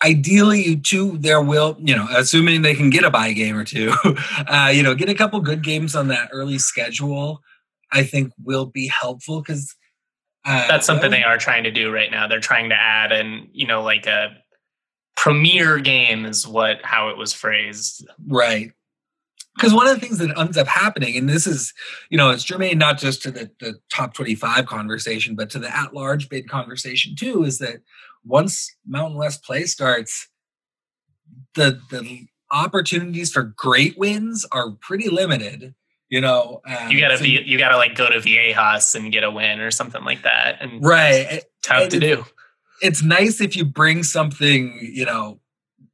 ideally 0.06 0.64
you 0.64 0.76
too 0.78 1.18
there 1.18 1.42
will 1.42 1.76
you 1.80 1.96
know 1.96 2.08
assuming 2.12 2.62
they 2.62 2.76
can 2.76 2.90
get 2.90 3.04
a 3.04 3.10
buy 3.10 3.34
game 3.34 3.58
or 3.58 3.64
two 3.64 3.92
uh, 4.48 4.72
you 4.74 4.84
know 4.84 4.94
get 4.94 5.10
a 5.10 5.16
couple 5.16 5.40
good 5.40 5.64
games 5.64 5.96
on 5.96 6.08
that 6.08 6.30
early 6.32 6.60
schedule 6.60 7.42
i 7.92 8.04
think 8.04 8.32
will 8.44 8.66
be 8.66 8.88
helpful 8.88 9.42
because 9.42 9.76
uh, 10.46 10.68
That's 10.68 10.86
something 10.86 11.10
they 11.10 11.24
are 11.24 11.40
trying 11.40 11.64
to 11.64 11.72
do 11.72 11.92
right 11.92 12.12
now. 12.12 12.28
They're 12.28 12.40
trying 12.40 12.70
to 12.70 12.76
add 12.76 13.12
and 13.12 13.50
you 13.52 13.66
know 13.66 13.82
like 13.82 14.06
a 14.06 14.38
premier 15.18 15.80
game 15.80 16.26
is 16.26 16.48
what 16.48 16.78
how 16.84 17.10
it 17.10 17.18
was 17.18 17.34
phrased. 17.34 18.08
Right. 18.28 18.72
Because 19.56 19.74
one 19.74 19.88
of 19.88 19.96
the 19.96 20.02
things 20.06 20.18
that 20.18 20.38
ends 20.38 20.58
up 20.58 20.68
happening, 20.68 21.16
and 21.16 21.30
this 21.30 21.48
is, 21.48 21.74
you 22.10 22.18
know, 22.18 22.30
it's 22.30 22.44
germane 22.44 22.78
not 22.78 22.98
just 22.98 23.24
to 23.24 23.32
the, 23.32 23.50
the 23.62 23.80
top 23.90 24.14
25 24.14 24.66
conversation, 24.66 25.34
but 25.34 25.50
to 25.52 25.60
the 25.60 25.74
at 25.74 25.94
large 25.94 26.28
bid 26.28 26.50
conversation 26.50 27.16
too, 27.16 27.44
is 27.46 27.60
that 27.60 27.78
once 28.26 28.76
Mountain 28.86 29.18
West 29.18 29.44
play 29.44 29.64
starts, 29.64 30.30
the 31.54 31.80
the 31.90 32.28
opportunities 32.52 33.32
for 33.32 33.44
great 33.44 33.98
wins 33.98 34.46
are 34.52 34.72
pretty 34.72 35.10
limited 35.10 35.74
you 36.10 36.22
know 36.22 36.62
um, 36.68 36.90
you 36.90 37.00
gotta 37.00 37.18
so 37.18 37.24
be 37.24 37.42
you 37.46 37.58
gotta 37.58 37.78
like 37.78 37.96
go 37.96 38.10
to 38.10 38.20
viejas 38.20 38.96
and 38.96 39.12
get 39.12 39.24
a 39.24 39.32
win 39.32 39.60
or 39.60 39.72
something 39.72 40.04
like 40.04 40.22
that 40.22 40.58
and 40.62 40.84
right 40.84 41.44
tough 41.64 41.90
to 41.90 42.00
do. 42.00 42.26
it's 42.82 43.04
nice 43.04 43.42
if 43.42 43.56
you 43.56 43.66
bring 43.66 44.04
something 44.04 44.78
you 44.82 45.06
know 45.06 45.40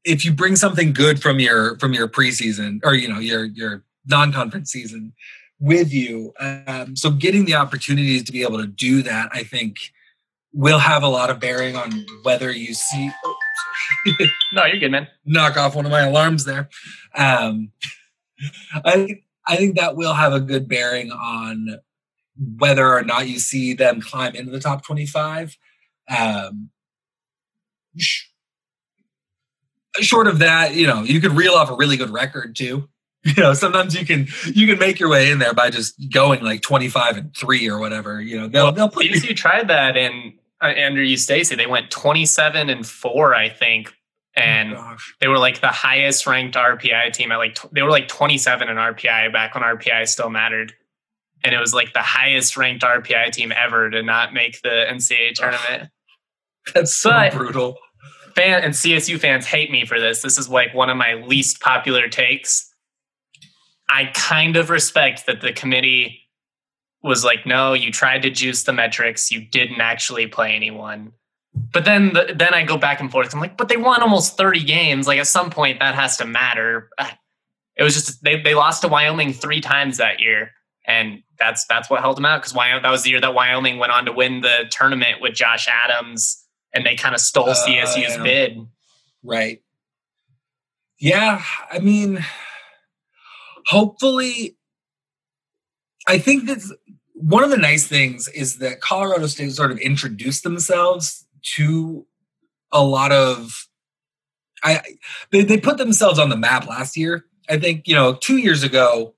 if 0.04 0.26
you 0.26 0.34
bring 0.34 0.56
something 0.56 0.92
good 0.92 1.22
from 1.22 1.40
your 1.40 1.78
from 1.80 1.94
your 1.94 2.08
preseason 2.08 2.80
or 2.84 2.94
you 2.94 3.08
know 3.08 3.20
your 3.20 3.46
your 3.46 3.84
non-conference 4.08 4.72
season 4.72 5.14
with 5.60 5.94
you 5.94 6.34
um, 6.40 6.96
so 6.96 7.10
getting 7.10 7.46
the 7.46 7.54
opportunities 7.54 8.24
to 8.24 8.32
be 8.32 8.42
able 8.42 8.58
to 8.58 8.68
do 8.68 9.02
that 9.02 9.30
i 9.32 9.44
think 9.44 9.78
will 10.54 10.80
have 10.80 11.04
a 11.04 11.08
lot 11.08 11.30
of 11.30 11.40
bearing 11.40 11.76
on 11.76 12.06
whether 12.24 12.52
you 12.52 12.74
see 12.74 13.10
oh, 13.26 13.36
no 14.54 14.66
you're 14.66 14.80
good 14.80 14.92
man 14.92 15.08
knock 15.26 15.58
off 15.58 15.76
one 15.76 15.86
of 15.86 15.92
my 15.92 16.02
alarms 16.02 16.46
there 16.46 16.70
um, 17.16 17.72
I 18.74 19.22
I 19.48 19.56
think 19.56 19.78
that 19.78 19.96
will 19.96 20.14
have 20.14 20.34
a 20.34 20.40
good 20.40 20.68
bearing 20.68 21.12
on 21.12 21.80
whether 22.58 22.94
or 22.94 23.04
not 23.04 23.28
you 23.28 23.40
see 23.40 23.74
them 23.74 24.02
climb 24.02 24.36
into 24.36 24.52
the 24.52 24.60
top 24.60 24.86
25. 24.86 25.58
Um, 26.10 26.70
sh- 27.98 28.28
short 30.00 30.28
of 30.28 30.40
that, 30.40 30.76
you 30.76 30.88
know, 30.88 31.04
you 31.04 31.20
could 31.20 31.34
reel 31.34 31.54
off 31.54 31.70
a 31.70 31.76
really 31.76 31.98
good 31.98 32.10
record 32.10 32.56
too. 32.56 32.88
You 33.24 33.36
know, 33.36 33.54
sometimes 33.54 33.94
you 33.94 34.04
can 34.04 34.28
you 34.46 34.66
can 34.66 34.80
make 34.80 35.00
your 35.00 35.08
way 35.08 35.30
in 35.30 35.38
there 35.38 35.54
by 35.54 35.70
just 35.70 35.94
going 36.12 36.44
like 36.44 36.64
25 36.64 37.18
and 37.18 37.38
3 37.38 37.70
or 37.70 37.78
whatever. 37.78 38.20
You 38.20 38.40
know, 38.40 38.48
they'll, 38.48 38.64
well, 38.64 38.72
they'll 38.72 38.90
put 38.90 39.06
you 39.06 39.36
tried 39.36 39.68
that 39.68 39.96
in 39.96 40.40
uh, 40.62 40.74
under 40.86 41.02
Eustachy, 41.02 41.56
They 41.56 41.68
went 41.68 41.92
27 41.92 42.70
and 42.70 42.86
4, 42.86 43.36
I 43.36 43.50
think, 43.50 43.94
Oh 44.38 44.42
and 44.42 44.74
oh 44.76 44.96
they 45.20 45.28
were 45.28 45.38
like 45.38 45.60
the 45.60 45.68
highest 45.68 46.26
ranked 46.26 46.56
RPI 46.56 47.12
team 47.12 47.32
at 47.34 47.38
like 47.38 47.58
they 47.74 47.82
were 47.82 47.90
like 47.90 48.08
27 48.08 48.70
in 48.70 48.78
RPI 48.78 49.34
back 49.34 49.54
when 49.54 49.64
RPI 49.64 50.08
still 50.08 50.30
mattered, 50.30 50.74
and 51.44 51.54
it 51.54 51.60
was 51.60 51.74
like 51.74 51.94
the 51.94 52.02
highest 52.02 52.56
ranked 52.56 52.84
RPI 52.84 53.32
team 53.32 53.52
ever 53.52 53.90
to 53.90 54.02
not 54.02 54.34
make 54.34 54.62
the 54.62 54.86
NCAA 54.90 55.34
tournament. 55.34 55.90
Oh, 55.90 56.72
that's 56.74 56.96
so 56.96 57.10
but 57.10 57.34
brutal. 57.34 57.78
Fan 58.36 58.64
and 58.64 58.74
CSU 58.74 59.20
fans 59.20 59.46
hate 59.46 59.70
me 59.70 59.86
for 59.86 60.00
this. 60.00 60.22
This 60.22 60.38
is 60.38 60.48
like 60.48 60.74
one 60.74 60.90
of 60.90 60.96
my 60.96 61.16
least 61.16 61.60
popular 61.60 62.08
takes. 62.08 62.74
I 63.90 64.06
kind 64.14 64.56
of 64.56 64.70
respect 64.70 65.26
that 65.26 65.42
the 65.42 65.52
committee 65.52 66.21
was 67.04 67.24
like, 67.24 67.46
no, 67.46 67.74
you 67.74 67.92
tried 67.92 68.22
to 68.24 68.30
juice 68.30 68.64
the 68.64 68.74
metrics, 68.74 69.32
you 69.32 69.42
didn't 69.42 69.82
actually 69.82 70.28
play 70.28 70.56
anyone 70.56 71.14
but 71.54 71.86
then 71.86 72.14
the, 72.14 72.34
then 72.36 72.54
I 72.54 72.64
go 72.64 72.78
back 72.78 73.00
and 73.00 73.12
forth. 73.12 73.34
I'm 73.34 73.40
like, 73.40 73.58
but 73.58 73.68
they 73.68 73.78
won 73.78 74.02
almost 74.02 74.38
30 74.38 74.64
games. 74.64 75.08
Like 75.08 75.20
at 75.20 75.28
some 75.28 75.50
point 75.50 75.80
that 75.80 75.96
has 75.96 76.18
to 76.18 76.26
matter. 76.26 76.90
It 77.78 77.84
was 77.84 77.94
just 77.94 78.24
they 78.24 78.40
they 78.40 78.54
lost 78.54 78.82
to 78.82 78.88
Wyoming 78.88 79.34
three 79.34 79.62
times 79.62 79.98
that 79.98 80.20
year, 80.20 80.52
and 80.86 81.24
that's 81.40 81.66
that's 81.66 81.90
what 81.90 82.02
held 82.02 82.18
them 82.18 82.26
out 82.26 82.42
because 82.42 82.54
Wyoming 82.54 82.84
that 82.84 82.92
was 82.92 83.04
the 83.04 83.10
year 83.10 83.22
that 83.22 83.34
Wyoming 83.34 83.80
went 83.80 83.92
on 83.92 84.06
to 84.06 84.12
win 84.12 84.42
the 84.42 84.66
tournament 84.70 85.22
with 85.22 85.34
Josh 85.34 85.68
Adams, 85.68 86.46
and 86.74 86.86
they 86.86 86.96
kind 86.96 87.16
of 87.16 87.22
stole 87.22 87.50
uh, 87.50 87.56
CSU's 87.56 88.18
yeah. 88.18 88.24
bid. 88.24 88.58
Right. 89.24 89.62
Yeah, 91.00 91.42
I 91.72 91.80
mean, 91.80 92.24
hopefully, 93.66 94.58
I 96.08 96.20
think 96.20 96.46
that 96.46 96.62
one 97.22 97.44
of 97.44 97.50
the 97.50 97.58
nice 97.58 97.88
things 97.88 98.28
is 98.30 98.58
that 98.58 98.82
Colorado 98.82 99.28
State 99.28 99.52
sort 99.52 99.72
of 99.72 99.78
introduced 99.78 100.44
themselves 100.44 101.26
to 101.56 102.06
a 102.72 102.84
lot 102.84 103.12
of 103.12 103.68
I 104.64 104.82
they, 105.32 105.44
they 105.44 105.58
put 105.58 105.78
themselves 105.78 106.20
on 106.20 106.30
the 106.30 106.38
map 106.38 106.68
last 106.68 106.98
year. 106.98 107.26
I 107.50 107.58
think, 107.58 107.88
you 107.88 107.96
know, 107.96 108.14
two 108.14 108.38
years 108.38 108.64
ago 108.64 109.16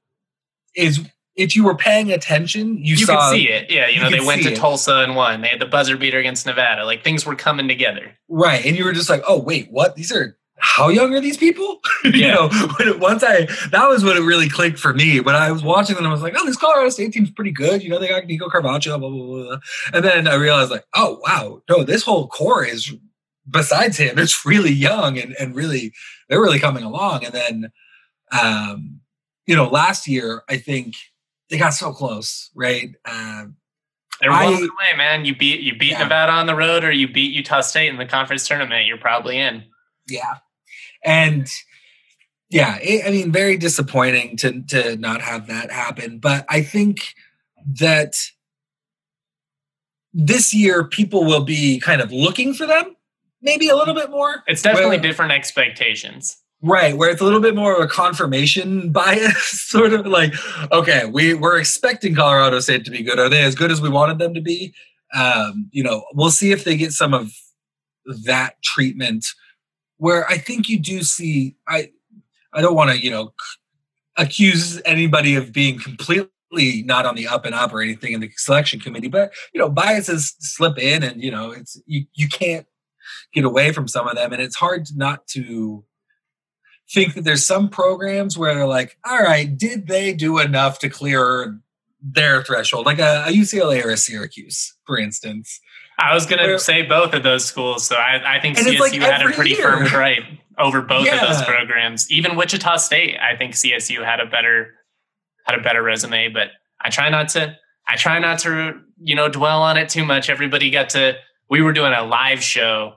is 0.75 1.01
if 1.35 1.55
you 1.55 1.63
were 1.63 1.75
paying 1.75 2.11
attention, 2.11 2.77
you, 2.77 2.95
you 2.95 3.05
saw 3.05 3.29
could 3.29 3.37
see 3.37 3.49
it. 3.49 3.71
Yeah, 3.71 3.87
you, 3.87 3.95
you 3.95 4.01
know, 4.01 4.09
they 4.09 4.25
went 4.25 4.43
to 4.43 4.53
it. 4.53 4.57
Tulsa 4.57 4.97
and 4.97 5.15
won. 5.15 5.41
They 5.41 5.49
had 5.49 5.59
the 5.59 5.65
buzzer 5.65 5.97
beater 5.97 6.19
against 6.19 6.45
Nevada. 6.45 6.85
Like 6.85 7.03
things 7.03 7.25
were 7.25 7.35
coming 7.35 7.67
together. 7.67 8.15
Right. 8.29 8.65
And 8.65 8.75
you 8.75 8.85
were 8.85 8.93
just 8.93 9.09
like, 9.09 9.23
oh 9.27 9.39
wait, 9.39 9.69
what? 9.71 9.95
These 9.95 10.11
are 10.11 10.37
how 10.63 10.87
young 10.87 11.13
are 11.13 11.19
these 11.19 11.37
people? 11.37 11.79
Yeah. 12.05 12.11
you 12.11 12.27
know, 12.33 12.49
when, 12.77 12.99
once 12.99 13.23
I 13.23 13.45
that 13.71 13.87
was 13.87 14.03
when 14.03 14.17
it 14.17 14.21
really 14.21 14.49
clicked 14.49 14.77
for 14.77 14.93
me. 14.93 15.19
When 15.21 15.35
I 15.35 15.51
was 15.51 15.63
watching 15.63 15.95
them, 15.95 16.05
I 16.05 16.11
was 16.11 16.21
like, 16.21 16.35
oh, 16.37 16.45
this 16.45 16.57
Colorado 16.57 16.89
State 16.89 17.13
team's 17.13 17.31
pretty 17.31 17.51
good. 17.51 17.81
You 17.81 17.89
know, 17.89 17.97
they 17.97 18.09
got 18.09 18.25
Nico 18.25 18.49
Carvacho, 18.49 18.99
blah, 18.99 19.09
blah, 19.09 19.09
blah, 19.09 19.43
blah. 19.43 19.57
And 19.93 20.03
then 20.03 20.27
I 20.27 20.35
realized, 20.35 20.69
like, 20.69 20.85
oh, 20.95 21.19
wow, 21.25 21.61
no, 21.69 21.83
this 21.83 22.03
whole 22.03 22.27
core 22.27 22.65
is 22.65 22.93
besides 23.49 23.97
him, 23.97 24.19
it's 24.19 24.45
really 24.45 24.71
young 24.71 25.17
and, 25.17 25.35
and 25.39 25.55
really, 25.55 25.93
they're 26.29 26.41
really 26.41 26.59
coming 26.59 26.83
along. 26.83 27.25
And 27.25 27.33
then, 27.33 27.71
um, 28.31 28.99
you 29.45 29.55
know, 29.55 29.67
last 29.67 30.07
year, 30.07 30.43
I 30.49 30.57
think 30.57 30.95
they 31.49 31.57
got 31.57 31.73
so 31.73 31.93
close, 31.93 32.49
right? 32.55 32.95
Um, 33.05 33.55
they're 34.21 34.31
one 34.31 34.53
away, 34.53 34.97
man. 34.97 35.25
You 35.25 35.35
beat 35.35 35.61
you 35.61 35.77
beat 35.77 35.91
yeah. 35.91 36.03
Nevada 36.03 36.31
on 36.31 36.47
the 36.47 36.55
road, 36.55 36.83
or 36.83 36.91
you 36.91 37.11
beat 37.11 37.33
Utah 37.33 37.61
State 37.61 37.89
in 37.89 37.97
the 37.97 38.05
conference 38.05 38.47
tournament. 38.47 38.85
You're 38.85 38.97
probably 38.97 39.37
in. 39.37 39.63
Yeah, 40.07 40.35
and 41.03 41.47
yeah, 42.49 42.77
it, 42.81 43.05
I 43.05 43.11
mean, 43.11 43.31
very 43.31 43.57
disappointing 43.57 44.37
to 44.37 44.61
to 44.63 44.95
not 44.97 45.21
have 45.21 45.47
that 45.47 45.71
happen. 45.71 46.19
But 46.19 46.45
I 46.49 46.61
think 46.61 47.15
that 47.79 48.15
this 50.13 50.53
year 50.53 50.83
people 50.83 51.25
will 51.25 51.43
be 51.43 51.79
kind 51.79 52.01
of 52.01 52.11
looking 52.11 52.53
for 52.53 52.67
them 52.67 52.95
maybe 53.43 53.67
a 53.69 53.75
little 53.75 53.93
bit 53.93 54.09
more. 54.09 54.43
It's 54.47 54.61
definitely 54.61 54.97
where, 54.97 54.99
different 54.99 55.33
expectations. 55.33 56.37
Right, 56.61 56.97
where 56.97 57.09
it's 57.09 57.21
a 57.21 57.25
little 57.25 57.41
bit 57.41 57.55
more 57.55 57.75
of 57.75 57.83
a 57.83 57.87
confirmation 57.87 58.91
bias, 58.91 59.67
sort 59.67 59.93
of 59.93 60.07
like, 60.07 60.33
okay, 60.71 61.05
we, 61.05 61.33
we're 61.33 61.59
expecting 61.59 62.15
Colorado 62.15 62.59
State 62.61 62.85
to 62.85 62.91
be 62.91 63.03
good. 63.03 63.19
Are 63.19 63.29
they 63.29 63.43
as 63.43 63.53
good 63.53 63.71
as 63.71 63.81
we 63.81 63.89
wanted 63.89 64.17
them 64.17 64.33
to 64.33 64.41
be? 64.41 64.73
Um, 65.13 65.69
you 65.71 65.83
know, 65.83 66.05
we'll 66.13 66.31
see 66.31 66.51
if 66.51 66.63
they 66.63 66.75
get 66.75 66.93
some 66.93 67.13
of 67.13 67.31
that 68.23 68.55
treatment 68.63 69.25
where 69.97 70.27
I 70.27 70.37
think 70.37 70.69
you 70.69 70.79
do 70.79 71.03
see 71.03 71.55
I 71.67 71.91
I 72.53 72.61
don't 72.61 72.75
want 72.75 72.91
to, 72.91 72.99
you 72.99 73.11
know, 73.11 73.33
accuse 74.17 74.81
anybody 74.85 75.35
of 75.35 75.51
being 75.51 75.79
completely 75.79 76.29
not 76.85 77.05
on 77.05 77.15
the 77.15 77.27
up 77.27 77.45
and 77.45 77.55
up 77.55 77.73
or 77.73 77.81
anything 77.81 78.13
in 78.13 78.19
the 78.19 78.29
selection 78.37 78.79
committee, 78.79 79.07
but 79.07 79.33
you 79.53 79.59
know, 79.59 79.69
biases 79.69 80.35
slip 80.39 80.77
in 80.77 81.03
and 81.03 81.23
you 81.23 81.31
know, 81.31 81.51
it's 81.51 81.81
you, 81.85 82.05
you 82.13 82.27
can't 82.27 82.67
get 83.33 83.43
away 83.43 83.71
from 83.71 83.87
some 83.87 84.07
of 84.07 84.15
them. 84.15 84.33
And 84.33 84.41
it's 84.41 84.55
hard 84.55 84.87
not 84.95 85.27
to 85.29 85.83
think 86.91 87.15
that 87.15 87.23
there's 87.23 87.45
some 87.45 87.69
programs 87.69 88.37
where 88.37 88.53
they're 88.53 88.67
like, 88.67 88.97
all 89.05 89.19
right, 89.19 89.57
did 89.57 89.87
they 89.87 90.13
do 90.13 90.39
enough 90.39 90.79
to 90.79 90.89
clear 90.89 91.59
their 92.01 92.43
threshold? 92.43 92.85
Like 92.85 92.99
a, 92.99 93.25
a 93.27 93.31
UCLA 93.31 93.83
or 93.83 93.89
a 93.89 93.97
Syracuse, 93.97 94.75
for 94.85 94.97
instance. 94.97 95.59
I 95.99 96.13
was 96.13 96.25
going 96.25 96.43
to 96.43 96.59
say 96.59 96.81
both 96.81 97.13
of 97.13 97.23
those 97.23 97.45
schools. 97.45 97.85
So 97.85 97.95
I, 97.95 98.37
I 98.37 98.39
think 98.39 98.57
CSU 98.57 98.79
like 98.79 98.93
had 98.93 99.25
a 99.25 99.31
pretty 99.31 99.51
year. 99.51 99.61
firm 99.61 99.87
gripe 99.87 100.23
over 100.57 100.81
both 100.81 101.05
yeah. 101.05 101.21
of 101.21 101.27
those 101.27 101.41
programs. 101.43 102.11
Even 102.11 102.35
Wichita 102.35 102.77
State, 102.77 103.17
I 103.19 103.35
think 103.35 103.53
CSU 103.53 104.03
had 104.03 104.19
a 104.19 104.25
better 104.25 104.73
had 105.45 105.59
a 105.59 105.61
better 105.61 105.83
resume, 105.83 106.29
but 106.29 106.49
I 106.81 106.89
try 106.89 107.09
not 107.09 107.29
to 107.29 107.55
I 107.87 107.95
try 107.95 108.19
not 108.19 108.39
to 108.39 108.81
you 109.01 109.15
know 109.15 109.29
dwell 109.29 109.61
on 109.61 109.77
it 109.77 109.89
too 109.89 110.05
much. 110.05 110.29
Everybody 110.29 110.69
got 110.69 110.89
to 110.89 111.17
we 111.49 111.61
were 111.61 111.73
doing 111.73 111.93
a 111.93 112.03
live 112.03 112.41
show 112.41 112.95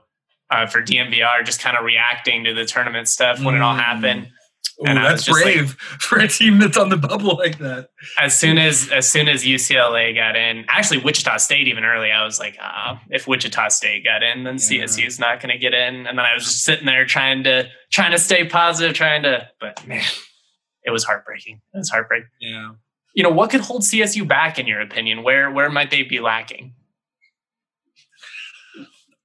uh, 0.49 0.65
for 0.65 0.81
DNVR, 0.81 1.45
just 1.45 1.61
kind 1.61 1.77
of 1.77 1.83
reacting 1.83 2.45
to 2.45 2.53
the 2.53 2.65
tournament 2.65 3.07
stuff 3.07 3.43
when 3.43 3.53
mm. 3.53 3.57
it 3.57 3.61
all 3.61 3.75
happened. 3.75 4.29
Ooh, 4.79 4.85
and 4.85 4.97
that's 4.97 5.27
brave 5.27 5.69
like, 5.69 5.77
for 6.01 6.19
a 6.19 6.27
team 6.27 6.59
that's 6.59 6.77
on 6.77 6.89
the 6.89 6.97
bubble 6.97 7.35
like 7.37 7.57
that. 7.59 7.89
As 8.19 8.37
soon 8.37 8.57
as 8.57 8.89
as 8.91 9.09
soon 9.09 9.27
as 9.27 9.43
UCLA 9.43 10.13
got 10.13 10.35
in, 10.35 10.65
actually 10.67 10.99
Wichita 10.99 11.37
State 11.37 11.67
even 11.67 11.83
early, 11.83 12.11
I 12.11 12.23
was 12.23 12.39
like, 12.39 12.57
uh, 12.61 12.95
if 13.09 13.27
Wichita 13.27 13.69
State 13.69 14.03
got 14.03 14.23
in, 14.23 14.43
then 14.43 14.55
yeah. 14.55 14.83
CSU's 14.83 15.19
not 15.19 15.41
going 15.41 15.51
to 15.51 15.57
get 15.57 15.73
in. 15.73 16.05
And 16.05 16.17
then 16.17 16.25
I 16.25 16.33
was 16.33 16.43
just 16.43 16.63
sitting 16.63 16.85
there 16.85 17.05
trying 17.05 17.43
to 17.43 17.69
trying 17.91 18.11
to 18.11 18.19
stay 18.19 18.45
positive, 18.45 18.95
trying 18.95 19.23
to, 19.23 19.47
but 19.59 19.85
man, 19.87 20.03
it 20.83 20.91
was 20.91 21.03
heartbreaking. 21.03 21.61
It 21.73 21.77
was 21.77 21.89
heartbreaking. 21.89 22.29
Yeah. 22.39 22.73
You 23.13 23.23
know 23.23 23.31
what 23.31 23.49
could 23.49 23.61
hold 23.61 23.81
CSU 23.81 24.27
back 24.27 24.59
in 24.59 24.67
your 24.67 24.81
opinion? 24.81 25.23
Where 25.23 25.49
where 25.49 25.69
might 25.69 25.91
they 25.91 26.03
be 26.03 26.19
lacking? 26.19 26.75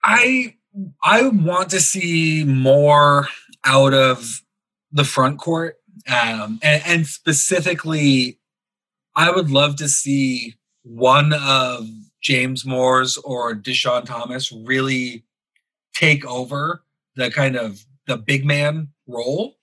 I 0.02 0.56
I 1.04 1.28
want 1.28 1.70
to 1.70 1.80
see 1.80 2.44
more 2.44 3.28
out 3.64 3.94
of 3.94 4.41
the 4.92 5.04
front 5.04 5.38
court, 5.38 5.76
um, 6.08 6.58
and, 6.62 6.82
and 6.86 7.06
specifically, 7.06 8.38
I 9.14 9.30
would 9.30 9.50
love 9.50 9.76
to 9.76 9.88
see 9.88 10.56
one 10.82 11.32
of 11.32 11.86
James 12.22 12.64
Moore's 12.64 13.16
or 13.18 13.54
Dischon 13.54 14.04
Thomas 14.04 14.52
really 14.52 15.24
take 15.94 16.24
over 16.24 16.82
the 17.16 17.30
kind 17.30 17.56
of 17.56 17.84
the 18.06 18.16
big 18.16 18.44
man 18.44 18.88
role 19.06 19.56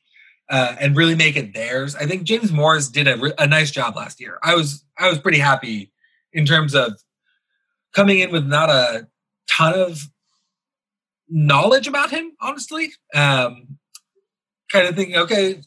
uh, 0.50 0.76
and 0.80 0.96
really 0.96 1.16
make 1.16 1.36
it 1.36 1.54
theirs. 1.54 1.96
I 1.96 2.06
think 2.06 2.24
James 2.24 2.52
Morris 2.52 2.88
did 2.90 3.08
a, 3.08 3.42
a 3.42 3.48
nice 3.48 3.72
job 3.72 3.96
last 3.96 4.20
year. 4.20 4.40
I 4.44 4.56
was 4.56 4.84
I 4.98 5.10
was 5.10 5.20
pretty 5.20 5.40
happy 5.40 5.92
in 6.34 6.46
terms 6.46 6.76
of 6.76 6.94
coming 7.94 8.20
in 8.20 8.32
with 8.32 8.46
not 8.46 8.70
a 8.70 9.08
ton 9.50 9.74
of 9.74 10.10
knowledge 11.28 11.88
about 11.88 12.12
him, 12.12 12.32
honestly. 12.42 12.92
Um, 13.14 13.79
kind 14.70 14.88
of 14.88 14.96
thinking, 14.96 15.18
okay, 15.18 15.62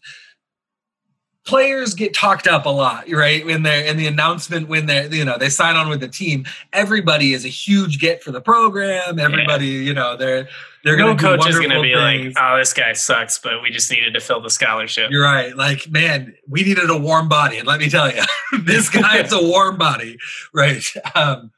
players 1.45 1.95
get 1.95 2.15
talked 2.15 2.47
up 2.47 2.67
a 2.67 2.71
lot, 2.71 3.11
right? 3.11 3.45
When 3.45 3.63
they're 3.63 3.85
in 3.85 3.97
the 3.97 4.07
announcement, 4.07 4.69
when 4.69 4.87
they're, 4.87 5.13
you 5.13 5.25
know 5.25 5.37
they 5.39 5.49
sign 5.49 5.77
on 5.77 5.89
with 5.89 6.01
the 6.01 6.09
team, 6.09 6.47
everybody 6.73 7.33
is 7.33 7.45
a 7.45 7.49
huge 7.49 7.99
get 7.99 8.23
for 8.23 8.31
the 8.31 8.41
program. 8.41 9.19
Everybody, 9.19 9.67
yeah. 9.67 9.81
you 9.81 9.95
know, 9.95 10.17
they're 10.17 10.49
they're 10.85 10.97
no 10.97 11.17
coach 11.17 11.47
is 11.47 11.59
going 11.59 11.71
to 11.71 11.81
be 11.81 11.95
things. 11.95 12.35
like, 12.35 12.45
oh, 12.45 12.59
this 12.59 12.73
guy 12.73 12.93
sucks, 12.93 13.39
but 13.39 13.63
we 13.63 13.71
just 13.71 13.91
needed 13.91 14.15
to 14.15 14.21
fill 14.21 14.41
the 14.41 14.51
scholarship. 14.51 15.11
You're 15.11 15.25
right. 15.25 15.57
Like, 15.57 15.91
man, 15.91 16.35
we 16.49 16.63
needed 16.63 16.91
a 16.91 16.99
warm 16.99 17.29
body, 17.29 17.59
and 17.59 17.67
let 17.67 17.81
me 17.81 17.89
tell 17.89 18.13
you, 18.13 18.23
this 18.65 18.89
guy 18.91 19.19
is 19.19 19.33
a 19.33 19.43
warm 19.43 19.79
body, 19.79 20.19
right? 20.53 20.85
Um, 21.15 21.51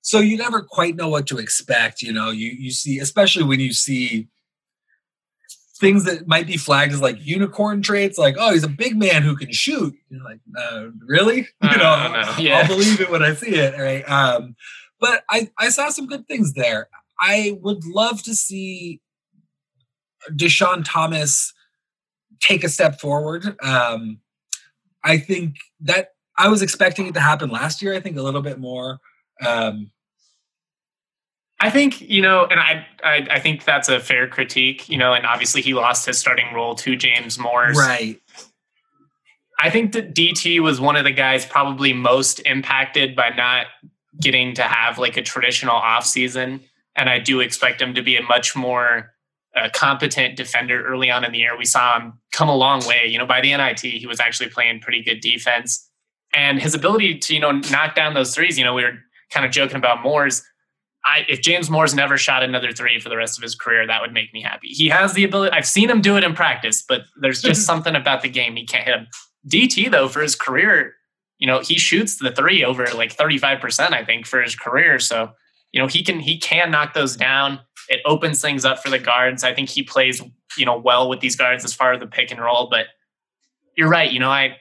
so 0.00 0.18
you 0.18 0.36
never 0.36 0.62
quite 0.62 0.96
know 0.96 1.08
what 1.08 1.26
to 1.28 1.38
expect. 1.38 2.02
You 2.02 2.12
know, 2.12 2.30
you 2.30 2.48
you 2.48 2.70
see, 2.70 2.98
especially 2.98 3.44
when 3.44 3.60
you 3.60 3.72
see 3.72 4.28
things 5.82 6.04
that 6.04 6.28
might 6.28 6.46
be 6.46 6.56
flagged 6.56 6.92
as 6.92 7.02
like 7.02 7.16
unicorn 7.20 7.82
traits, 7.82 8.16
like 8.16 8.36
oh, 8.38 8.52
he's 8.52 8.62
a 8.62 8.68
big 8.68 8.96
man 8.96 9.22
who 9.22 9.36
can 9.36 9.52
shoot. 9.52 9.94
You're 10.08 10.22
like, 10.22 10.38
uh, 10.56 10.86
really? 11.06 11.48
Uh, 11.60 11.68
you 11.72 11.78
know, 11.78 12.22
no. 12.22 12.34
yeah. 12.38 12.58
I'll 12.60 12.68
believe 12.68 13.00
it 13.00 13.10
when 13.10 13.22
I 13.22 13.34
see 13.34 13.56
it. 13.56 13.78
Right. 13.78 14.08
Um, 14.08 14.54
but 15.00 15.24
I 15.28 15.50
I 15.58 15.68
saw 15.68 15.90
some 15.90 16.06
good 16.06 16.26
things 16.28 16.54
there. 16.54 16.88
I 17.20 17.58
would 17.60 17.84
love 17.84 18.22
to 18.22 18.34
see 18.34 19.00
Dischon 20.30 20.84
Thomas 20.86 21.52
take 22.40 22.64
a 22.64 22.68
step 22.68 23.00
forward. 23.00 23.56
Um, 23.62 24.20
I 25.04 25.18
think 25.18 25.56
that 25.80 26.10
I 26.38 26.48
was 26.48 26.62
expecting 26.62 27.08
it 27.08 27.14
to 27.14 27.20
happen 27.20 27.50
last 27.50 27.82
year. 27.82 27.92
I 27.92 28.00
think 28.00 28.16
a 28.16 28.22
little 28.22 28.40
bit 28.40 28.58
more. 28.58 28.98
Um, 29.44 29.90
I 31.62 31.70
think 31.70 32.00
you 32.00 32.20
know, 32.20 32.44
and 32.44 32.58
I, 32.58 32.84
I, 33.04 33.26
I 33.30 33.40
think 33.40 33.64
that's 33.64 33.88
a 33.88 34.00
fair 34.00 34.26
critique. 34.26 34.88
You 34.88 34.98
know, 34.98 35.14
and 35.14 35.24
obviously 35.24 35.62
he 35.62 35.74
lost 35.74 36.04
his 36.04 36.18
starting 36.18 36.52
role 36.52 36.74
to 36.74 36.96
James 36.96 37.38
Morris. 37.38 37.78
Right. 37.78 38.20
I 39.60 39.70
think 39.70 39.92
that 39.92 40.12
DT 40.12 40.60
was 40.60 40.80
one 40.80 40.96
of 40.96 41.04
the 41.04 41.12
guys 41.12 41.46
probably 41.46 41.92
most 41.92 42.40
impacted 42.40 43.14
by 43.14 43.28
not 43.28 43.66
getting 44.20 44.54
to 44.54 44.62
have 44.64 44.98
like 44.98 45.16
a 45.16 45.22
traditional 45.22 45.76
off 45.76 46.04
season, 46.04 46.62
and 46.96 47.08
I 47.08 47.20
do 47.20 47.38
expect 47.38 47.80
him 47.80 47.94
to 47.94 48.02
be 48.02 48.16
a 48.16 48.22
much 48.22 48.56
more 48.56 49.12
uh, 49.54 49.68
competent 49.72 50.36
defender 50.36 50.84
early 50.84 51.12
on 51.12 51.24
in 51.24 51.30
the 51.30 51.38
year. 51.38 51.56
We 51.56 51.64
saw 51.64 51.96
him 51.96 52.14
come 52.32 52.48
a 52.48 52.56
long 52.56 52.84
way. 52.88 53.06
You 53.06 53.18
know, 53.18 53.26
by 53.26 53.40
the 53.40 53.56
NIT, 53.56 53.78
he 53.78 54.06
was 54.08 54.18
actually 54.18 54.48
playing 54.48 54.80
pretty 54.80 55.04
good 55.04 55.20
defense, 55.20 55.88
and 56.34 56.60
his 56.60 56.74
ability 56.74 57.18
to 57.18 57.34
you 57.34 57.40
know 57.40 57.52
knock 57.52 57.94
down 57.94 58.14
those 58.14 58.34
threes. 58.34 58.58
You 58.58 58.64
know, 58.64 58.74
we 58.74 58.82
were 58.82 58.98
kind 59.30 59.46
of 59.46 59.52
joking 59.52 59.76
about 59.76 60.02
Moore's 60.02 60.42
I, 61.04 61.24
if 61.28 61.40
James 61.40 61.68
Moore's 61.68 61.94
never 61.94 62.16
shot 62.16 62.42
another 62.42 62.72
three 62.72 63.00
for 63.00 63.08
the 63.08 63.16
rest 63.16 63.36
of 63.36 63.42
his 63.42 63.54
career, 63.54 63.86
that 63.86 64.00
would 64.00 64.12
make 64.12 64.32
me 64.32 64.40
happy. 64.40 64.68
He 64.68 64.88
has 64.88 65.14
the 65.14 65.24
ability. 65.24 65.52
I've 65.52 65.66
seen 65.66 65.90
him 65.90 66.00
do 66.00 66.16
it 66.16 66.24
in 66.24 66.34
practice, 66.34 66.82
but 66.82 67.02
there's 67.20 67.42
just 67.42 67.66
something 67.66 67.94
about 67.94 68.22
the 68.22 68.28
game 68.28 68.56
he 68.56 68.64
can't 68.64 68.84
hit 68.84 68.94
him. 68.94 69.06
DT 69.48 69.90
though, 69.90 70.08
for 70.08 70.20
his 70.20 70.36
career, 70.36 70.94
you 71.38 71.46
know, 71.46 71.60
he 71.60 71.76
shoots 71.76 72.18
the 72.18 72.30
three 72.30 72.64
over 72.64 72.86
like 72.94 73.16
35%, 73.16 73.92
I 73.92 74.04
think, 74.04 74.26
for 74.26 74.40
his 74.40 74.54
career. 74.54 75.00
So, 75.00 75.32
you 75.72 75.80
know, 75.80 75.88
he 75.88 76.04
can 76.04 76.20
he 76.20 76.38
can 76.38 76.70
knock 76.70 76.94
those 76.94 77.16
down. 77.16 77.58
It 77.88 78.00
opens 78.04 78.40
things 78.40 78.64
up 78.64 78.78
for 78.78 78.90
the 78.90 79.00
guards. 79.00 79.42
I 79.42 79.52
think 79.52 79.68
he 79.68 79.82
plays, 79.82 80.22
you 80.56 80.64
know, 80.64 80.78
well 80.78 81.08
with 81.08 81.18
these 81.18 81.34
guards 81.34 81.64
as 81.64 81.74
far 81.74 81.92
as 81.92 82.00
the 82.00 82.06
pick 82.06 82.30
and 82.30 82.40
roll. 82.40 82.68
But 82.70 82.86
you're 83.76 83.88
right. 83.88 84.12
You 84.12 84.20
know, 84.20 84.30
I 84.30 84.56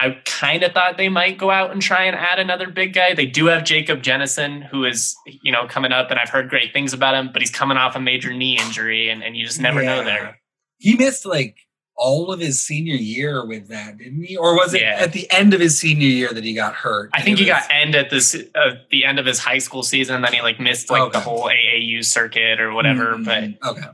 I 0.00 0.18
kind 0.24 0.62
of 0.62 0.72
thought 0.72 0.96
they 0.96 1.10
might 1.10 1.36
go 1.36 1.50
out 1.50 1.72
and 1.72 1.82
try 1.82 2.04
and 2.04 2.16
add 2.16 2.38
another 2.38 2.70
big 2.70 2.94
guy. 2.94 3.12
They 3.12 3.26
do 3.26 3.46
have 3.46 3.64
Jacob 3.64 4.02
Jennissen, 4.02 4.62
who 4.62 4.86
is, 4.86 5.14
you 5.42 5.52
know, 5.52 5.66
coming 5.68 5.92
up, 5.92 6.10
and 6.10 6.18
I've 6.18 6.30
heard 6.30 6.48
great 6.48 6.72
things 6.72 6.94
about 6.94 7.14
him, 7.14 7.28
but 7.32 7.42
he's 7.42 7.50
coming 7.50 7.76
off 7.76 7.96
a 7.96 8.00
major 8.00 8.32
knee 8.32 8.58
injury, 8.58 9.10
and, 9.10 9.22
and 9.22 9.36
you 9.36 9.44
just 9.44 9.60
never 9.60 9.82
yeah. 9.82 9.96
know 9.96 10.04
there. 10.04 10.40
He 10.78 10.96
missed 10.96 11.26
like 11.26 11.58
all 11.96 12.32
of 12.32 12.40
his 12.40 12.62
senior 12.62 12.94
year 12.94 13.44
with 13.44 13.68
that, 13.68 13.98
didn't 13.98 14.22
he? 14.22 14.38
Or 14.38 14.56
was 14.56 14.72
it 14.72 14.80
yeah. 14.80 14.96
at 14.98 15.12
the 15.12 15.30
end 15.30 15.52
of 15.52 15.60
his 15.60 15.78
senior 15.78 16.08
year 16.08 16.32
that 16.32 16.44
he 16.44 16.54
got 16.54 16.74
hurt? 16.74 17.10
I 17.12 17.20
think 17.20 17.38
he 17.38 17.44
was... 17.44 17.50
got 17.50 17.70
end 17.70 17.94
at 17.94 18.08
this 18.08 18.34
uh, 18.34 18.70
the 18.90 19.04
end 19.04 19.18
of 19.18 19.26
his 19.26 19.38
high 19.38 19.58
school 19.58 19.82
season, 19.82 20.22
then 20.22 20.32
he 20.32 20.40
like 20.40 20.58
missed 20.58 20.90
like 20.90 21.02
okay. 21.02 21.12
the 21.12 21.20
whole 21.20 21.44
AAU 21.44 22.02
circuit 22.02 22.58
or 22.58 22.72
whatever. 22.72 23.16
Mm-hmm. 23.16 23.24
But 23.60 23.68
okay. 23.70 23.88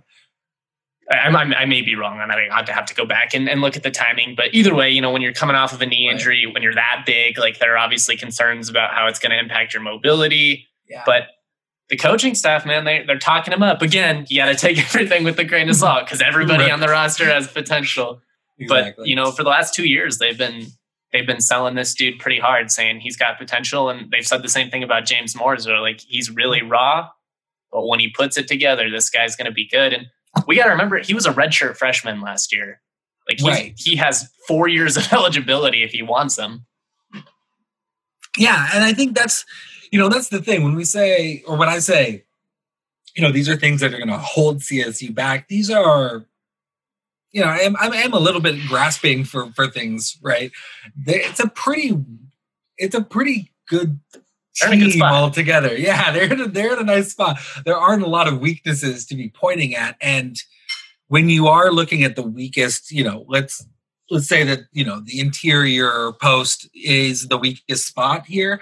I, 1.11 1.29
I, 1.29 1.65
may 1.67 1.83
be 1.83 1.95
wrong 1.95 2.19
on 2.19 2.29
that. 2.29 2.39
I 2.39 2.57
have 2.57 2.65
to 2.67 2.73
have 2.73 2.87
to 2.87 2.95
go 2.95 3.05
back 3.05 3.33
and, 3.33 3.49
and 3.49 3.61
look 3.61 3.77
at 3.77 3.85
the 3.85 3.93
timing. 3.93 4.35
But 4.35 4.47
either 4.53 4.75
way, 4.75 4.91
you 4.91 5.01
know, 5.01 5.13
when 5.13 5.23
you're 5.23 5.33
coming 5.33 5.55
off 5.55 5.73
of 5.73 5.81
a 5.81 5.87
knee 5.87 6.09
injury, 6.09 6.47
when 6.47 6.63
you're 6.63 6.75
that 6.75 7.05
big, 7.07 7.39
like 7.39 7.59
there 7.59 7.75
are 7.75 7.79
obviously 7.79 8.17
concerns 8.17 8.69
about 8.69 8.93
how 8.93 9.07
it's 9.07 9.21
going 9.21 9.31
to 9.31 9.39
impact 9.39 9.73
your 9.73 9.83
mobility. 9.83 10.67
Yeah. 10.89 11.03
But 11.07 11.29
the 11.89 11.97
coaching 11.97 12.35
staff, 12.35 12.67
man, 12.67 12.85
they, 12.85 13.05
they're 13.07 13.19
talking 13.19 13.53
him 13.53 13.63
up. 13.63 13.83
Again, 13.83 14.27
you 14.29 14.39
got 14.39 14.47
to 14.47 14.57
take 14.57 14.79
everything 14.95 15.23
with 15.23 15.39
a 15.39 15.45
grain 15.45 15.69
of 15.69 15.77
salt 15.77 16.07
because 16.07 16.21
everybody 16.21 16.65
right. 16.65 16.73
on 16.73 16.81
the 16.81 16.89
roster 16.89 17.27
has 17.27 17.47
potential. 17.47 18.21
Exactly. 18.59 18.95
But, 18.97 19.07
you 19.07 19.15
know, 19.15 19.31
for 19.31 19.45
the 19.45 19.51
last 19.51 19.75
two 19.75 19.89
years, 19.89 20.19
they've 20.19 20.37
been 20.37 20.67
they've 21.13 21.27
been 21.27 21.41
selling 21.41 21.77
this 21.77 21.95
dude 21.95 22.19
pretty 22.19 22.41
hard, 22.41 22.71
saying 22.71 23.01
he's 23.01 23.17
got 23.17 23.39
potential. 23.39 23.89
And 23.89 24.11
they've 24.11 24.27
said 24.27 24.43
the 24.43 24.49
same 24.49 24.71
thing 24.71 24.83
about 24.83 25.07
James 25.07 25.37
Moore. 25.37 25.57
They're 25.57 25.81
like, 25.81 26.01
he's 26.01 26.31
really 26.31 26.63
raw, 26.63 27.11
but 27.71 27.87
when 27.87 28.01
he 28.01 28.09
puts 28.11 28.37
it 28.37 28.49
together, 28.49 28.91
this 28.91 29.09
guy's 29.09 29.37
going 29.37 29.47
to 29.47 29.53
be 29.53 29.69
good. 29.69 29.93
And 29.93 30.07
we 30.47 30.57
got 30.57 30.65
to 30.65 30.71
remember 30.71 30.99
he 30.99 31.15
was 31.15 31.27
a 31.27 31.33
redshirt 31.33 31.77
freshman 31.77 32.21
last 32.21 32.53
year. 32.53 32.81
Like 33.29 33.41
right. 33.43 33.75
he 33.77 33.97
has 33.97 34.31
four 34.47 34.69
years 34.69 34.97
of 34.97 35.05
eligibility 35.13 35.83
if 35.83 35.91
he 35.91 36.03
wants 36.03 36.37
them. 36.37 36.67
Yeah, 38.39 38.69
and 38.75 38.85
I 38.85 38.93
think 38.93 39.17
that's 39.17 39.45
you 39.91 39.97
you 39.97 40.03
know, 40.03 40.11
that's 40.11 40.29
the 40.29 40.43
thing 40.43 40.63
when 40.63 40.75
we 40.75 40.85
say, 40.85 41.43
or 41.47 41.57
when 41.57 41.71
I 41.71 41.79
say, 41.79 42.25
you 43.15 43.23
know, 43.23 43.33
these 43.33 43.49
are 43.49 43.57
things 43.57 43.81
that 43.81 43.95
are 43.95 43.97
going 43.97 44.11
to 44.11 44.19
hold 44.19 44.61
CSU 44.61 45.15
back. 45.15 45.49
These 45.49 45.71
are, 45.71 46.27
you 47.33 47.41
know, 47.41 47.49
I'm, 47.49 47.77
I'm 47.79 48.13
a 48.13 48.19
little 48.19 48.43
bit 48.43 48.57
grasping 48.69 49.25
for 49.25 49.51
for 49.53 49.67
things, 49.69 50.19
right? 50.23 50.53
It's 51.07 51.41
a 51.41 51.49
pretty, 51.49 51.97
it's 52.77 52.95
a 52.95 53.01
pretty 53.01 53.53
good 53.69 54.01
team 54.57 55.03
altogether. 55.03 55.77
Yeah, 55.79 56.11
they're 56.13 56.33
in 56.33 56.41
a, 56.41 56.49
they're 56.49 56.73
in 56.73 56.81
a 56.81 56.85
nice 56.85 57.13
spot. 57.13 57.39
There 57.65 57.77
aren't 57.77 58.03
a 58.03 58.09
lot 58.09 58.29
of 58.29 58.41
weaknesses 58.41 59.07
to 59.07 59.15
be 59.15 59.29
pointing 59.29 59.75
at, 59.75 59.97
and 60.01 60.37
when 61.09 61.29
you 61.29 61.47
are 61.47 61.71
looking 61.71 62.03
at 62.03 62.17
the 62.17 62.23
weakest, 62.23 62.91
you 62.91 63.05
know, 63.05 63.25
let's 63.29 63.65
let's 64.11 64.29
say 64.29 64.45
that 64.45 64.61
you 64.73 64.85
know 64.85 65.01
the 65.01 65.21
interior 65.21 66.13
post 66.21 66.69
is 66.75 67.29
the 67.29 67.39
weakest 67.39 67.87
spot 67.87 68.27
here. 68.27 68.61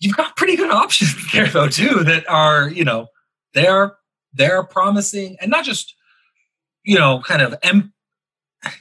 You've 0.00 0.16
got 0.16 0.36
pretty 0.36 0.56
good 0.56 0.70
options 0.70 1.14
there 1.32 1.48
though 1.48 1.68
too 1.68 2.04
that 2.04 2.28
are 2.28 2.68
you 2.68 2.84
know 2.84 3.08
they're 3.54 3.96
they're 4.32 4.62
promising 4.62 5.36
and 5.40 5.50
not 5.50 5.64
just 5.64 5.94
you 6.84 6.98
know 6.98 7.20
kind 7.20 7.42
of 7.42 7.54
em- 7.62 7.92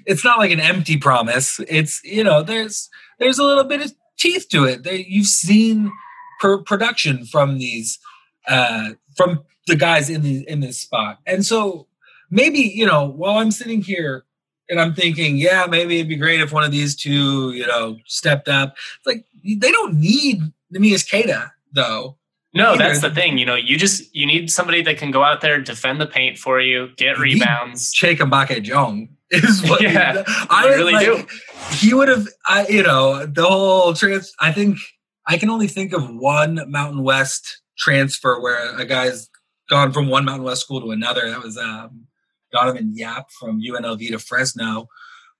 it's 0.05 0.23
not 0.23 0.39
like 0.39 0.51
an 0.51 0.59
empty 0.59 0.97
promise 0.97 1.59
it's 1.67 2.03
you 2.03 2.23
know 2.23 2.43
there's 2.43 2.89
there's 3.19 3.39
a 3.39 3.43
little 3.43 3.63
bit 3.63 3.81
of 3.81 3.93
teeth 4.17 4.47
to 4.49 4.65
it. 4.65 4.83
They, 4.83 5.05
you've 5.07 5.27
seen 5.27 5.91
per 6.39 6.59
production 6.59 7.25
from 7.25 7.57
these 7.57 7.99
uh 8.47 8.91
from 9.15 9.43
the 9.67 9.75
guys 9.75 10.09
in 10.09 10.21
the 10.21 10.47
in 10.47 10.59
this 10.59 10.79
spot. 10.79 11.19
And 11.25 11.45
so 11.45 11.87
maybe 12.29 12.59
you 12.59 12.85
know 12.85 13.05
while 13.05 13.37
i'm 13.37 13.51
sitting 13.51 13.81
here 13.81 14.25
and 14.69 14.81
i'm 14.81 14.93
thinking 14.93 15.37
yeah 15.37 15.65
maybe 15.65 15.95
it'd 15.95 16.09
be 16.09 16.17
great 16.17 16.41
if 16.41 16.51
one 16.51 16.63
of 16.63 16.71
these 16.71 16.95
two 16.95 17.51
you 17.51 17.65
know 17.65 17.97
stepped 18.05 18.47
up. 18.47 18.75
It's 18.97 19.07
like 19.07 19.25
they 19.43 19.71
don't 19.71 19.99
need 19.99 20.41
Neemias 20.73 21.09
Queta 21.09 21.51
though. 21.73 22.17
No, 22.53 22.75
that's 22.75 23.01
the 23.01 23.11
thing. 23.11 23.37
You 23.37 23.45
know, 23.45 23.55
you 23.55 23.77
just 23.77 24.15
you 24.15 24.25
need 24.25 24.49
somebody 24.49 24.81
that 24.81 24.97
can 24.97 25.11
go 25.11 25.23
out 25.23 25.41
there, 25.41 25.61
defend 25.61 26.01
the 26.01 26.07
paint 26.07 26.37
for 26.39 26.59
you, 26.59 26.89
get 26.97 27.19
rebounds. 27.19 27.93
Cheikh 27.93 28.19
Mbacke 28.19 28.65
Diong 28.65 29.09
is 29.31 29.61
what 29.69 29.81
yeah, 29.81 30.23
I 30.49 30.67
really 30.69 30.93
like, 30.93 31.05
do. 31.05 31.25
He 31.71 31.93
would 31.93 32.07
have, 32.07 32.27
I 32.45 32.65
you 32.67 32.83
know, 32.83 33.25
the 33.25 33.43
whole 33.43 33.93
trans. 33.93 34.33
I 34.39 34.53
think 34.53 34.77
I 35.25 35.37
can 35.37 35.49
only 35.49 35.67
think 35.67 35.91
of 35.91 36.09
one 36.15 36.61
Mountain 36.67 37.03
West 37.03 37.61
transfer 37.77 38.39
where 38.39 38.77
a 38.77 38.85
guy's 38.85 39.29
gone 39.69 39.91
from 39.91 40.07
one 40.07 40.23
Mountain 40.23 40.45
West 40.45 40.61
school 40.61 40.79
to 40.79 40.91
another. 40.91 41.29
That 41.29 41.43
was 41.43 41.57
um, 41.57 42.07
Donovan 42.53 42.93
Yap 42.95 43.29
from 43.31 43.61
UNLV 43.61 44.07
to 44.09 44.19
Fresno, 44.19 44.87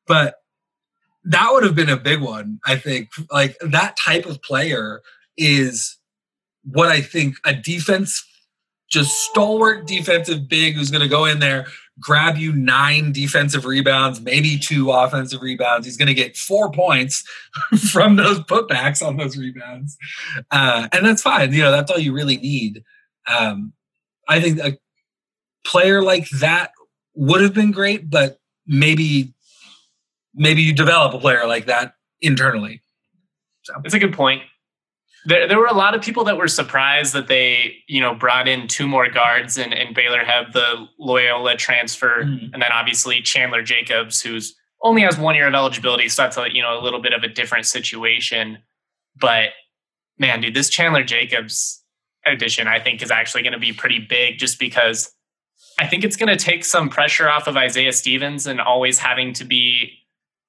but 0.06 0.36
that 1.24 1.50
would 1.54 1.64
have 1.64 1.76
been 1.76 1.90
a 1.90 1.98
big 1.98 2.22
one. 2.22 2.60
I 2.66 2.76
think 2.76 3.10
like 3.32 3.58
that 3.62 3.96
type 3.98 4.26
of 4.26 4.42
player 4.42 5.02
is 5.38 5.98
what 6.64 6.90
I 6.90 7.02
think 7.02 7.36
a 7.46 7.54
defense, 7.54 8.26
just 8.90 9.12
stalwart 9.30 9.88
defensive 9.88 10.50
big 10.50 10.76
who's 10.76 10.92
going 10.92 11.04
to 11.04 11.10
go 11.10 11.24
in 11.24 11.40
there, 11.40 11.68
grab 12.00 12.38
you 12.38 12.54
nine 12.54 13.12
defensive 13.12 13.66
rebounds, 13.66 14.22
maybe 14.22 14.58
two 14.58 14.92
offensive 14.92 15.42
rebounds. 15.42 15.86
He's 15.86 15.98
going 15.98 16.08
to 16.08 16.14
get 16.14 16.38
four 16.38 16.72
points 16.72 17.24
from 17.92 18.16
those 18.16 18.40
putbacks 18.42 19.06
on 19.06 19.18
those 19.18 19.38
rebounds. 19.38 19.98
Uh, 20.52 20.88
and 20.92 21.06
that's 21.06 21.22
fine. 21.22 21.54
You 21.54 21.64
know, 21.64 21.72
that's 21.72 21.92
all 21.92 22.00
you 22.00 22.14
really 22.14 22.38
need. 22.38 22.84
Um, 23.28 23.74
I 24.28 24.42
think 24.42 24.60
a 24.60 24.78
player 25.66 26.02
like 26.02 26.30
that 26.40 26.72
would 27.16 27.42
have 27.42 27.54
been 27.54 27.72
great, 27.72 28.10
but 28.10 28.40
maybe 28.66 29.34
maybe 30.36 30.62
you 30.62 30.74
develop 30.74 31.14
a 31.14 31.20
player 31.20 31.48
like 31.48 31.66
that 31.66 31.96
internally. 32.22 32.82
So. 33.64 33.74
It's 33.84 33.94
a 33.94 34.00
good 34.00 34.14
point 34.14 34.44
there, 35.26 35.48
there 35.48 35.58
were 35.58 35.68
a 35.68 35.74
lot 35.74 35.96
of 35.96 36.02
people 36.02 36.24
that 36.26 36.38
were 36.38 36.48
surprised 36.48 37.14
that 37.14 37.28
they, 37.28 37.76
you 37.88 38.00
know, 38.00 38.14
brought 38.16 38.48
in 38.48 38.68
two 38.68 38.88
more 38.88 39.10
guards 39.10 39.58
and, 39.58 39.74
and 39.74 39.94
Baylor 39.96 40.22
Hebb 40.22 40.54
the 40.54 40.88
Loyola 41.00 41.56
transfer, 41.56 42.24
mm. 42.24 42.52
and 42.54 42.62
then 42.62 42.72
obviously 42.72 43.22
Chandler 43.22 43.62
Jacobs, 43.62 44.22
who's 44.22 44.56
only 44.84 45.02
has 45.02 45.18
one 45.18 45.36
year 45.36 45.48
of 45.48 45.54
eligibility, 45.54 46.08
so 46.08 46.24
that's 46.24 46.38
a 46.38 46.54
you 46.54 46.62
know 46.62 46.80
a 46.80 46.82
little 46.82 47.02
bit 47.02 47.14
of 47.14 47.24
a 47.24 47.28
different 47.28 47.66
situation. 47.66 48.60
But 49.20 49.50
man, 50.18 50.42
dude, 50.42 50.54
this 50.54 50.70
Chandler 50.70 51.04
Jacobs 51.04 51.84
addition 52.26 52.68
I 52.68 52.80
think 52.80 53.02
is 53.02 53.12
actually 53.12 53.44
going 53.44 53.54
to 53.54 53.60
be 53.60 53.74
pretty 53.74 54.00
big, 54.00 54.38
just 54.38 54.60
because 54.60 55.12
I 55.80 55.88
think 55.88 56.04
it's 56.04 56.16
going 56.16 56.36
to 56.36 56.44
take 56.44 56.66
some 56.66 56.90
pressure 56.90 57.30
off 57.30 57.48
of 57.48 57.56
Isaiah 57.58 57.94
Stevens 57.94 58.48
and 58.48 58.60
always 58.60 59.00
having 59.00 59.34
to 59.34 59.46
be, 59.46 59.92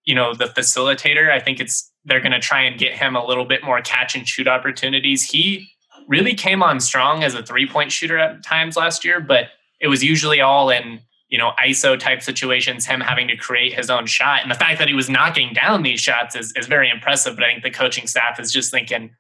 you 0.09 0.15
know, 0.15 0.33
the 0.33 0.47
facilitator. 0.47 1.31
I 1.31 1.39
think 1.39 1.61
it's 1.61 1.93
they're 2.07 2.23
going 2.23 2.33
to 2.33 2.41
try 2.41 2.63
and 2.63 2.79
get 2.79 2.95
him 2.95 3.15
a 3.15 3.25
little 3.25 3.45
bit 3.45 3.63
more 3.63 3.83
catch 3.83 4.17
and 4.17 4.27
shoot 4.27 4.49
opportunities. 4.49 5.23
He 5.23 5.69
really 6.09 6.35
came 6.35 6.63
on 6.63 6.81
strong 6.81 7.23
as 7.23 7.35
a 7.35 7.43
three 7.43 7.69
point 7.69 7.93
shooter 7.93 8.17
at 8.17 8.43
times 8.43 8.75
last 8.75 9.05
year, 9.05 9.21
but 9.21 9.49
it 9.83 9.89
was 9.89 10.03
usually 10.03 10.41
all 10.41 10.71
in 10.71 11.01
you 11.29 11.37
know 11.37 11.53
ISO 11.63 11.99
type 11.99 12.23
situations, 12.23 12.87
him 12.87 13.03
having 13.03 13.29
to 13.29 13.37
create 13.37 13.75
his 13.75 13.91
own 13.91 14.07
shot. 14.07 14.41
And 14.41 14.51
the 14.51 14.55
fact 14.55 14.79
that 14.79 14.89
he 14.89 14.95
was 14.95 15.11
knocking 15.11 15.53
down 15.53 15.83
these 15.83 16.01
shots 16.01 16.35
is 16.35 16.55
is 16.57 16.67
very 16.67 16.89
impressive. 16.89 17.37
But 17.37 17.45
I 17.45 17.51
think 17.51 17.63
the 17.63 17.71
coaching 17.71 18.07
staff 18.07 18.41
is 18.41 18.51
just 18.51 18.71
thinking, 18.71 19.11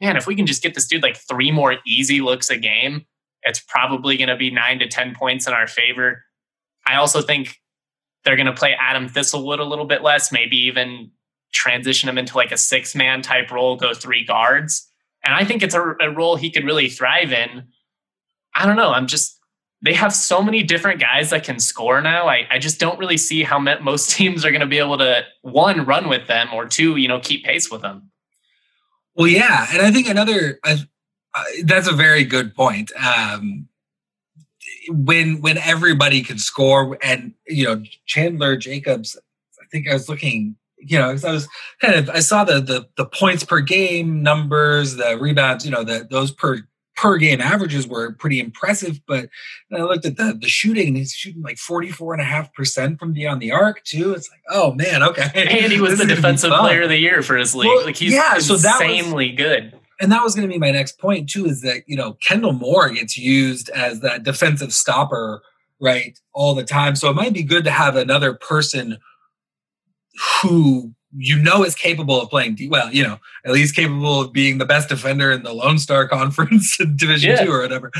man, 0.00 0.16
if 0.16 0.26
we 0.26 0.34
can 0.34 0.46
just 0.46 0.60
get 0.60 0.74
this 0.74 0.88
dude 0.88 1.04
like 1.04 1.16
three 1.16 1.52
more 1.52 1.76
easy 1.86 2.20
looks 2.20 2.50
a 2.50 2.56
game, 2.56 3.06
it's 3.44 3.60
probably 3.60 4.16
going 4.16 4.28
to 4.28 4.36
be 4.36 4.50
nine 4.50 4.80
to 4.80 4.88
ten 4.88 5.14
points 5.14 5.46
in 5.46 5.52
our 5.52 5.68
favor. 5.68 6.24
I 6.84 6.96
also 6.96 7.22
think 7.22 7.58
they're 8.24 8.36
going 8.36 8.46
to 8.46 8.52
play 8.52 8.74
Adam 8.78 9.08
Thistlewood 9.08 9.58
a 9.58 9.64
little 9.64 9.84
bit 9.84 10.02
less, 10.02 10.32
maybe 10.32 10.56
even 10.56 11.10
transition 11.52 12.08
him 12.08 12.18
into 12.18 12.36
like 12.36 12.52
a 12.52 12.56
six 12.56 12.94
man 12.94 13.22
type 13.22 13.50
role, 13.50 13.76
go 13.76 13.94
three 13.94 14.24
guards. 14.24 14.88
And 15.24 15.34
I 15.34 15.44
think 15.44 15.62
it's 15.62 15.74
a, 15.74 15.94
a 16.00 16.10
role 16.10 16.36
he 16.36 16.50
could 16.50 16.64
really 16.64 16.88
thrive 16.88 17.32
in. 17.32 17.64
I 18.54 18.66
don't 18.66 18.76
know. 18.76 18.90
I'm 18.90 19.06
just, 19.06 19.38
they 19.82 19.94
have 19.94 20.14
so 20.14 20.42
many 20.42 20.62
different 20.62 21.00
guys 21.00 21.30
that 21.30 21.44
can 21.44 21.58
score 21.58 22.00
now. 22.00 22.28
I, 22.28 22.46
I 22.50 22.58
just 22.58 22.78
don't 22.78 22.98
really 22.98 23.16
see 23.16 23.42
how 23.42 23.58
most 23.58 24.10
teams 24.16 24.44
are 24.44 24.50
going 24.50 24.60
to 24.60 24.66
be 24.66 24.78
able 24.78 24.98
to, 24.98 25.22
one, 25.42 25.84
run 25.84 26.08
with 26.08 26.26
them, 26.26 26.48
or 26.52 26.66
two, 26.66 26.96
you 26.96 27.08
know, 27.08 27.20
keep 27.20 27.44
pace 27.44 27.70
with 27.70 27.82
them. 27.82 28.10
Well, 29.14 29.28
yeah. 29.28 29.66
And 29.72 29.82
I 29.82 29.90
think 29.90 30.08
another, 30.08 30.58
uh, 30.64 30.76
that's 31.64 31.88
a 31.88 31.92
very 31.92 32.24
good 32.24 32.54
point. 32.54 32.92
Um, 32.96 33.68
when 34.88 35.40
when 35.40 35.58
everybody 35.58 36.22
could 36.22 36.40
score 36.40 36.98
and 37.02 37.34
you 37.46 37.64
know 37.64 37.82
Chandler 38.06 38.56
Jacobs 38.56 39.18
I 39.60 39.64
think 39.70 39.88
I 39.88 39.92
was 39.92 40.08
looking 40.08 40.56
you 40.84 40.98
know, 40.98 41.10
I 41.10 41.12
was 41.12 41.48
kind 41.80 41.94
of 41.94 42.10
I 42.10 42.20
saw 42.20 42.44
the 42.44 42.60
the 42.60 42.88
the 42.96 43.06
points 43.06 43.44
per 43.44 43.60
game 43.60 44.22
numbers, 44.22 44.96
the 44.96 45.16
rebounds, 45.18 45.64
you 45.64 45.70
know, 45.70 45.84
the 45.84 46.06
those 46.10 46.32
per 46.32 46.60
per 46.96 47.16
game 47.18 47.40
averages 47.40 47.86
were 47.86 48.12
pretty 48.12 48.40
impressive. 48.40 49.00
But 49.06 49.28
I 49.72 49.82
looked 49.82 50.04
at 50.04 50.16
the 50.16 50.36
the 50.38 50.48
shooting, 50.48 50.88
and 50.88 50.96
he's 50.96 51.12
shooting 51.12 51.42
like 51.42 51.58
44 51.58 52.14
and 52.14 52.22
a 52.22 52.24
half 52.24 52.52
percent 52.54 52.98
from 52.98 53.12
beyond 53.12 53.40
the 53.40 53.52
arc 53.52 53.84
too. 53.84 54.12
It's 54.12 54.30
like, 54.30 54.42
oh 54.50 54.72
man, 54.72 55.02
okay. 55.02 55.30
And 55.34 55.72
he 55.72 55.80
was 55.80 55.98
the 56.00 56.06
defensive 56.06 56.50
player 56.50 56.82
of 56.82 56.88
the 56.88 56.98
year 56.98 57.22
for 57.22 57.36
his 57.36 57.54
league. 57.54 57.68
Well, 57.68 57.84
like 57.84 57.96
he's 57.96 58.12
yeah, 58.12 58.38
so 58.38 58.56
that 58.56 58.80
insanely 58.80 59.30
was, 59.30 59.36
good. 59.36 59.78
And 60.02 60.10
that 60.10 60.24
was 60.24 60.34
going 60.34 60.46
to 60.46 60.52
be 60.52 60.58
my 60.58 60.72
next 60.72 60.98
point 60.98 61.30
too, 61.30 61.46
is 61.46 61.60
that 61.62 61.84
you 61.86 61.96
know 61.96 62.18
Kendle 62.28 62.58
Moore 62.58 62.90
gets 62.90 63.16
used 63.16 63.70
as 63.70 64.00
that 64.00 64.24
defensive 64.24 64.72
stopper 64.72 65.42
right 65.80 66.18
all 66.34 66.54
the 66.54 66.64
time. 66.64 66.96
So 66.96 67.08
it 67.08 67.14
might 67.14 67.32
be 67.32 67.44
good 67.44 67.62
to 67.64 67.70
have 67.70 67.94
another 67.94 68.34
person 68.34 68.98
who 70.42 70.92
you 71.16 71.40
know 71.40 71.64
is 71.64 71.76
capable 71.76 72.20
of 72.20 72.30
playing 72.30 72.58
well, 72.68 72.92
you 72.92 73.04
know, 73.04 73.18
at 73.46 73.52
least 73.52 73.76
capable 73.76 74.22
of 74.22 74.32
being 74.32 74.58
the 74.58 74.66
best 74.66 74.88
defender 74.88 75.30
in 75.30 75.44
the 75.44 75.52
Lone 75.52 75.78
Star 75.78 76.08
Conference 76.08 76.76
Division 76.96 77.30
yeah. 77.30 77.44
Two 77.44 77.52
or 77.52 77.60
whatever. 77.60 77.92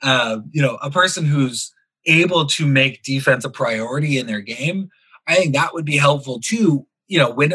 Uh, 0.00 0.38
you 0.52 0.62
know, 0.62 0.78
a 0.80 0.92
person 0.92 1.24
who's 1.24 1.74
able 2.06 2.46
to 2.46 2.66
make 2.66 3.02
defense 3.02 3.44
a 3.44 3.50
priority 3.50 4.16
in 4.16 4.28
their 4.28 4.40
game. 4.40 4.90
I 5.26 5.34
think 5.34 5.54
that 5.54 5.74
would 5.74 5.84
be 5.84 5.96
helpful 5.96 6.40
too. 6.40 6.86
You 7.08 7.18
know, 7.18 7.30
when 7.30 7.54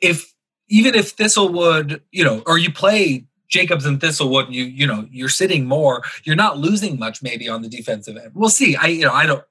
if 0.00 0.32
even 0.68 0.94
if 0.94 1.16
Thistlewood, 1.16 2.00
you 2.10 2.24
know, 2.24 2.42
or 2.46 2.58
you 2.58 2.72
play 2.72 3.24
Jacobs 3.48 3.86
and 3.86 4.00
Thistlewood, 4.00 4.52
you 4.52 4.64
you 4.64 4.86
know, 4.86 5.06
you're 5.10 5.28
sitting 5.28 5.66
more, 5.66 6.02
you're 6.24 6.36
not 6.36 6.58
losing 6.58 6.98
much 6.98 7.22
maybe 7.22 7.48
on 7.48 7.62
the 7.62 7.68
defensive 7.68 8.16
end. 8.16 8.32
We'll 8.34 8.50
see. 8.50 8.76
I 8.76 8.86
you 8.86 9.04
know, 9.04 9.12
I 9.12 9.26
don't 9.26 9.44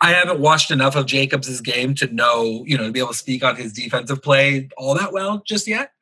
I 0.00 0.10
haven't 0.10 0.40
watched 0.40 0.72
enough 0.72 0.96
of 0.96 1.06
Jacobs' 1.06 1.60
game 1.60 1.94
to 1.94 2.12
know, 2.12 2.64
you 2.66 2.76
know, 2.76 2.86
to 2.86 2.92
be 2.92 2.98
able 2.98 3.12
to 3.12 3.14
speak 3.14 3.44
on 3.44 3.54
his 3.54 3.72
defensive 3.72 4.20
play 4.20 4.68
all 4.76 4.94
that 4.96 5.12
well 5.12 5.42
just 5.46 5.68
yet. 5.68 5.92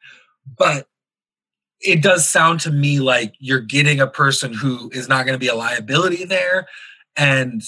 But 0.56 0.88
it 1.82 2.02
does 2.02 2.28
sound 2.28 2.60
to 2.60 2.70
me 2.70 2.98
like 2.98 3.34
you're 3.38 3.60
getting 3.60 4.00
a 4.00 4.06
person 4.06 4.54
who 4.54 4.90
is 4.92 5.08
not 5.08 5.26
going 5.26 5.34
to 5.34 5.38
be 5.38 5.48
a 5.48 5.54
liability 5.54 6.24
there. 6.24 6.66
And 7.16 7.62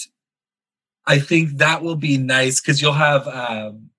I 1.06 1.18
think 1.18 1.58
that 1.58 1.82
will 1.82 1.96
be 1.96 2.16
nice 2.16 2.60
because 2.60 2.80
you'll 2.80 2.92
have 2.92 3.28
um, 3.28 3.90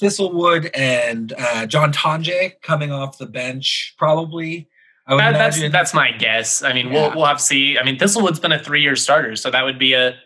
Thistlewood 0.00 0.70
and 0.74 1.32
uh, 1.38 1.66
John 1.66 1.92
Tonje 1.92 2.60
coming 2.62 2.90
off 2.90 3.18
the 3.18 3.26
bench 3.26 3.94
probably. 3.98 4.68
I 5.06 5.16
That, 5.18 5.32
that's 5.32 5.72
that's 5.72 5.94
my 5.94 6.12
guess. 6.12 6.62
I 6.62 6.72
mean, 6.72 6.86
yeah. 6.86 6.92
we'll 7.08 7.16
we'll 7.16 7.26
have 7.26 7.38
to 7.38 7.42
see. 7.42 7.78
I 7.78 7.84
mean, 7.84 7.98
Thistlewood's 7.98 8.40
been 8.40 8.52
a 8.52 8.58
three 8.58 8.80
year 8.80 8.96
starter, 8.96 9.36
so 9.36 9.50
that 9.50 9.62
would 9.62 9.78
be 9.78 9.92
a 9.92 10.16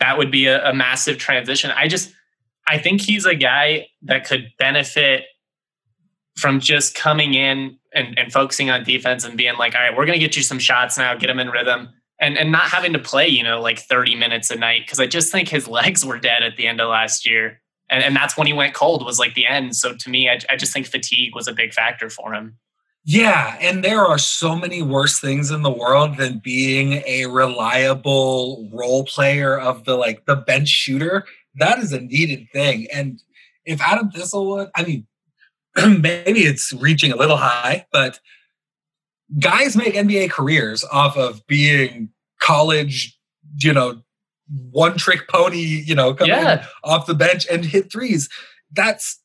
that 0.00 0.18
would 0.18 0.30
be 0.30 0.46
a, 0.46 0.70
a 0.70 0.74
massive 0.74 1.18
transition. 1.18 1.70
I 1.70 1.88
just, 1.88 2.12
I 2.66 2.78
think 2.78 3.00
he's 3.00 3.24
a 3.24 3.34
guy 3.34 3.88
that 4.02 4.26
could 4.26 4.52
benefit 4.58 5.24
from 6.36 6.60
just 6.60 6.94
coming 6.94 7.34
in 7.34 7.78
and, 7.94 8.18
and 8.18 8.32
focusing 8.32 8.70
on 8.70 8.84
defense 8.84 9.24
and 9.24 9.36
being 9.36 9.56
like, 9.56 9.74
all 9.74 9.80
right, 9.80 9.96
we're 9.96 10.04
going 10.04 10.18
to 10.18 10.24
get 10.24 10.36
you 10.36 10.42
some 10.42 10.58
shots 10.58 10.98
now, 10.98 11.14
get 11.14 11.30
him 11.30 11.38
in 11.38 11.50
rhythm. 11.50 11.88
And, 12.18 12.38
and 12.38 12.50
not 12.50 12.62
having 12.62 12.94
to 12.94 12.98
play, 12.98 13.28
you 13.28 13.42
know, 13.42 13.60
like 13.60 13.78
30 13.78 14.14
minutes 14.14 14.50
a 14.50 14.56
night. 14.56 14.86
Cause 14.88 14.98
I 14.98 15.06
just 15.06 15.30
think 15.30 15.48
his 15.48 15.68
legs 15.68 16.04
were 16.04 16.18
dead 16.18 16.42
at 16.42 16.56
the 16.56 16.66
end 16.66 16.80
of 16.80 16.88
last 16.88 17.28
year. 17.28 17.60
And, 17.88 18.02
and 18.02 18.16
that's 18.16 18.36
when 18.36 18.46
he 18.46 18.52
went 18.52 18.74
cold 18.74 19.04
was 19.04 19.18
like 19.18 19.34
the 19.34 19.46
end. 19.46 19.76
So 19.76 19.94
to 19.94 20.10
me, 20.10 20.28
I, 20.28 20.40
I 20.50 20.56
just 20.56 20.72
think 20.72 20.86
fatigue 20.86 21.34
was 21.34 21.46
a 21.46 21.52
big 21.52 21.72
factor 21.72 22.10
for 22.10 22.34
him. 22.34 22.58
Yeah, 23.08 23.56
and 23.60 23.84
there 23.84 24.04
are 24.04 24.18
so 24.18 24.56
many 24.56 24.82
worse 24.82 25.20
things 25.20 25.52
in 25.52 25.62
the 25.62 25.70
world 25.70 26.16
than 26.16 26.40
being 26.40 27.04
a 27.06 27.26
reliable 27.26 28.68
role 28.72 29.04
player 29.04 29.56
of 29.56 29.84
the 29.84 29.94
like 29.94 30.26
the 30.26 30.34
bench 30.34 30.68
shooter. 30.68 31.24
That 31.54 31.78
is 31.78 31.92
a 31.92 32.00
needed 32.00 32.48
thing. 32.52 32.88
And 32.92 33.22
if 33.64 33.80
Adam 33.80 34.10
Thistlewood, 34.10 34.70
I 34.74 34.82
mean, 34.82 35.06
maybe 35.76 36.40
it's 36.40 36.72
reaching 36.72 37.12
a 37.12 37.16
little 37.16 37.36
high, 37.36 37.86
but 37.92 38.18
guys 39.38 39.76
make 39.76 39.94
NBA 39.94 40.30
careers 40.30 40.82
off 40.84 41.16
of 41.16 41.46
being 41.46 42.10
college, 42.40 43.16
you 43.56 43.72
know, 43.72 44.02
one 44.70 44.96
trick 44.96 45.28
pony, 45.28 45.82
you 45.84 45.94
know, 45.94 46.14
coming 46.14 46.34
yeah. 46.34 46.66
off 46.84 47.06
the 47.06 47.14
bench 47.14 47.46
and 47.50 47.64
hit 47.64 47.90
threes. 47.90 48.28
That's 48.72 49.20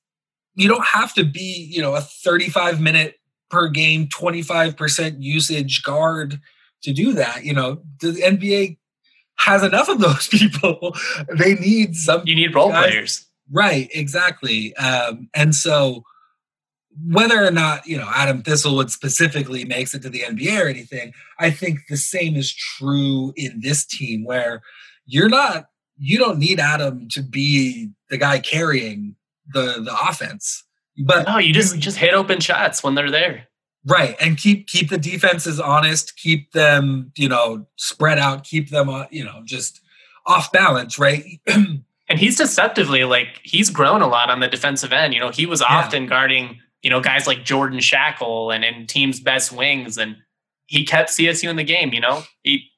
you 0.55 0.67
don't 0.67 0.85
have 0.85 1.13
to 1.13 1.23
be, 1.23 1.69
you 1.71 1.81
know, 1.81 1.95
a 1.95 2.01
35 2.01 2.81
minute 2.81 3.15
per 3.49 3.67
game, 3.67 4.07
25% 4.07 5.15
usage 5.19 5.83
guard 5.83 6.39
to 6.83 6.93
do 6.93 7.13
that. 7.13 7.43
You 7.43 7.53
know, 7.53 7.81
the 7.99 8.11
NBA 8.11 8.77
has 9.37 9.63
enough 9.63 9.89
of 9.89 9.99
those 9.99 10.27
people. 10.31 10.95
they 11.37 11.55
need 11.55 11.95
some. 11.95 12.23
You 12.25 12.35
need 12.35 12.55
role 12.55 12.69
guys. 12.69 12.85
players. 12.85 13.25
Right, 13.51 13.89
exactly. 13.93 14.75
Um, 14.77 15.29
and 15.33 15.53
so 15.53 16.03
whether 17.09 17.45
or 17.45 17.51
not, 17.51 17.85
you 17.85 17.97
know, 17.97 18.09
Adam 18.13 18.43
Thistlewood 18.43 18.89
specifically 18.89 19.65
makes 19.65 19.93
it 19.93 20.01
to 20.03 20.09
the 20.09 20.21
NBA 20.21 20.63
or 20.63 20.67
anything, 20.67 21.13
I 21.39 21.51
think 21.51 21.79
the 21.89 21.97
same 21.97 22.35
is 22.35 22.53
true 22.53 23.33
in 23.35 23.59
this 23.61 23.85
team 23.85 24.23
where 24.25 24.61
you're 25.11 25.29
not, 25.29 25.65
you 25.97 26.17
don't 26.17 26.39
need 26.39 26.59
Adam 26.59 27.07
to 27.09 27.21
be 27.21 27.89
the 28.09 28.17
guy 28.17 28.39
carrying 28.39 29.15
the 29.53 29.81
the 29.83 29.95
offense. 30.09 30.63
But 30.97 31.27
no, 31.27 31.37
you 31.37 31.53
just 31.53 31.77
just 31.79 31.97
hit 31.97 32.13
open 32.13 32.39
shots 32.39 32.83
when 32.83 32.95
they're 32.95 33.11
there. 33.11 33.47
Right, 33.85 34.15
and 34.21 34.37
keep 34.37 34.67
keep 34.67 34.89
the 34.89 34.97
defenses 34.97 35.59
honest, 35.59 36.15
keep 36.15 36.51
them 36.53 37.11
you 37.17 37.27
know 37.27 37.67
spread 37.75 38.19
out, 38.19 38.43
keep 38.43 38.69
them 38.69 38.89
uh, 38.89 39.05
you 39.11 39.23
know 39.23 39.41
just 39.43 39.81
off 40.25 40.51
balance, 40.51 40.97
right? 40.97 41.23
and 41.47 41.83
he's 42.19 42.37
deceptively 42.37 43.03
like 43.03 43.41
he's 43.43 43.69
grown 43.69 44.01
a 44.01 44.07
lot 44.07 44.29
on 44.29 44.39
the 44.39 44.47
defensive 44.47 44.93
end. 44.93 45.13
You 45.13 45.19
know, 45.19 45.29
he 45.29 45.45
was 45.45 45.61
often 45.61 46.03
yeah. 46.03 46.09
guarding 46.09 46.59
you 46.81 46.89
know 46.89 47.01
guys 47.01 47.27
like 47.27 47.43
Jordan 47.43 47.79
Schakel 47.79 48.53
and 48.53 48.63
and 48.63 48.87
teams' 48.87 49.19
best 49.19 49.51
wings, 49.51 49.97
and 49.97 50.15
he 50.67 50.85
kept 50.85 51.09
CSU 51.09 51.49
in 51.49 51.57
the 51.57 51.63
game. 51.63 51.93
You 51.93 52.01
know, 52.01 52.23
he 52.43 52.70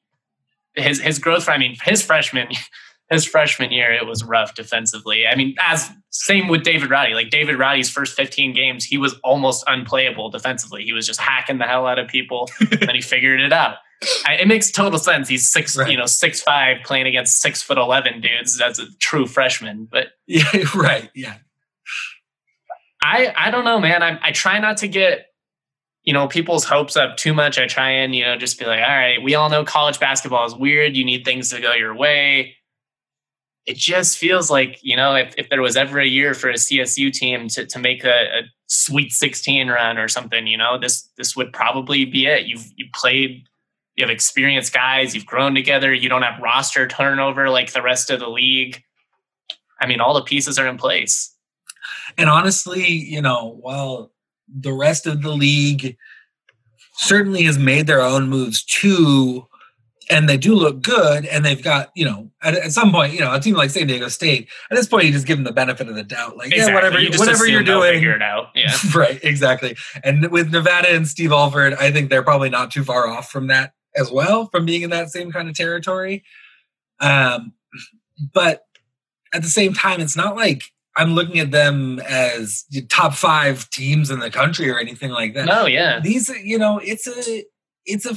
his 0.76 1.00
his 1.00 1.18
growth. 1.18 1.48
I 1.48 1.58
mean, 1.58 1.76
his 1.82 2.02
freshman 2.02 2.48
his 3.10 3.24
freshman 3.24 3.70
year, 3.70 3.92
it 3.92 4.06
was 4.06 4.24
rough 4.24 4.54
defensively. 4.54 5.26
I 5.26 5.34
mean, 5.34 5.54
as 5.60 5.90
same 6.10 6.48
with 6.48 6.62
David 6.62 6.90
Roddy. 6.90 7.14
Like 7.14 7.30
David 7.30 7.58
Roddy's 7.58 7.90
first 7.90 8.16
15 8.16 8.54
games, 8.54 8.84
he 8.84 8.98
was 8.98 9.14
almost 9.24 9.64
unplayable 9.66 10.30
defensively. 10.30 10.84
He 10.84 10.92
was 10.92 11.06
just 11.06 11.20
hacking 11.20 11.58
the 11.58 11.64
hell 11.64 11.86
out 11.86 11.98
of 11.98 12.08
people, 12.08 12.48
and 12.60 12.80
then 12.80 12.94
he 12.94 13.00
figured 13.00 13.40
it 13.40 13.52
out. 13.52 13.76
I, 14.26 14.34
it 14.34 14.48
makes 14.48 14.70
total 14.70 14.98
sense. 14.98 15.28
He's 15.28 15.50
six, 15.50 15.76
right. 15.76 15.90
you 15.90 15.96
know, 15.96 16.06
six 16.06 16.40
five, 16.40 16.78
playing 16.84 17.06
against 17.06 17.40
six 17.40 17.62
foot 17.62 17.78
eleven 17.78 18.20
dudes 18.20 18.60
as 18.60 18.78
a 18.78 18.86
true 19.00 19.26
freshman. 19.26 19.88
But 19.90 20.08
yeah, 20.26 20.44
right, 20.74 21.10
yeah. 21.14 21.36
I 23.02 23.32
I 23.36 23.50
don't 23.50 23.64
know, 23.64 23.80
man. 23.80 24.02
I 24.02 24.18
I 24.22 24.32
try 24.32 24.58
not 24.58 24.78
to 24.78 24.88
get 24.88 25.26
you 26.04 26.12
know 26.12 26.28
people's 26.28 26.64
hopes 26.64 26.96
up 26.96 27.16
too 27.16 27.34
much. 27.34 27.58
I 27.58 27.66
try 27.66 27.90
and 27.90 28.14
you 28.14 28.24
know 28.24 28.36
just 28.36 28.58
be 28.58 28.66
like, 28.66 28.82
all 28.82 28.88
right, 28.88 29.22
we 29.22 29.34
all 29.34 29.48
know 29.48 29.64
college 29.64 29.98
basketball 29.98 30.46
is 30.46 30.54
weird. 30.54 30.96
You 30.96 31.04
need 31.04 31.24
things 31.24 31.50
to 31.50 31.60
go 31.60 31.72
your 31.72 31.94
way 31.94 32.56
it 33.66 33.76
just 33.76 34.18
feels 34.18 34.50
like 34.50 34.78
you 34.82 34.96
know 34.96 35.14
if, 35.14 35.34
if 35.36 35.48
there 35.48 35.62
was 35.62 35.76
ever 35.76 35.98
a 36.00 36.06
year 36.06 36.34
for 36.34 36.50
a 36.50 36.54
csu 36.54 37.12
team 37.12 37.48
to, 37.48 37.66
to 37.66 37.78
make 37.78 38.04
a, 38.04 38.38
a 38.38 38.42
sweet 38.66 39.12
16 39.12 39.68
run 39.68 39.98
or 39.98 40.08
something 40.08 40.46
you 40.46 40.56
know 40.56 40.78
this 40.78 41.08
this 41.16 41.36
would 41.36 41.52
probably 41.52 42.04
be 42.04 42.26
it 42.26 42.46
you've 42.46 42.66
you 42.76 42.86
played 42.94 43.44
you 43.96 44.04
have 44.04 44.10
experienced 44.10 44.72
guys 44.72 45.14
you've 45.14 45.26
grown 45.26 45.54
together 45.54 45.92
you 45.92 46.08
don't 46.08 46.22
have 46.22 46.40
roster 46.40 46.86
turnover 46.86 47.48
like 47.50 47.72
the 47.72 47.82
rest 47.82 48.10
of 48.10 48.20
the 48.20 48.28
league 48.28 48.82
i 49.80 49.86
mean 49.86 50.00
all 50.00 50.14
the 50.14 50.22
pieces 50.22 50.58
are 50.58 50.66
in 50.66 50.76
place 50.76 51.34
and 52.18 52.28
honestly 52.28 52.86
you 52.86 53.22
know 53.22 53.56
while 53.60 54.10
the 54.48 54.72
rest 54.72 55.06
of 55.06 55.22
the 55.22 55.32
league 55.32 55.96
certainly 56.96 57.42
has 57.44 57.58
made 57.58 57.86
their 57.86 58.00
own 58.00 58.28
moves 58.28 58.64
too 58.64 59.46
and 60.10 60.28
they 60.28 60.36
do 60.36 60.54
look 60.54 60.82
good 60.82 61.24
and 61.26 61.44
they've 61.44 61.62
got 61.62 61.90
you 61.94 62.04
know 62.04 62.30
at, 62.42 62.54
at, 62.54 62.72
some 62.72 62.92
point 62.92 63.12
you 63.12 63.20
know 63.20 63.32
a 63.32 63.40
team 63.40 63.54
like 63.54 63.70
san 63.70 63.86
diego 63.86 64.08
state 64.08 64.48
at 64.70 64.76
this 64.76 64.86
point 64.86 65.04
you 65.04 65.12
just 65.12 65.26
give 65.26 65.36
them 65.36 65.44
the 65.44 65.52
benefit 65.52 65.88
of 65.88 65.94
the 65.94 66.02
doubt 66.02 66.36
like 66.36 66.52
exactly. 66.52 66.70
yeah 66.70 66.74
whatever 66.74 67.00
you 67.00 67.10
whatever 67.18 67.46
you're 67.46 67.62
doing. 67.62 67.94
figure 67.94 68.14
it 68.14 68.22
out. 68.22 68.48
Yeah. 68.54 68.76
Right 68.94 69.18
exactly. 69.22 69.76
And 70.02 70.30
with 70.30 70.50
nevada 70.50 70.94
and 70.94 71.08
steve 71.08 71.32
alford 71.32 71.74
i 71.74 71.90
think 71.90 72.10
they're 72.10 72.22
probably 72.22 72.50
not 72.50 72.70
too 72.70 72.84
far 72.84 73.08
off 73.08 73.30
from 73.30 73.48
that 73.48 73.72
as 73.96 74.10
well 74.10 74.46
from 74.46 74.66
being 74.66 74.82
in 74.82 74.90
that 74.90 75.10
same 75.10 75.32
kind 75.32 75.48
of 75.48 75.54
territory. 75.54 76.24
Um 77.00 77.54
but 78.32 78.62
at 79.32 79.42
the 79.42 79.48
same 79.48 79.74
time 79.74 80.00
it's 80.00 80.16
not 80.16 80.36
like 80.36 80.64
i'm 80.96 81.14
looking 81.14 81.38
at 81.38 81.50
them 81.50 82.00
as 82.00 82.64
top 82.88 83.14
five 83.14 83.68
teams 83.70 84.10
in 84.10 84.20
the 84.20 84.30
country 84.30 84.70
or 84.70 84.78
anything 84.78 85.10
like 85.10 85.34
that 85.34 85.46
no 85.46 85.66
yeah 85.66 86.00
these 86.00 86.28
you 86.42 86.58
know 86.58 86.78
it's 86.82 87.06
a 87.06 87.44
it's 87.86 88.06
a 88.06 88.16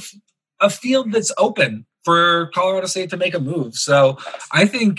a 0.60 0.70
field 0.70 1.12
that's 1.12 1.32
open 1.38 1.86
for 2.04 2.50
Colorado 2.54 2.86
State 2.86 3.10
to 3.10 3.16
make 3.16 3.34
a 3.34 3.40
move. 3.40 3.74
So 3.74 4.16
I 4.52 4.66
think 4.66 4.98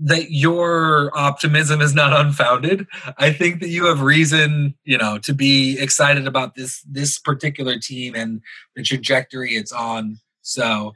that 0.00 0.30
your 0.30 1.10
optimism 1.16 1.80
is 1.80 1.94
not 1.94 2.12
unfounded. 2.12 2.86
I 3.16 3.32
think 3.32 3.60
that 3.60 3.68
you 3.68 3.86
have 3.86 4.00
reason, 4.00 4.74
you 4.84 4.96
know, 4.96 5.18
to 5.18 5.34
be 5.34 5.78
excited 5.78 6.26
about 6.26 6.54
this 6.54 6.82
this 6.82 7.18
particular 7.18 7.78
team 7.78 8.14
and 8.14 8.40
the 8.76 8.82
trajectory 8.82 9.56
it's 9.56 9.72
on. 9.72 10.18
So 10.42 10.92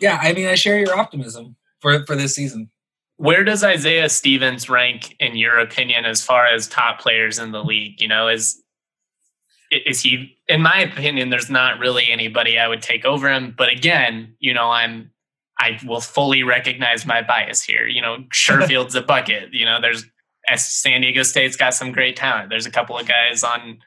yeah, 0.00 0.18
I 0.22 0.32
mean 0.32 0.46
I 0.46 0.54
share 0.54 0.78
your 0.78 0.96
optimism 0.96 1.56
for 1.80 2.06
for 2.06 2.16
this 2.16 2.34
season. 2.34 2.70
Where 3.18 3.42
does 3.42 3.64
Isaiah 3.64 4.08
Stevens 4.08 4.70
rank 4.70 5.16
in 5.18 5.36
your 5.36 5.58
opinion 5.58 6.04
as 6.04 6.24
far 6.24 6.46
as 6.46 6.68
top 6.68 7.00
players 7.00 7.38
in 7.38 7.50
the 7.50 7.62
league? 7.62 8.00
You 8.00 8.08
know, 8.08 8.28
is 8.28 8.62
is 9.70 10.00
he 10.00 10.38
in 10.48 10.62
my 10.62 10.80
opinion 10.80 11.28
there's 11.28 11.50
not 11.50 11.78
really 11.78 12.10
anybody 12.10 12.58
i 12.58 12.66
would 12.66 12.80
take 12.80 13.04
over 13.04 13.30
him. 13.30 13.54
But 13.56 13.70
again 13.70 14.34
you 14.38 14.54
know 14.54 14.70
i'm 14.70 15.10
i 15.58 15.78
will 15.84 16.00
fully 16.00 16.42
recognize 16.42 17.04
my 17.04 17.22
bias 17.22 17.62
here. 17.62 17.86
You 17.86 18.00
know 18.00 18.24
sherfield's 18.32 18.94
a 18.94 19.02
bucket. 19.02 19.52
You 19.52 19.66
know 19.66 19.80
there's 19.80 20.04
san 20.56 21.02
diego 21.02 21.22
state's 21.22 21.56
got 21.56 21.74
some 21.74 21.92
great 21.92 22.16
talent. 22.16 22.50
There's 22.50 22.66
a 22.66 22.70
couple 22.70 22.96
of 22.96 23.06
guys 23.06 23.42
on 23.42 23.78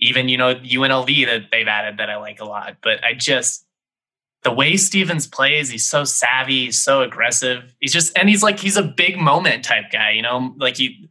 even 0.00 0.28
you 0.28 0.38
know 0.38 0.54
unlv 0.54 1.26
that 1.26 1.50
they've 1.52 1.68
added 1.68 1.98
that 1.98 2.10
i 2.10 2.16
like 2.16 2.40
a 2.40 2.44
lot. 2.44 2.78
But 2.82 3.04
i 3.04 3.12
just 3.12 3.66
the 4.48 4.54
way 4.54 4.76
stevens 4.76 5.26
plays 5.26 5.68
he's 5.68 5.88
so 5.88 6.04
savvy 6.04 6.66
he's 6.66 6.82
so 6.82 7.02
aggressive 7.02 7.74
he's 7.80 7.92
just 7.92 8.16
and 8.16 8.28
he's 8.28 8.42
like 8.42 8.58
he's 8.58 8.76
a 8.76 8.82
big 8.82 9.18
moment 9.18 9.64
type 9.64 9.84
guy 9.92 10.10
you 10.10 10.22
know 10.22 10.54
like 10.58 10.76
he 10.76 11.08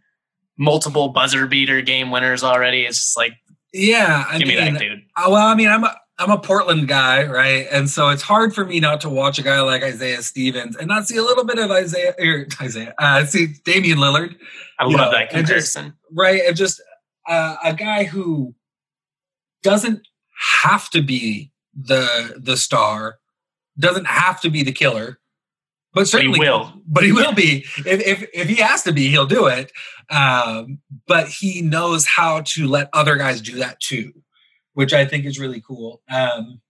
multiple 0.57 1.09
buzzer 1.09 1.45
beater 1.45 1.81
game 1.81 2.09
winners 2.09 2.43
already 2.43 2.81
it's 2.81 2.97
just 2.97 3.17
like 3.17 3.33
yeah, 3.73 4.25
I 4.27 4.39
Give 4.39 4.47
mean, 4.47 4.65
me 4.65 4.71
that, 4.71 4.79
dude. 4.79 5.03
Uh, 5.15 5.27
well, 5.29 5.47
I 5.47 5.55
mean, 5.55 5.69
I'm 5.69 5.83
a 5.83 5.95
I'm 6.19 6.31
a 6.31 6.37
Portland 6.37 6.87
guy, 6.87 7.25
right? 7.25 7.67
And 7.71 7.89
so 7.89 8.09
it's 8.09 8.23
hard 8.23 8.55
for 8.55 8.65
me 8.65 8.79
not 8.79 9.01
to 9.01 9.09
watch 9.09 9.37
a 9.37 9.43
guy 9.43 9.61
like 9.61 9.83
Isaiah 9.83 10.21
Stevens 10.23 10.75
and 10.75 10.87
not 10.87 11.07
see 11.07 11.17
a 11.17 11.21
little 11.21 11.45
bit 11.45 11.59
of 11.59 11.69
Isaiah 11.69 12.15
or 12.17 12.47
Isaiah, 12.61 12.95
uh, 12.97 13.25
see 13.25 13.47
Damian 13.65 13.99
Lillard. 13.99 14.35
I 14.79 14.85
love 14.85 14.93
know, 14.93 15.11
that 15.11 15.29
comparison, 15.29 15.85
and 15.85 15.93
just, 15.93 16.17
right? 16.17 16.41
And 16.47 16.55
just 16.55 16.81
uh, 17.27 17.57
a 17.63 17.73
guy 17.73 18.05
who 18.05 18.55
doesn't 19.63 20.07
have 20.63 20.89
to 20.91 21.01
be 21.01 21.51
the 21.75 22.35
the 22.37 22.57
star, 22.57 23.19
doesn't 23.79 24.05
have 24.05 24.41
to 24.41 24.49
be 24.49 24.63
the 24.63 24.71
killer, 24.71 25.19
but 25.93 26.07
certainly 26.07 26.39
but 26.39 26.43
he 26.43 26.49
will. 26.49 26.73
But 26.87 27.03
he 27.03 27.11
will 27.11 27.33
be 27.33 27.65
if 27.77 28.01
if, 28.01 28.29
if 28.33 28.47
he 28.47 28.55
has 28.55 28.83
to 28.83 28.91
be, 28.91 29.09
he'll 29.09 29.25
do 29.25 29.47
it. 29.47 29.71
Um, 30.09 30.79
but 31.05 31.27
he 31.27 31.61
knows 31.61 32.05
how 32.05 32.41
to 32.41 32.67
let 32.67 32.89
other 32.93 33.17
guys 33.17 33.41
do 33.41 33.57
that 33.57 33.79
too, 33.79 34.13
which 34.73 34.93
I 34.93 35.05
think 35.05 35.25
is 35.25 35.39
really 35.39 35.61
cool. 35.61 36.01
Um, 36.09 36.61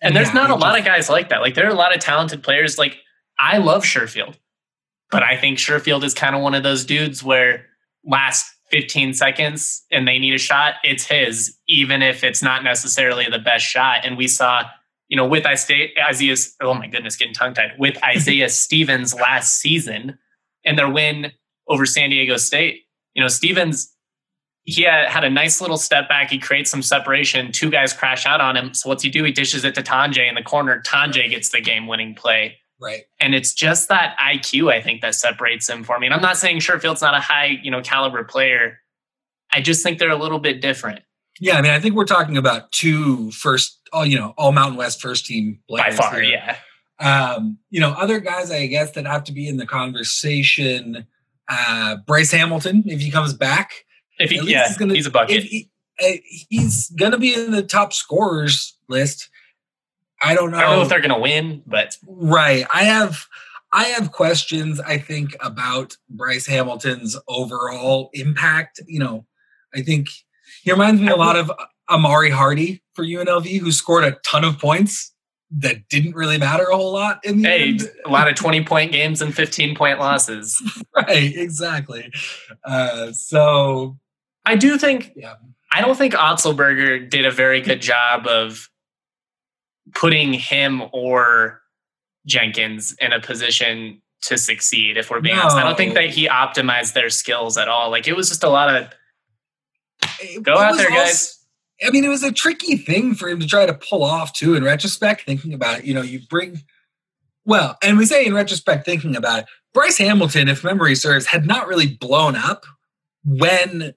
and, 0.00 0.10
and 0.10 0.16
there's 0.16 0.28
yeah, 0.28 0.34
not 0.34 0.50
a 0.50 0.54
just, 0.54 0.60
lot 0.60 0.78
of 0.78 0.84
guys 0.84 1.08
like 1.08 1.28
that. 1.30 1.40
Like 1.40 1.54
there 1.54 1.66
are 1.66 1.70
a 1.72 1.74
lot 1.74 1.94
of 1.94 2.00
talented 2.00 2.42
players. 2.42 2.78
Like 2.78 2.98
I 3.38 3.58
love 3.58 3.82
Sherfield, 3.84 4.36
but 5.10 5.22
I 5.22 5.36
think 5.36 5.58
Sherfield 5.58 6.04
is 6.04 6.14
kind 6.14 6.36
of 6.36 6.42
one 6.42 6.54
of 6.54 6.62
those 6.62 6.84
dudes 6.84 7.22
where 7.22 7.66
last 8.04 8.46
15 8.70 9.14
seconds 9.14 9.84
and 9.90 10.06
they 10.06 10.18
need 10.18 10.34
a 10.34 10.38
shot, 10.38 10.74
it's 10.84 11.04
his, 11.04 11.56
even 11.68 12.02
if 12.02 12.22
it's 12.22 12.42
not 12.42 12.62
necessarily 12.62 13.26
the 13.30 13.38
best 13.38 13.64
shot. 13.64 14.04
And 14.04 14.16
we 14.16 14.28
saw 14.28 14.64
you 15.08 15.16
know, 15.16 15.26
with 15.26 15.46
Isaiah, 15.46 15.88
oh 16.60 16.74
my 16.74 16.86
goodness, 16.86 17.16
getting 17.16 17.34
tongue 17.34 17.54
tied, 17.54 17.72
with 17.78 18.02
Isaiah 18.04 18.48
Stevens 18.48 19.14
last 19.14 19.58
season 19.58 20.18
and 20.64 20.78
their 20.78 20.88
win 20.88 21.32
over 21.66 21.86
San 21.86 22.10
Diego 22.10 22.36
State. 22.36 22.84
You 23.14 23.22
know, 23.22 23.28
Stevens, 23.28 23.94
he 24.64 24.82
had, 24.82 25.08
had 25.08 25.24
a 25.24 25.30
nice 25.30 25.60
little 25.60 25.78
step 25.78 26.08
back. 26.08 26.30
He 26.30 26.38
creates 26.38 26.70
some 26.70 26.82
separation. 26.82 27.52
Two 27.52 27.70
guys 27.70 27.92
crash 27.92 28.26
out 28.26 28.40
on 28.40 28.56
him. 28.56 28.74
So 28.74 28.88
what's 28.88 29.02
he 29.02 29.10
do? 29.10 29.24
He 29.24 29.32
dishes 29.32 29.64
it 29.64 29.74
to 29.76 29.82
Tonje 29.82 30.28
in 30.28 30.34
the 30.34 30.42
corner. 30.42 30.82
Tonje 30.86 31.30
gets 31.30 31.48
the 31.48 31.60
game 31.60 31.86
winning 31.86 32.14
play. 32.14 32.58
Right. 32.80 33.04
And 33.18 33.34
it's 33.34 33.54
just 33.54 33.88
that 33.88 34.16
IQ, 34.18 34.72
I 34.72 34.80
think, 34.80 35.00
that 35.00 35.14
separates 35.14 35.68
him 35.68 35.82
for 35.82 35.98
me. 35.98 36.06
And 36.06 36.14
I'm 36.14 36.22
not 36.22 36.36
saying 36.36 36.60
Sherfield's 36.60 37.02
not 37.02 37.14
a 37.14 37.20
high, 37.20 37.58
you 37.62 37.70
know, 37.70 37.80
caliber 37.80 38.22
player. 38.24 38.78
I 39.50 39.62
just 39.62 39.82
think 39.82 39.98
they're 39.98 40.10
a 40.10 40.16
little 40.16 40.38
bit 40.38 40.60
different. 40.60 41.02
Yeah, 41.40 41.56
I 41.56 41.62
mean, 41.62 41.72
I 41.72 41.80
think 41.80 41.94
we're 41.94 42.04
talking 42.04 42.36
about 42.36 42.72
two 42.72 43.30
first, 43.32 43.78
all 43.92 44.04
you 44.04 44.18
know, 44.18 44.34
all 44.36 44.52
Mountain 44.52 44.76
West 44.76 45.00
first 45.00 45.26
team 45.26 45.60
players. 45.68 45.96
By 45.96 46.02
far, 46.02 46.20
here. 46.20 46.24
yeah. 46.24 46.56
Um, 47.00 47.58
you 47.70 47.80
know, 47.80 47.90
other 47.90 48.18
guys, 48.18 48.50
I 48.50 48.66
guess, 48.66 48.92
that 48.92 49.06
have 49.06 49.24
to 49.24 49.32
be 49.32 49.48
in 49.48 49.56
the 49.56 49.66
conversation. 49.66 51.06
Uh, 51.48 51.96
Bryce 52.06 52.32
Hamilton, 52.32 52.82
if 52.86 53.00
he 53.00 53.10
comes 53.10 53.32
back, 53.34 53.72
if 54.18 54.30
he, 54.30 54.40
yeah, 54.50 54.66
he's, 54.66 54.76
gonna, 54.76 54.94
he's 54.94 55.06
a 55.06 55.10
bucket. 55.10 55.44
He, 55.44 55.70
uh, 56.02 56.12
he's 56.48 56.90
going 56.90 57.12
to 57.12 57.18
be 57.18 57.34
in 57.34 57.52
the 57.52 57.62
top 57.62 57.92
scorers 57.92 58.76
list. 58.88 59.30
I 60.22 60.34
don't 60.34 60.50
know. 60.50 60.58
I 60.58 60.62
don't 60.62 60.76
know 60.76 60.82
if 60.82 60.88
they're 60.88 61.00
going 61.00 61.14
to 61.14 61.20
win, 61.20 61.62
but 61.66 61.96
right. 62.06 62.66
I 62.72 62.84
have 62.84 63.26
I 63.72 63.84
have 63.84 64.12
questions. 64.12 64.80
I 64.80 64.98
think 64.98 65.36
about 65.40 65.96
Bryce 66.08 66.46
Hamilton's 66.46 67.16
overall 67.28 68.10
impact. 68.12 68.80
You 68.86 68.98
know, 68.98 69.26
I 69.74 69.82
think 69.82 70.08
he 70.62 70.72
reminds 70.72 71.00
me 71.00 71.08
a 71.08 71.16
lot 71.16 71.36
of 71.36 71.50
Amauri 71.90 72.30
Hardy 72.30 72.82
for 72.94 73.04
UNLV, 73.04 73.60
who 73.60 73.72
scored 73.72 74.04
a 74.04 74.12
ton 74.24 74.44
of 74.44 74.58
points 74.58 75.12
that 75.50 75.88
didn't 75.88 76.14
really 76.14 76.36
matter 76.36 76.64
a 76.64 76.76
whole 76.76 76.92
lot 76.92 77.24
in 77.24 77.40
the 77.40 77.48
hey, 77.48 77.68
end. 77.70 77.90
a 78.04 78.10
lot 78.10 78.28
of 78.28 78.34
20 78.34 78.64
point 78.64 78.92
games 78.92 79.22
and 79.22 79.34
15 79.34 79.74
point 79.74 79.98
losses. 79.98 80.60
right, 80.96 81.36
exactly. 81.36 82.10
Uh, 82.64 83.12
so 83.12 83.96
I 84.44 84.56
do 84.56 84.76
think, 84.76 85.12
yeah. 85.16 85.34
I 85.72 85.80
don't 85.80 85.96
think 85.96 86.14
Otzelberger 86.14 87.08
did 87.08 87.24
a 87.24 87.30
very 87.30 87.60
good 87.60 87.80
job 87.80 88.26
of 88.26 88.68
putting 89.94 90.32
him 90.32 90.82
or 90.92 91.62
Jenkins 92.26 92.94
in 93.00 93.12
a 93.12 93.20
position 93.20 94.02
to 94.22 94.36
succeed, 94.36 94.96
if 94.96 95.10
we're 95.10 95.20
being 95.20 95.36
no. 95.36 95.42
honest. 95.42 95.56
I 95.56 95.62
don't 95.62 95.76
think 95.76 95.94
that 95.94 96.10
he 96.10 96.28
optimized 96.28 96.92
their 96.92 97.10
skills 97.10 97.56
at 97.56 97.68
all. 97.68 97.90
Like 97.90 98.08
it 98.08 98.16
was 98.16 98.28
just 98.28 98.44
a 98.44 98.48
lot 98.48 98.74
of 98.74 98.88
go 100.42 100.56
out 100.56 100.76
there, 100.76 100.90
guys. 100.90 101.34
I 101.84 101.90
mean, 101.90 102.04
it 102.04 102.08
was 102.08 102.24
a 102.24 102.32
tricky 102.32 102.76
thing 102.76 103.14
for 103.14 103.28
him 103.28 103.38
to 103.38 103.46
try 103.46 103.64
to 103.64 103.74
pull 103.74 104.02
off 104.02 104.32
too. 104.32 104.54
In 104.54 104.64
retrospect, 104.64 105.22
thinking 105.22 105.54
about 105.54 105.80
it, 105.80 105.84
you 105.84 105.94
know, 105.94 106.02
you 106.02 106.20
bring 106.28 106.62
well, 107.44 107.78
and 107.82 107.96
we 107.96 108.04
say 108.04 108.26
in 108.26 108.34
retrospect, 108.34 108.84
thinking 108.84 109.16
about 109.16 109.40
it, 109.40 109.46
Bryce 109.72 109.96
Hamilton, 109.96 110.48
if 110.48 110.64
memory 110.64 110.94
serves, 110.94 111.26
had 111.26 111.46
not 111.46 111.66
really 111.66 111.86
blown 111.86 112.36
up 112.36 112.66
when 113.24 113.94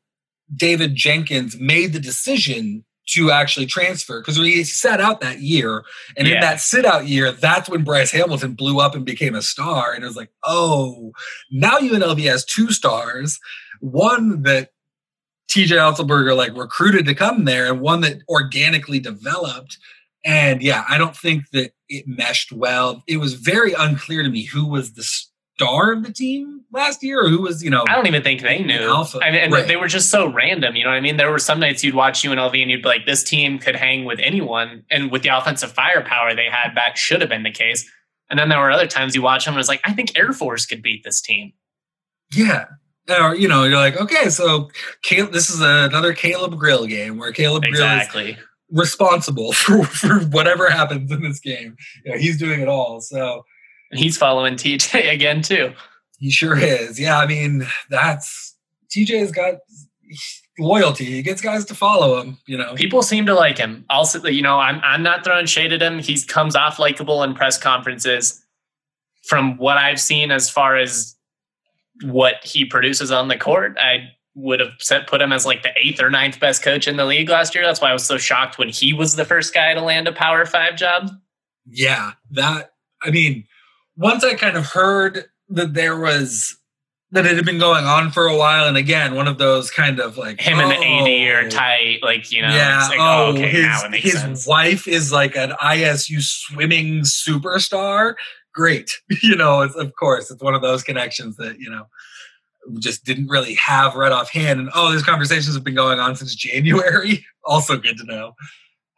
David 0.56 0.96
Jenkins 0.96 1.60
made 1.60 1.92
the 1.92 2.00
decision 2.00 2.86
to 3.10 3.32
actually 3.32 3.66
transfer 3.66 4.22
because 4.22 4.38
he 4.38 4.64
sat 4.64 5.02
out 5.02 5.20
that 5.20 5.42
year. 5.42 5.84
And 6.16 6.28
yeah. 6.28 6.36
in 6.36 6.40
that 6.42 6.62
sit 6.62 6.86
out 6.86 7.08
year, 7.08 7.32
that's 7.32 7.70
when 7.70 7.84
Bryce 7.84 8.12
Hamilton 8.12 8.54
blew 8.54 8.80
up 8.80 8.96
and 8.96 9.06
became 9.06 9.36
a 9.36 9.42
star. 9.42 9.92
And 9.92 10.04
it 10.04 10.08
was 10.08 10.16
like, 10.16 10.32
oh, 10.46 11.12
now 11.52 11.78
UNLV 11.78 12.24
has 12.24 12.46
two 12.46 12.72
stars, 12.72 13.40
one 13.80 14.44
that 14.44 14.70
TJ 15.52 15.72
Otzelberger 15.72 16.36
like 16.36 16.56
recruited 16.56 17.06
to 17.06 17.14
come 17.14 17.44
there 17.46 17.68
and 17.72 17.82
one 17.82 18.02
that 18.02 18.22
organically 18.30 19.00
developed. 19.00 19.78
And 20.24 20.62
yeah, 20.62 20.86
I 20.88 20.98
don't 20.98 21.16
think 21.16 21.50
that 21.52 21.72
it 21.90 22.08
meshed 22.08 22.52
well. 22.54 23.04
It 23.08 23.18
was 23.18 23.34
very 23.34 23.74
unclear 23.74 24.24
to 24.24 24.30
me 24.30 24.46
who 24.46 24.66
was 24.66 24.94
the 24.94 25.04
star 25.04 25.92
of 25.92 26.04
the 26.04 26.14
team 26.14 26.62
last 26.72 27.04
year 27.04 27.26
or 27.26 27.28
who 27.28 27.42
was, 27.42 27.62
you 27.62 27.70
know. 27.70 27.84
I 27.88 27.96
don't 27.96 28.08
even 28.08 28.24
think 28.24 28.42
they 28.42 28.64
knew. 28.64 28.88
Alpha. 28.88 29.20
I 29.22 29.32
mean, 29.32 29.42
and 29.42 29.52
right. 29.52 29.68
they 29.68 29.76
were 29.76 29.88
just 29.88 30.10
so 30.10 30.32
random. 30.32 30.76
You 30.76 30.86
know 30.86 30.92
what 30.92 30.96
I 30.96 31.02
mean? 31.02 31.18
There 31.18 31.32
were 31.32 31.40
some 31.40 31.60
nights 31.60 31.84
you'd 31.84 31.96
watch 31.96 32.22
UNLV 32.22 32.62
and 32.62 32.72
you'd 32.72 32.84
be 32.84 32.88
like, 32.88 33.06
this 33.06 33.24
team 33.24 33.60
could 33.60 33.76
hang 33.76 34.06
with 34.06 34.20
anyone. 34.20 34.86
And 34.90 35.12
with 35.12 35.24
the 35.24 35.30
offensive 35.30 35.74
firepower 35.74 36.34
they 36.34 36.48
had, 36.50 36.76
that 36.76 36.98
should 36.98 37.20
have 37.20 37.30
been 37.30 37.44
the 37.44 37.52
case. 37.52 37.90
And 38.30 38.40
then 38.40 38.48
there 38.48 38.60
were 38.60 38.72
other 38.72 38.88
times 38.88 39.16
you 39.16 39.22
watch 39.22 39.44
them 39.44 39.56
and 39.56 39.60
it's 39.60 39.68
like, 39.68 39.82
I 39.84 39.92
think 39.92 40.18
Air 40.18 40.32
Force 40.32 40.66
could 40.66 40.82
beat 40.82 41.04
this 41.04 41.20
team. 41.20 41.52
Yeah 42.34 42.66
or 43.10 43.36
you 43.36 43.48
know, 43.48 43.64
you're 43.64 43.78
like, 43.78 44.00
okay, 44.00 44.30
so 44.30 44.70
Caleb, 45.04 45.34
this 45.34 45.50
is 45.50 45.62
another 45.62 46.14
Caleb 46.14 46.58
Grill 46.58 46.86
game 46.86 47.18
where 47.18 47.32
Caleb 47.32 47.64
exactly. 47.66 48.34
Grill 48.34 48.36
is 48.36 48.46
responsible 48.72 49.52
for, 49.54 49.84
for 49.84 50.20
whatever 50.26 50.70
happens 50.70 51.12
in 51.12 51.22
this 51.22 51.40
game. 51.40 51.76
You 52.06 52.12
know, 52.12 52.18
he's 52.18 52.38
doing 52.38 52.62
it 52.62 52.68
all. 52.68 53.02
So 53.02 53.46
he's 53.92 54.18
following 54.18 54.56
TJ 54.56 55.12
again 55.12 55.42
too. 55.42 55.74
He 56.20 56.30
sure 56.30 56.58
is. 56.58 57.00
Yeah, 57.00 57.18
I 57.18 57.26
mean, 57.26 57.66
that's 57.90 58.56
TJ's 58.96 59.32
got 59.32 59.56
loyalty. 60.60 61.06
He 61.06 61.22
gets 61.24 61.42
guys 61.42 61.66
to 61.66 61.76
follow 61.76 62.22
him. 62.22 62.38
You 62.46 62.58
know, 62.58 62.76
people 62.76 63.02
seem 63.02 63.26
to 63.26 63.34
like 63.34 63.58
him. 63.58 63.86
Also, 63.90 64.24
you 64.28 64.42
know, 64.42 64.58
I'm 64.58 64.80
I'm 64.84 65.04
not 65.04 65.24
throwing 65.24 65.48
shade 65.48 65.74
at 65.74 65.82
him. 65.82 66.00
He 66.00 66.22
comes 66.22 66.56
off 66.56 66.80
likable 66.80 67.24
in 67.24 67.34
press 67.34 67.58
conferences. 67.58 68.38
From 69.24 69.58
what 69.58 69.78
I've 69.78 70.00
seen, 70.00 70.32
as 70.32 70.50
far 70.50 70.78
as 70.78 71.16
what 72.04 72.36
he 72.44 72.66
produces 72.66 73.12
on 73.12 73.28
the 73.28 73.38
court, 73.38 73.78
I 73.80 74.10
would 74.36 74.60
have 74.60 74.72
set, 74.80 75.08
put 75.08 75.22
him 75.22 75.32
as 75.32 75.46
like 75.46 75.64
the 75.64 75.72
eighth 75.78 76.02
or 76.02 76.10
ninth 76.10 76.40
best 76.40 76.64
coach 76.64 76.88
in 76.88 76.98
the 76.98 77.06
league 77.06 77.30
last 77.30 77.54
year. 77.54 77.66
That's 77.66 77.82
why 77.82 77.90
I 77.90 77.94
was 77.94 78.06
so 78.06 78.18
shocked 78.18 78.58
when 78.58 78.70
he 78.70 78.94
was 78.94 79.16
the 79.16 79.26
first 79.26 79.54
guy 79.54 79.74
to 79.74 79.82
land 79.82 80.08
a 80.08 80.14
Power 80.14 80.46
Five 80.46 80.76
job. 80.76 81.10
Yeah, 81.66 82.14
that. 82.32 82.74
I 83.04 83.12
mean, 83.12 83.46
once 83.98 84.24
I 84.24 84.36
kind 84.36 84.58
of 84.58 84.66
heard 84.66 85.26
that 85.50 85.74
there 85.74 86.00
was 86.00 86.58
that 87.14 87.26
it 87.26 87.36
had 87.36 87.46
been 87.46 87.60
going 87.60 87.84
on 87.84 88.10
for 88.10 88.26
a 88.28 88.38
while, 88.38 88.68
and 88.68 88.78
again, 88.78 89.16
one 89.16 89.28
of 89.28 89.38
those 89.38 89.70
kind 89.70 90.00
of 90.00 90.18
like 90.18 90.40
him 90.40 90.60
oh, 90.60 90.62
and 90.62 90.72
the 90.72 91.28
AD 91.28 91.46
are 91.46 91.50
tight, 91.50 92.00
like 92.02 92.32
you 92.32 92.42
know. 92.42 92.50
Yeah. 92.50 92.88
Like, 92.88 93.00
oh, 93.00 93.34
okay, 93.34 93.50
his, 93.50 94.04
his 94.04 94.22
sense. 94.22 94.48
wife 94.48 94.88
is 94.88 95.12
like 95.12 95.36
an 95.36 95.52
ISU 95.62 96.22
swimming 96.22 97.02
superstar 97.02 98.16
great. 98.54 98.92
you 99.22 99.36
know, 99.36 99.62
it's, 99.62 99.76
of 99.76 99.94
course, 99.96 100.32
it's 100.32 100.44
one 100.44 100.56
of 100.56 100.62
those 100.62 100.84
connections 100.84 101.38
that, 101.38 101.60
you 101.60 101.70
know, 101.70 101.88
just 102.80 103.06
didn't 103.06 103.28
really 103.28 103.56
have 103.56 103.96
right 103.96 104.12
offhand. 104.12 104.60
And 104.60 104.70
oh, 104.76 104.92
these 104.92 105.04
conversations 105.04 105.56
have 105.56 105.64
been 105.64 105.76
going 105.76 106.00
on 106.00 106.16
since 106.16 106.36
January. 106.36 107.26
also 107.44 107.78
good 107.78 107.98
to 107.98 108.06
know. 108.06 108.36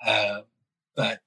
Uh, 0.06 0.42
but 0.96 1.20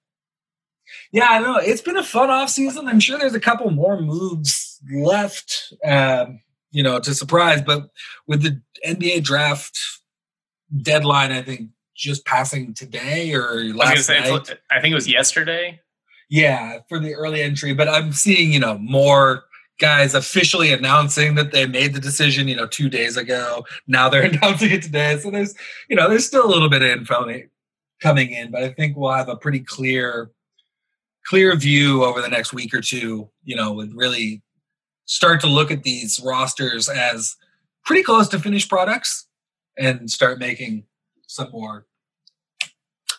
yeah, 1.12 1.28
I 1.30 1.38
don't 1.38 1.54
know. 1.54 1.60
It's 1.60 1.80
been 1.80 1.96
a 1.96 2.02
fun 2.02 2.30
off 2.30 2.50
season. 2.50 2.88
I'm 2.88 3.00
sure 3.00 3.18
there's 3.18 3.34
a 3.34 3.40
couple 3.40 3.70
more 3.70 4.00
moves 4.00 4.80
left, 4.92 5.72
um, 5.84 6.40
you 6.70 6.82
know, 6.82 7.00
to 7.00 7.14
surprise. 7.14 7.62
But 7.62 7.88
with 8.26 8.42
the 8.42 8.60
NBA 8.86 9.24
draft 9.24 9.78
deadline, 10.82 11.32
I 11.32 11.42
think 11.42 11.70
just 11.94 12.26
passing 12.26 12.74
today 12.74 13.32
or 13.32 13.64
last 13.74 14.10
I, 14.10 14.18
night, 14.18 14.58
I 14.70 14.80
think 14.80 14.92
it 14.92 14.96
was 14.96 15.08
yesterday. 15.08 15.80
Yeah, 16.28 16.78
for 16.88 16.98
the 16.98 17.14
early 17.14 17.42
entry, 17.42 17.72
but 17.72 17.88
I'm 17.88 18.12
seeing, 18.12 18.52
you 18.52 18.58
know, 18.58 18.78
more 18.78 19.44
guys 19.78 20.14
officially 20.14 20.72
announcing 20.72 21.34
that 21.34 21.52
they 21.52 21.66
made 21.66 21.92
the 21.94 22.00
decision, 22.00 22.48
you 22.48 22.56
know, 22.56 22.66
two 22.66 22.88
days 22.88 23.16
ago. 23.16 23.64
Now 23.86 24.08
they're 24.08 24.22
announcing 24.30 24.70
it 24.70 24.82
today. 24.82 25.18
So 25.18 25.30
there's, 25.30 25.54
you 25.88 25.96
know, 25.96 26.08
there's 26.08 26.26
still 26.26 26.44
a 26.44 26.50
little 26.50 26.70
bit 26.70 26.82
of 26.82 26.88
info 26.88 27.26
coming 28.00 28.30
in, 28.30 28.50
but 28.50 28.62
I 28.62 28.70
think 28.70 28.96
we'll 28.96 29.12
have 29.12 29.28
a 29.28 29.36
pretty 29.36 29.60
clear, 29.60 30.30
clear 31.26 31.54
view 31.56 32.04
over 32.04 32.20
the 32.20 32.28
next 32.28 32.52
week 32.52 32.74
or 32.74 32.80
two, 32.80 33.30
you 33.44 33.56
know, 33.56 33.72
with 33.72 33.92
really 33.94 34.42
start 35.06 35.40
to 35.40 35.46
look 35.46 35.70
at 35.70 35.82
these 35.82 36.20
rosters 36.24 36.88
as 36.88 37.36
pretty 37.84 38.02
close 38.02 38.28
to 38.28 38.38
finished 38.38 38.68
products 38.68 39.26
and 39.78 40.10
start 40.10 40.38
making 40.38 40.84
some 41.26 41.50
more 41.52 41.86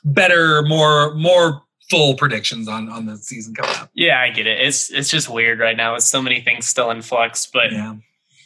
better, 0.04 0.62
more, 0.64 1.14
more 1.16 1.64
full 1.90 2.16
predictions 2.16 2.68
on 2.68 2.90
on 2.90 3.06
the 3.06 3.18
season 3.18 3.54
coming 3.54 3.76
up. 3.76 3.90
Yeah, 3.94 4.20
I 4.20 4.30
get 4.30 4.48
it. 4.48 4.60
It's 4.60 4.92
it's 4.92 5.10
just 5.10 5.30
weird 5.30 5.60
right 5.60 5.78
now 5.78 5.94
with 5.94 6.04
so 6.04 6.22
many 6.22 6.42
things 6.42 6.68
still 6.68 6.92
in 6.92 7.02
flux. 7.02 7.48
But 7.52 7.72
yeah. 7.72 7.96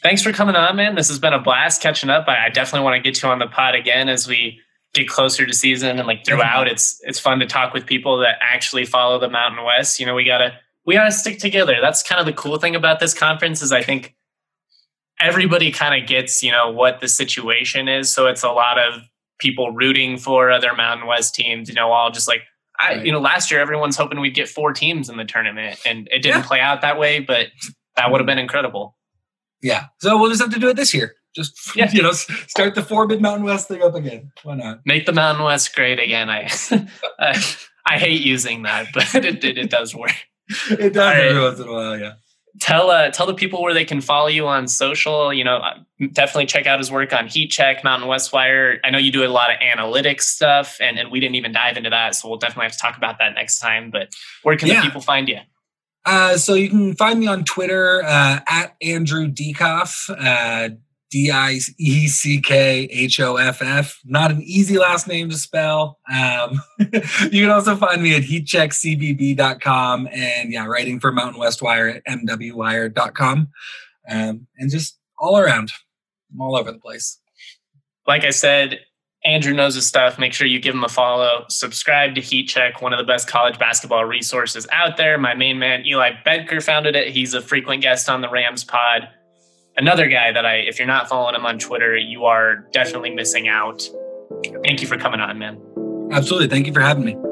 thanks 0.02 0.22
for 0.22 0.32
coming 0.32 0.56
on, 0.56 0.76
man. 0.76 0.94
This 0.94 1.08
has 1.08 1.18
been 1.18 1.32
a 1.32 1.40
blast 1.40 1.82
catching 1.82 2.10
up. 2.10 2.28
I, 2.28 2.46
I 2.46 2.48
definitely 2.48 2.84
want 2.84 3.02
to 3.02 3.10
get 3.10 3.22
you 3.22 3.28
on 3.28 3.38
the 3.38 3.46
pod 3.46 3.74
again 3.74 4.08
as 4.08 4.28
we 4.28 4.60
get 4.94 5.08
closer 5.08 5.46
to 5.46 5.52
season 5.52 5.98
and 5.98 6.06
like 6.06 6.24
throughout. 6.24 6.66
Mm-hmm. 6.66 6.74
It's 6.74 7.00
it's 7.02 7.18
fun 7.18 7.40
to 7.40 7.46
talk 7.46 7.72
with 7.72 7.86
people 7.86 8.18
that 8.18 8.36
actually 8.40 8.84
follow 8.84 9.18
the 9.18 9.28
Mountain 9.28 9.64
West. 9.64 9.98
You 9.98 10.06
know, 10.06 10.14
we 10.14 10.24
gotta 10.24 10.54
we 10.86 10.94
gotta 10.94 11.12
stick 11.12 11.38
together. 11.38 11.76
That's 11.80 12.02
kind 12.02 12.20
of 12.20 12.26
the 12.26 12.32
cool 12.32 12.58
thing 12.58 12.76
about 12.76 13.00
this 13.00 13.14
conference 13.14 13.62
is 13.62 13.72
I 13.72 13.82
think 13.82 14.14
everybody 15.20 15.70
kind 15.70 16.00
of 16.00 16.08
gets 16.08 16.42
you 16.42 16.52
know 16.52 16.70
what 16.70 17.00
the 17.00 17.08
situation 17.08 17.88
is. 17.88 18.12
So 18.12 18.26
it's 18.26 18.42
a 18.42 18.50
lot 18.50 18.78
of 18.78 19.02
people 19.38 19.72
rooting 19.72 20.18
for 20.18 20.50
other 20.50 20.74
Mountain 20.74 21.06
West 21.06 21.34
teams. 21.34 21.68
You 21.68 21.74
know, 21.74 21.90
all 21.90 22.10
just 22.10 22.28
like 22.28 22.42
I, 22.78 22.94
you 22.94 23.12
know, 23.12 23.20
last 23.20 23.50
year 23.50 23.60
everyone's 23.60 23.96
hoping 23.96 24.20
we'd 24.20 24.34
get 24.34 24.48
four 24.48 24.72
teams 24.72 25.08
in 25.08 25.16
the 25.16 25.24
tournament, 25.24 25.80
and 25.86 26.08
it 26.10 26.22
didn't 26.22 26.42
yeah. 26.42 26.46
play 26.46 26.60
out 26.60 26.80
that 26.80 26.98
way. 26.98 27.20
But 27.20 27.48
that 27.96 28.10
would 28.10 28.20
have 28.20 28.26
been 28.26 28.38
incredible. 28.38 28.96
Yeah. 29.62 29.86
So 30.00 30.18
we'll 30.18 30.30
just 30.30 30.42
have 30.42 30.52
to 30.52 30.58
do 30.58 30.68
it 30.68 30.76
this 30.76 30.92
year. 30.92 31.14
Just 31.34 31.54
yeah. 31.76 31.90
you 31.92 32.02
know, 32.02 32.12
start 32.12 32.74
the 32.74 32.82
four 32.82 33.06
mid 33.06 33.22
Mountain 33.22 33.44
West 33.44 33.68
thing 33.68 33.82
up 33.82 33.94
again. 33.94 34.32
Why 34.42 34.54
not? 34.56 34.80
Make 34.84 35.06
the 35.06 35.12
Mountain 35.12 35.44
West 35.44 35.74
great 35.74 35.98
again. 35.98 36.28
I 36.28 36.50
I, 37.18 37.42
I 37.86 37.98
hate 37.98 38.20
using 38.20 38.62
that, 38.62 38.88
but 38.94 39.14
it, 39.14 39.44
it, 39.44 39.58
it 39.58 39.70
does 39.70 39.94
work. 39.94 40.14
It 40.70 40.92
does 40.92 41.16
every 41.16 41.40
once 41.40 41.60
in 41.60 41.68
a 41.68 41.72
while. 41.72 41.98
Yeah. 41.98 42.14
Tell 42.60 42.90
uh, 42.90 43.10
tell 43.10 43.26
the 43.26 43.34
people 43.34 43.62
where 43.62 43.74
they 43.74 43.84
can 43.84 44.00
follow 44.00 44.28
you 44.28 44.46
on 44.46 44.68
social. 44.68 45.32
You 45.32 45.44
know, 45.44 45.62
definitely 46.12 46.46
check 46.46 46.66
out 46.66 46.78
his 46.78 46.90
work 46.90 47.12
on 47.12 47.26
Heat 47.26 47.48
Check, 47.48 47.84
Mountain 47.84 48.08
West 48.08 48.32
Wire. 48.32 48.80
I 48.84 48.90
know 48.90 48.98
you 48.98 49.12
do 49.12 49.24
a 49.24 49.28
lot 49.28 49.50
of 49.50 49.58
analytics 49.58 50.22
stuff, 50.22 50.76
and, 50.80 50.98
and 50.98 51.10
we 51.10 51.20
didn't 51.20 51.36
even 51.36 51.52
dive 51.52 51.76
into 51.76 51.90
that, 51.90 52.14
so 52.14 52.28
we'll 52.28 52.38
definitely 52.38 52.64
have 52.64 52.72
to 52.72 52.78
talk 52.78 52.96
about 52.96 53.18
that 53.18 53.34
next 53.34 53.58
time. 53.58 53.90
But 53.90 54.12
where 54.42 54.56
can 54.56 54.68
yeah. 54.68 54.80
the 54.80 54.86
people 54.86 55.00
find 55.00 55.28
you? 55.28 55.38
Uh, 56.04 56.36
so 56.36 56.54
you 56.54 56.68
can 56.68 56.94
find 56.94 57.20
me 57.20 57.26
on 57.26 57.44
Twitter 57.44 58.02
uh, 58.02 58.40
at 58.48 58.74
Andrew 58.82 59.28
Dieckhoff, 59.28 60.10
uh, 60.10 60.74
D 61.12 61.30
I 61.30 61.60
E 61.78 62.08
C 62.08 62.40
K 62.40 62.88
H 62.90 63.20
O 63.20 63.36
F 63.36 63.60
F. 63.60 64.00
Not 64.04 64.30
an 64.30 64.40
easy 64.42 64.78
last 64.78 65.06
name 65.06 65.28
to 65.28 65.36
spell. 65.36 65.98
Um, 66.10 66.62
you 67.30 67.42
can 67.42 67.50
also 67.50 67.76
find 67.76 68.02
me 68.02 68.16
at 68.16 68.22
heatcheckcbb.com 68.22 70.08
and 70.10 70.50
yeah, 70.50 70.64
writing 70.64 70.98
for 70.98 71.12
Mountain 71.12 71.38
West 71.38 71.60
Wire 71.60 71.88
at 71.88 72.02
mwwire.com. 72.06 73.48
Um, 74.08 74.46
and 74.56 74.70
just 74.70 74.98
all 75.18 75.38
around. 75.38 75.70
I'm 76.32 76.40
all 76.40 76.56
over 76.56 76.72
the 76.72 76.78
place. 76.78 77.20
Like 78.06 78.24
I 78.24 78.30
said, 78.30 78.80
Andrew 79.22 79.52
knows 79.52 79.74
his 79.74 79.86
stuff. 79.86 80.18
Make 80.18 80.32
sure 80.32 80.46
you 80.46 80.60
give 80.60 80.74
him 80.74 80.82
a 80.82 80.88
follow. 80.88 81.44
Subscribe 81.50 82.14
to 82.14 82.22
Heat 82.22 82.46
Check, 82.46 82.80
one 82.80 82.94
of 82.94 82.98
the 82.98 83.04
best 83.04 83.28
college 83.28 83.58
basketball 83.58 84.06
resources 84.06 84.66
out 84.72 84.96
there. 84.96 85.18
My 85.18 85.34
main 85.34 85.58
man, 85.58 85.84
Eli 85.84 86.12
Boettger, 86.26 86.62
founded 86.62 86.96
it. 86.96 87.08
He's 87.08 87.34
a 87.34 87.42
frequent 87.42 87.82
guest 87.82 88.08
on 88.08 88.22
the 88.22 88.30
Rams 88.30 88.64
pod 88.64 89.08
another 89.76 90.08
guy 90.08 90.32
that 90.32 90.44
I, 90.44 90.56
if 90.56 90.78
you're 90.78 90.88
not 90.88 91.08
following 91.08 91.34
him 91.34 91.46
on 91.46 91.58
Twitter, 91.58 91.96
you 91.96 92.24
are 92.24 92.56
definitely 92.72 93.10
missing 93.10 93.48
out. 93.48 93.82
Thank 94.64 94.80
you 94.80 94.86
for 94.86 94.96
coming 94.96 95.20
on, 95.20 95.38
man. 95.38 95.60
Absolutely. 96.12 96.48
Thank 96.48 96.66
you 96.66 96.72
for 96.72 96.80
having 96.80 97.04
me. 97.04 97.31